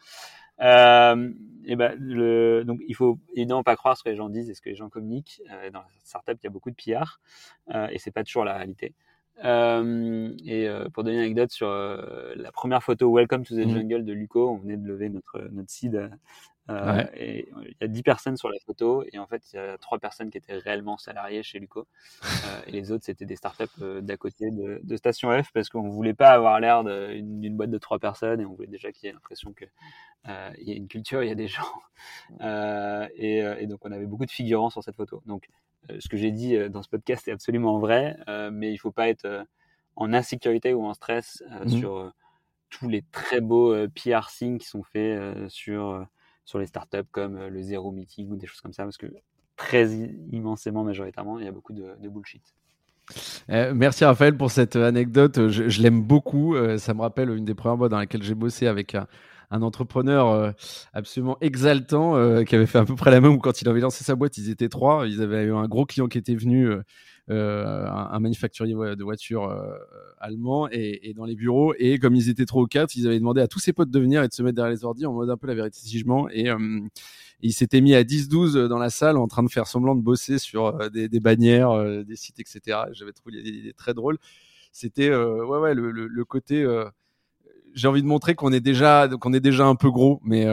euh, 0.61 1.33
et 1.65 1.75
ben 1.75 1.95
le, 1.99 2.63
donc 2.65 2.81
il 2.87 2.95
faut 2.95 3.19
évidemment 3.33 3.63
pas 3.63 3.75
croire 3.75 3.97
ce 3.97 4.03
que 4.03 4.09
les 4.09 4.15
gens 4.15 4.29
disent 4.29 4.49
et 4.49 4.53
ce 4.53 4.61
que 4.61 4.69
les 4.69 4.75
gens 4.75 4.89
communiquent. 4.89 5.41
Euh, 5.51 5.69
dans 5.69 5.81
la 5.81 5.87
startup 6.03 6.37
il 6.41 6.45
y 6.45 6.47
a 6.47 6.51
beaucoup 6.51 6.71
de 6.71 6.75
PR 6.75 7.19
euh, 7.73 7.87
et 7.91 7.99
c'est 7.99 8.11
pas 8.11 8.23
toujours 8.23 8.45
la 8.45 8.55
réalité. 8.55 8.93
Euh, 9.43 10.33
et 10.45 10.67
euh, 10.67 10.87
pour 10.89 11.03
donner 11.03 11.17
une 11.17 11.23
anecdote 11.23 11.51
sur 11.51 11.67
euh, 11.67 12.33
la 12.37 12.53
première 12.53 12.81
photo 12.81 13.13
Welcome 13.13 13.43
to 13.43 13.53
the 13.53 13.65
mmh. 13.65 13.73
Jungle 13.73 14.05
de 14.05 14.13
Luco, 14.13 14.49
on 14.49 14.55
venait 14.55 14.77
de 14.77 14.87
lever 14.87 15.09
notre 15.09 15.49
notre 15.51 15.69
seed 15.69 16.09
euh, 16.69 17.03
et 17.13 17.47
il 17.61 17.75
y 17.79 17.83
a 17.83 17.87
10 17.87 18.01
personnes 18.01 18.37
sur 18.37 18.49
la 18.49 18.57
photo 18.65 19.03
et 19.11 19.19
en 19.19 19.27
fait 19.27 19.43
il 19.53 19.57
y 19.57 19.59
a 19.59 19.77
trois 19.77 19.99
personnes 19.99 20.31
qui 20.31 20.39
étaient 20.39 20.57
réellement 20.57 20.97
salariées 20.97 21.43
chez 21.43 21.59
Luco 21.59 21.85
euh, 22.23 22.61
et 22.65 22.71
les 22.71 22.91
autres 22.91 23.05
c'était 23.05 23.25
des 23.25 23.35
startups 23.35 23.65
euh, 23.81 24.01
d'à 24.01 24.17
côté 24.17 24.49
de, 24.49 24.79
de, 24.81 24.97
Station 24.97 25.29
F 25.43 25.51
parce 25.53 25.69
qu'on 25.69 25.89
voulait 25.89 26.15
pas 26.15 26.29
avoir 26.29 26.59
l'air 26.59 26.83
d'une 26.83 27.55
boîte 27.55 27.69
de 27.69 27.77
trois 27.77 27.99
personnes 27.99 28.41
et 28.41 28.45
on 28.45 28.53
voulait 28.53 28.67
déjà 28.67 28.91
qu'il 28.91 29.05
y 29.05 29.09
ait 29.09 29.13
l'impression 29.13 29.53
que 29.53 29.65
il 30.57 30.67
y 30.67 30.71
a 30.71 30.75
une 30.75 30.87
culture, 30.87 31.21
il 31.21 31.27
y 31.27 31.31
a 31.31 31.35
des 31.35 31.47
gens 31.47 31.61
et, 33.15 33.37
et, 33.37 33.67
donc 33.67 33.85
on 33.85 33.91
avait 33.91 34.07
beaucoup 34.07 34.25
de 34.25 34.31
figurants 34.31 34.71
sur 34.71 34.83
cette 34.83 34.95
photo. 34.95 35.21
Donc 35.27 35.49
ce 35.99 36.09
que 36.09 36.17
j'ai 36.17 36.31
dit 36.31 36.57
dans 36.69 36.81
ce 36.81 36.89
podcast 36.89 37.27
est 37.27 37.31
absolument 37.31 37.77
vrai, 37.77 38.17
mais 38.51 38.73
il 38.73 38.77
faut 38.77 38.91
pas 38.91 39.07
être 39.07 39.45
en 39.95 40.13
insécurité 40.13 40.73
ou 40.73 40.83
en 40.83 40.95
stress 40.95 41.43
mmh. 41.63 41.69
sur 41.69 42.11
tous 42.71 42.89
les 42.89 43.03
très 43.11 43.39
beaux 43.39 43.75
PR 43.89 44.29
signes 44.31 44.57
qui 44.57 44.67
sont 44.67 44.81
faits 44.81 45.47
sur 45.49 46.07
sur 46.45 46.59
les 46.59 46.67
startups 46.67 47.09
comme 47.11 47.35
euh, 47.35 47.49
le 47.49 47.61
zéro 47.61 47.91
meeting 47.91 48.29
ou 48.29 48.37
des 48.37 48.47
choses 48.47 48.61
comme 48.61 48.73
ça, 48.73 48.83
parce 48.83 48.97
que 48.97 49.07
très 49.57 49.89
immensément, 50.31 50.83
majoritairement, 50.83 51.39
il 51.39 51.45
y 51.45 51.47
a 51.47 51.51
beaucoup 51.51 51.73
de, 51.73 51.95
bullshit. 52.07 52.43
Euh, 53.49 53.73
merci 53.75 54.03
Raphaël 54.05 54.35
pour 54.35 54.51
cette 54.51 54.75
anecdote. 54.75 55.49
Je, 55.49 55.81
l'aime 55.81 56.01
beaucoup. 56.01 56.55
Euh, 56.55 56.77
ça 56.77 56.93
me 56.93 57.01
rappelle 57.01 57.29
une 57.29 57.45
des 57.45 57.53
premières 57.55 57.77
boîtes 57.77 57.91
dans 57.91 57.99
laquelle 57.99 58.23
j'ai 58.23 58.35
bossé 58.35 58.67
avec 58.67 58.95
un, 58.95 59.07
entrepreneur 59.51 60.53
absolument 60.91 61.37
exaltant 61.39 62.43
qui 62.43 62.55
avait 62.55 62.65
fait 62.65 62.79
à 62.79 62.83
peu 62.83 62.95
près 62.95 63.09
la 63.09 63.21
même. 63.21 63.39
Quand 63.39 63.61
il 63.61 63.69
avait 63.69 63.79
lancé 63.79 64.03
sa 64.03 64.13
boîte, 64.15 64.37
ils 64.37 64.49
étaient 64.49 64.67
trois. 64.67 65.07
Ils 65.07 65.21
avaient 65.21 65.43
eu 65.43 65.53
un 65.53 65.69
gros 65.69 65.85
client 65.85 66.07
qui 66.07 66.17
était 66.17 66.35
venu 66.35 66.69
euh, 67.31 67.87
un, 67.89 68.19
manufacturier 68.19 68.75
de 68.75 69.03
voitures 69.03 69.49
euh, 69.49 69.73
allemand 70.19 70.67
et, 70.71 71.13
dans 71.15 71.25
les 71.25 71.35
bureaux. 71.35 71.73
Et 71.79 71.97
comme 71.97 72.15
ils 72.15 72.29
étaient 72.29 72.45
trop 72.45 72.67
quatre, 72.67 72.95
ils 72.95 73.07
avaient 73.07 73.17
demandé 73.17 73.41
à 73.41 73.47
tous 73.47 73.57
ses 73.59 73.73
potes 73.73 73.89
de 73.89 73.99
venir 73.99 74.21
et 74.21 74.27
de 74.27 74.33
se 74.33 74.43
mettre 74.43 74.55
derrière 74.55 74.71
les 74.71 74.85
ordi 74.85 75.07
en 75.07 75.13
mode 75.13 75.31
un 75.31 75.37
peu 75.37 75.47
la 75.47 75.55
vérité 75.55 75.79
si 75.81 75.97
je 75.97 76.05
mens. 76.05 76.27
Et 76.29 76.49
euh, 76.51 76.81
il 77.41 77.53
s'était 77.53 77.81
mis 77.81 77.95
à 77.95 78.03
10-12 78.03 78.67
dans 78.67 78.77
la 78.77 78.91
salle 78.91 79.17
en 79.17 79.27
train 79.27 79.41
de 79.41 79.49
faire 79.49 79.65
semblant 79.65 79.95
de 79.95 80.01
bosser 80.01 80.37
sur 80.37 80.89
des, 80.91 81.07
bannières, 81.19 82.05
des 82.05 82.15
sites, 82.15 82.39
etc. 82.39 82.79
J'avais 82.93 83.11
trouvé 83.11 83.41
des 83.41 83.49
idées 83.49 83.73
très 83.73 83.93
drôles. 83.93 84.17
C'était 84.71 85.09
ouais, 85.13 85.57
ouais, 85.59 85.73
le, 85.73 86.25
côté 86.25 86.65
j'ai 87.73 87.87
envie 87.87 88.01
de 88.01 88.07
montrer 88.07 88.35
qu'on 88.35 88.53
est 88.53 88.61
déjà 88.61 89.09
qu'on 89.19 89.33
est 89.33 89.41
déjà 89.41 89.65
un 89.65 89.75
peu 89.75 89.91
gros 89.91 90.21
mais 90.23 90.45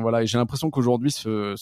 voilà 0.00 0.24
j'ai 0.24 0.38
l'impression 0.38 0.70
qu'aujourd'hui 0.70 1.10
ce, 1.10 1.54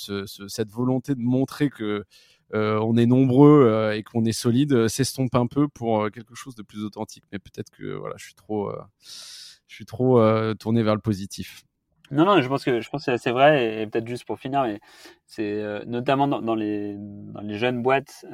cette 0.46 0.70
volonté 0.70 1.14
de 1.14 1.22
montrer 1.22 1.70
que 1.70 1.84
euh, 1.84 2.05
on 2.53 2.96
est 2.96 3.07
nombreux 3.07 3.64
euh, 3.66 3.96
et 3.96 4.03
qu'on 4.03 4.24
est 4.24 4.32
solide, 4.32 4.72
euh, 4.72 4.88
s'estompe 4.88 5.34
un 5.34 5.46
peu 5.46 5.68
pour 5.68 6.11
quelque 6.11 6.34
chose 6.34 6.55
de 6.55 6.62
plus 6.62 6.84
authentique. 6.84 7.24
Mais 7.32 7.38
peut-être 7.38 7.70
que 7.70 7.94
voilà, 7.94 8.16
je 8.18 8.24
suis 8.24 8.34
trop, 8.34 8.72
je 9.01 9.74
suis 9.74 9.86
trop 9.86 10.20
tourné 10.55 10.82
vers 10.82 10.94
le 10.94 11.01
positif. 11.01 11.64
Non, 12.11 12.24
non, 12.24 12.40
je 12.40 12.48
pense 12.48 12.64
que 12.64 12.80
je 12.80 12.90
pense 12.90 13.07
que 13.07 13.16
c'est 13.16 13.30
vrai 13.30 13.82
et, 13.82 13.86
peut-être 13.86 14.09
juste 14.09 14.24
pour 14.24 14.40
finir, 14.40 14.64
mais 14.64 14.80
c'est 15.26 15.62
notamment 15.86 16.26
dans, 16.26 16.55
les 16.57 16.96
dans 16.98 17.40
les 17.40 17.57
jeunes 17.57 17.82
boîtes, 17.82 18.24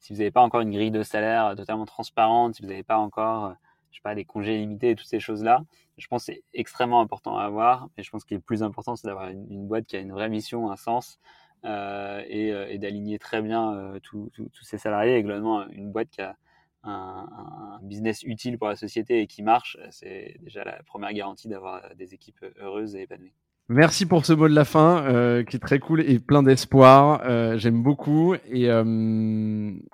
si 0.00 0.12
vous 0.12 0.18
n'avez 0.18 0.30
pas 0.30 0.42
encore 0.42 0.60
une 0.60 0.70
grille 0.70 0.90
de 0.90 1.02
salaire 1.02 1.54
totalement 1.56 1.86
transparente, 1.86 2.56
si 2.56 2.62
vous 2.62 2.68
n'avez 2.68 2.82
pas 2.82 2.98
encore, 2.98 3.54
je 3.90 3.96
sais 3.96 4.02
pas, 4.02 4.14
des 4.14 4.26
congés 4.26 4.58
limités 4.58 4.90
et 4.90 4.94
toutes 4.94 5.06
ces 5.06 5.20
choses-là, 5.20 5.62
je 5.96 6.06
pense 6.08 6.26
que 6.26 6.34
c'est 6.34 6.42
extrêmement 6.52 7.00
important 7.00 7.38
à 7.38 7.44
avoir. 7.44 7.88
Mais 7.96 8.02
je 8.02 8.10
pense 8.10 8.24
qu'il 8.24 8.36
est 8.36 8.40
plus 8.40 8.62
important, 8.62 8.96
c'est 8.96 9.08
d'avoir 9.08 9.30
une, 9.30 9.50
une, 9.50 9.66
boîte 9.66 9.86
qui 9.86 9.96
a 9.96 10.00
une 10.00 10.12
vraie 10.12 10.28
mission, 10.28 10.70
un 10.70 10.76
sens, 10.76 11.18
euh, 11.64 12.22
euh, 12.30 12.66
et, 12.68 12.78
d'aligner 12.78 13.18
très 13.18 13.42
bien 13.42 13.74
euh, 13.74 13.98
tous 14.00 14.30
ces 14.62 14.78
salariés. 14.78 15.16
Et 15.16 15.22
globalement, 15.22 15.66
une 15.68 15.90
boîte 15.90 16.10
qui 16.10 16.20
a 16.20 16.36
un, 16.84 17.80
business 17.82 18.22
utile 18.22 18.58
pour 18.58 18.68
la 18.68 18.76
société 18.76 19.20
et 19.20 19.26
qui 19.26 19.42
marche, 19.42 19.76
c'est 19.90 20.36
déjà 20.40 20.64
la 20.64 20.82
première 20.84 21.12
garantie 21.12 21.48
d'avoir 21.48 21.82
des 21.96 22.14
équipes 22.14 22.44
heureuses 22.60 22.94
et 22.94 23.02
épanouies. 23.02 23.32
Merci 23.68 24.06
pour 24.06 24.24
ce 24.24 24.32
mot 24.32 24.48
de 24.48 24.54
la 24.54 24.64
fin 24.64 25.42
qui 25.44 25.56
est 25.56 25.60
très 25.60 25.80
cool 25.80 26.00
et 26.00 26.20
plein 26.20 26.44
d'espoir. 26.44 27.58
J'aime 27.58 27.82
beaucoup. 27.82 28.36
Et 28.48 28.70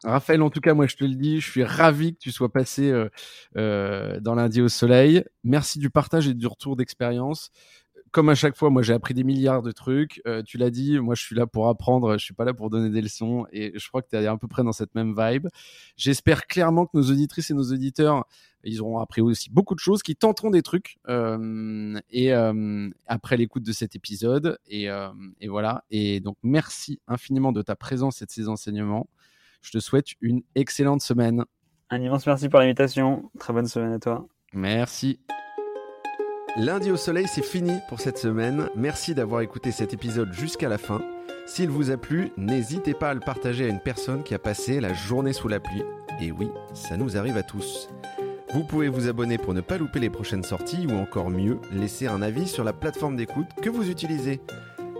Raphaël, 0.04 0.42
en 0.42 0.50
tout 0.50 0.60
cas, 0.60 0.74
moi 0.74 0.86
je 0.86 0.96
te 0.96 1.04
le 1.04 1.14
dis, 1.14 1.40
je 1.40 1.50
suis 1.50 1.64
ravi 1.64 2.12
que 2.12 2.18
tu 2.18 2.30
sois 2.30 2.52
passé 2.52 2.92
dans 3.54 4.34
lundi 4.34 4.60
au 4.60 4.68
soleil. 4.68 5.24
Merci 5.44 5.78
du 5.78 5.88
partage 5.88 6.28
et 6.28 6.34
du 6.34 6.46
retour 6.46 6.76
d'expérience 6.76 7.50
comme 8.12 8.28
à 8.28 8.34
chaque 8.34 8.56
fois, 8.56 8.68
moi 8.70 8.82
j'ai 8.82 8.92
appris 8.92 9.14
des 9.14 9.24
milliards 9.24 9.62
de 9.62 9.72
trucs. 9.72 10.20
Euh, 10.26 10.42
tu 10.42 10.58
l'as 10.58 10.70
dit, 10.70 10.98
moi 11.00 11.14
je 11.14 11.22
suis 11.22 11.34
là 11.34 11.46
pour 11.46 11.68
apprendre, 11.68 12.18
je 12.18 12.24
suis 12.24 12.34
pas 12.34 12.44
là 12.44 12.52
pour 12.52 12.68
donner 12.68 12.90
des 12.90 13.00
leçons 13.00 13.46
et 13.52 13.72
je 13.74 13.88
crois 13.88 14.02
que 14.02 14.08
tu 14.10 14.16
es 14.16 14.26
à 14.26 14.36
peu 14.36 14.48
près 14.48 14.62
dans 14.62 14.72
cette 14.72 14.94
même 14.94 15.14
vibe. 15.16 15.48
J'espère 15.96 16.46
clairement 16.46 16.84
que 16.84 16.96
nos 16.96 17.10
auditrices 17.10 17.50
et 17.50 17.54
nos 17.54 17.72
auditeurs, 17.72 18.26
ils 18.64 18.82
auront 18.82 18.98
appris 18.98 19.22
aussi 19.22 19.50
beaucoup 19.50 19.74
de 19.74 19.80
choses, 19.80 20.02
qui 20.02 20.14
tenteront 20.14 20.50
des 20.50 20.62
trucs 20.62 20.98
euh, 21.08 21.98
et 22.10 22.34
euh, 22.34 22.90
après 23.06 23.38
l'écoute 23.38 23.62
de 23.64 23.72
cet 23.72 23.96
épisode 23.96 24.58
et, 24.68 24.88
et, 25.40 25.48
voilà. 25.48 25.84
Et 25.90 26.20
donc 26.20 26.36
merci 26.42 27.00
infiniment 27.08 27.50
de 27.50 27.62
ta 27.62 27.76
présence 27.76 28.20
et 28.20 28.26
de 28.26 28.30
ces 28.30 28.48
enseignements. 28.48 29.08
Je 29.62 29.70
te 29.70 29.78
souhaite 29.78 30.08
une 30.20 30.42
excellente 30.54 31.00
semaine. 31.00 31.44
Un 31.88 32.00
immense 32.02 32.26
merci 32.26 32.48
pour 32.50 32.60
l'invitation. 32.60 33.30
Très 33.38 33.52
bonne 33.52 33.66
semaine 33.66 33.92
à 33.92 33.98
toi. 33.98 34.26
Merci. 34.52 35.18
Lundi 36.59 36.90
au 36.90 36.98
soleil, 36.98 37.26
c'est 37.28 37.44
fini 37.44 37.72
pour 37.88 38.00
cette 38.00 38.18
semaine. 38.18 38.68
Merci 38.76 39.14
d'avoir 39.14 39.40
écouté 39.40 39.72
cet 39.72 39.94
épisode 39.94 40.34
jusqu'à 40.34 40.68
la 40.68 40.76
fin. 40.76 41.00
S'il 41.46 41.70
vous 41.70 41.90
a 41.90 41.96
plu, 41.96 42.30
n'hésitez 42.36 42.92
pas 42.92 43.09
à 43.09 43.14
le 43.14 43.20
partager 43.20 43.64
à 43.64 43.68
une 43.68 43.80
personne 43.80 44.22
qui 44.22 44.34
a 44.34 44.38
passé 44.38 44.78
la 44.78 44.92
journée 44.92 45.32
sous 45.32 45.48
la 45.48 45.61
pluie. 45.61 45.82
Et 46.20 46.30
oui, 46.30 46.50
ça 46.74 46.98
nous 46.98 47.16
arrive 47.16 47.38
à 47.38 47.42
tous. 47.42 47.88
Vous 48.53 48.64
pouvez 48.64 48.88
vous 48.88 49.09
abonner 49.09 49.38
pour 49.38 49.55
ne 49.55 49.62
pas 49.62 49.78
louper 49.78 49.98
les 49.98 50.11
prochaines 50.11 50.44
sorties 50.44 50.86
ou 50.86 50.92
encore 50.92 51.30
mieux, 51.30 51.59
laisser 51.72 52.07
un 52.07 52.20
avis 52.20 52.46
sur 52.46 52.64
la 52.64 52.74
plateforme 52.74 53.16
d'écoute 53.16 53.48
que 53.62 53.70
vous 53.70 53.88
utilisez. 53.88 54.42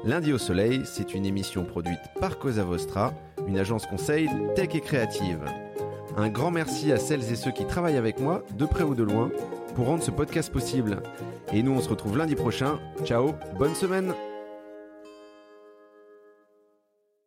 Lundi 0.07 0.33
au 0.33 0.39
soleil, 0.39 0.81
c'est 0.87 1.13
une 1.13 1.27
émission 1.27 1.65
produite 1.65 2.01
par 2.19 2.39
Cosa 2.39 2.65
Vostra, 2.65 3.13
une 3.47 3.59
agence 3.59 3.85
conseil 3.85 4.31
tech 4.57 4.75
et 4.75 4.81
créative. 4.81 5.45
Un 6.17 6.31
grand 6.31 6.51
merci 6.51 6.93
à 6.93 6.99
celles 6.99 7.31
et 7.31 7.37
ceux 7.37 7.53
qui 7.53 7.67
travaillent 7.67 7.99
avec 7.99 8.21
moi, 8.21 8.43
de 8.57 8.65
près 8.65 8.85
ou 8.85 8.95
de 8.95 9.03
loin, 9.03 9.31
pour 9.75 9.87
rendre 9.87 10.03
ce 10.03 10.11
podcast 10.11 10.53
possible. 10.53 11.03
Et 11.53 11.63
nous, 11.63 11.73
on 11.73 11.81
se 11.81 11.89
retrouve 11.89 12.17
lundi 12.17 12.35
prochain. 12.35 12.79
Ciao, 13.05 13.35
bonne 13.59 13.75
semaine 13.75 14.15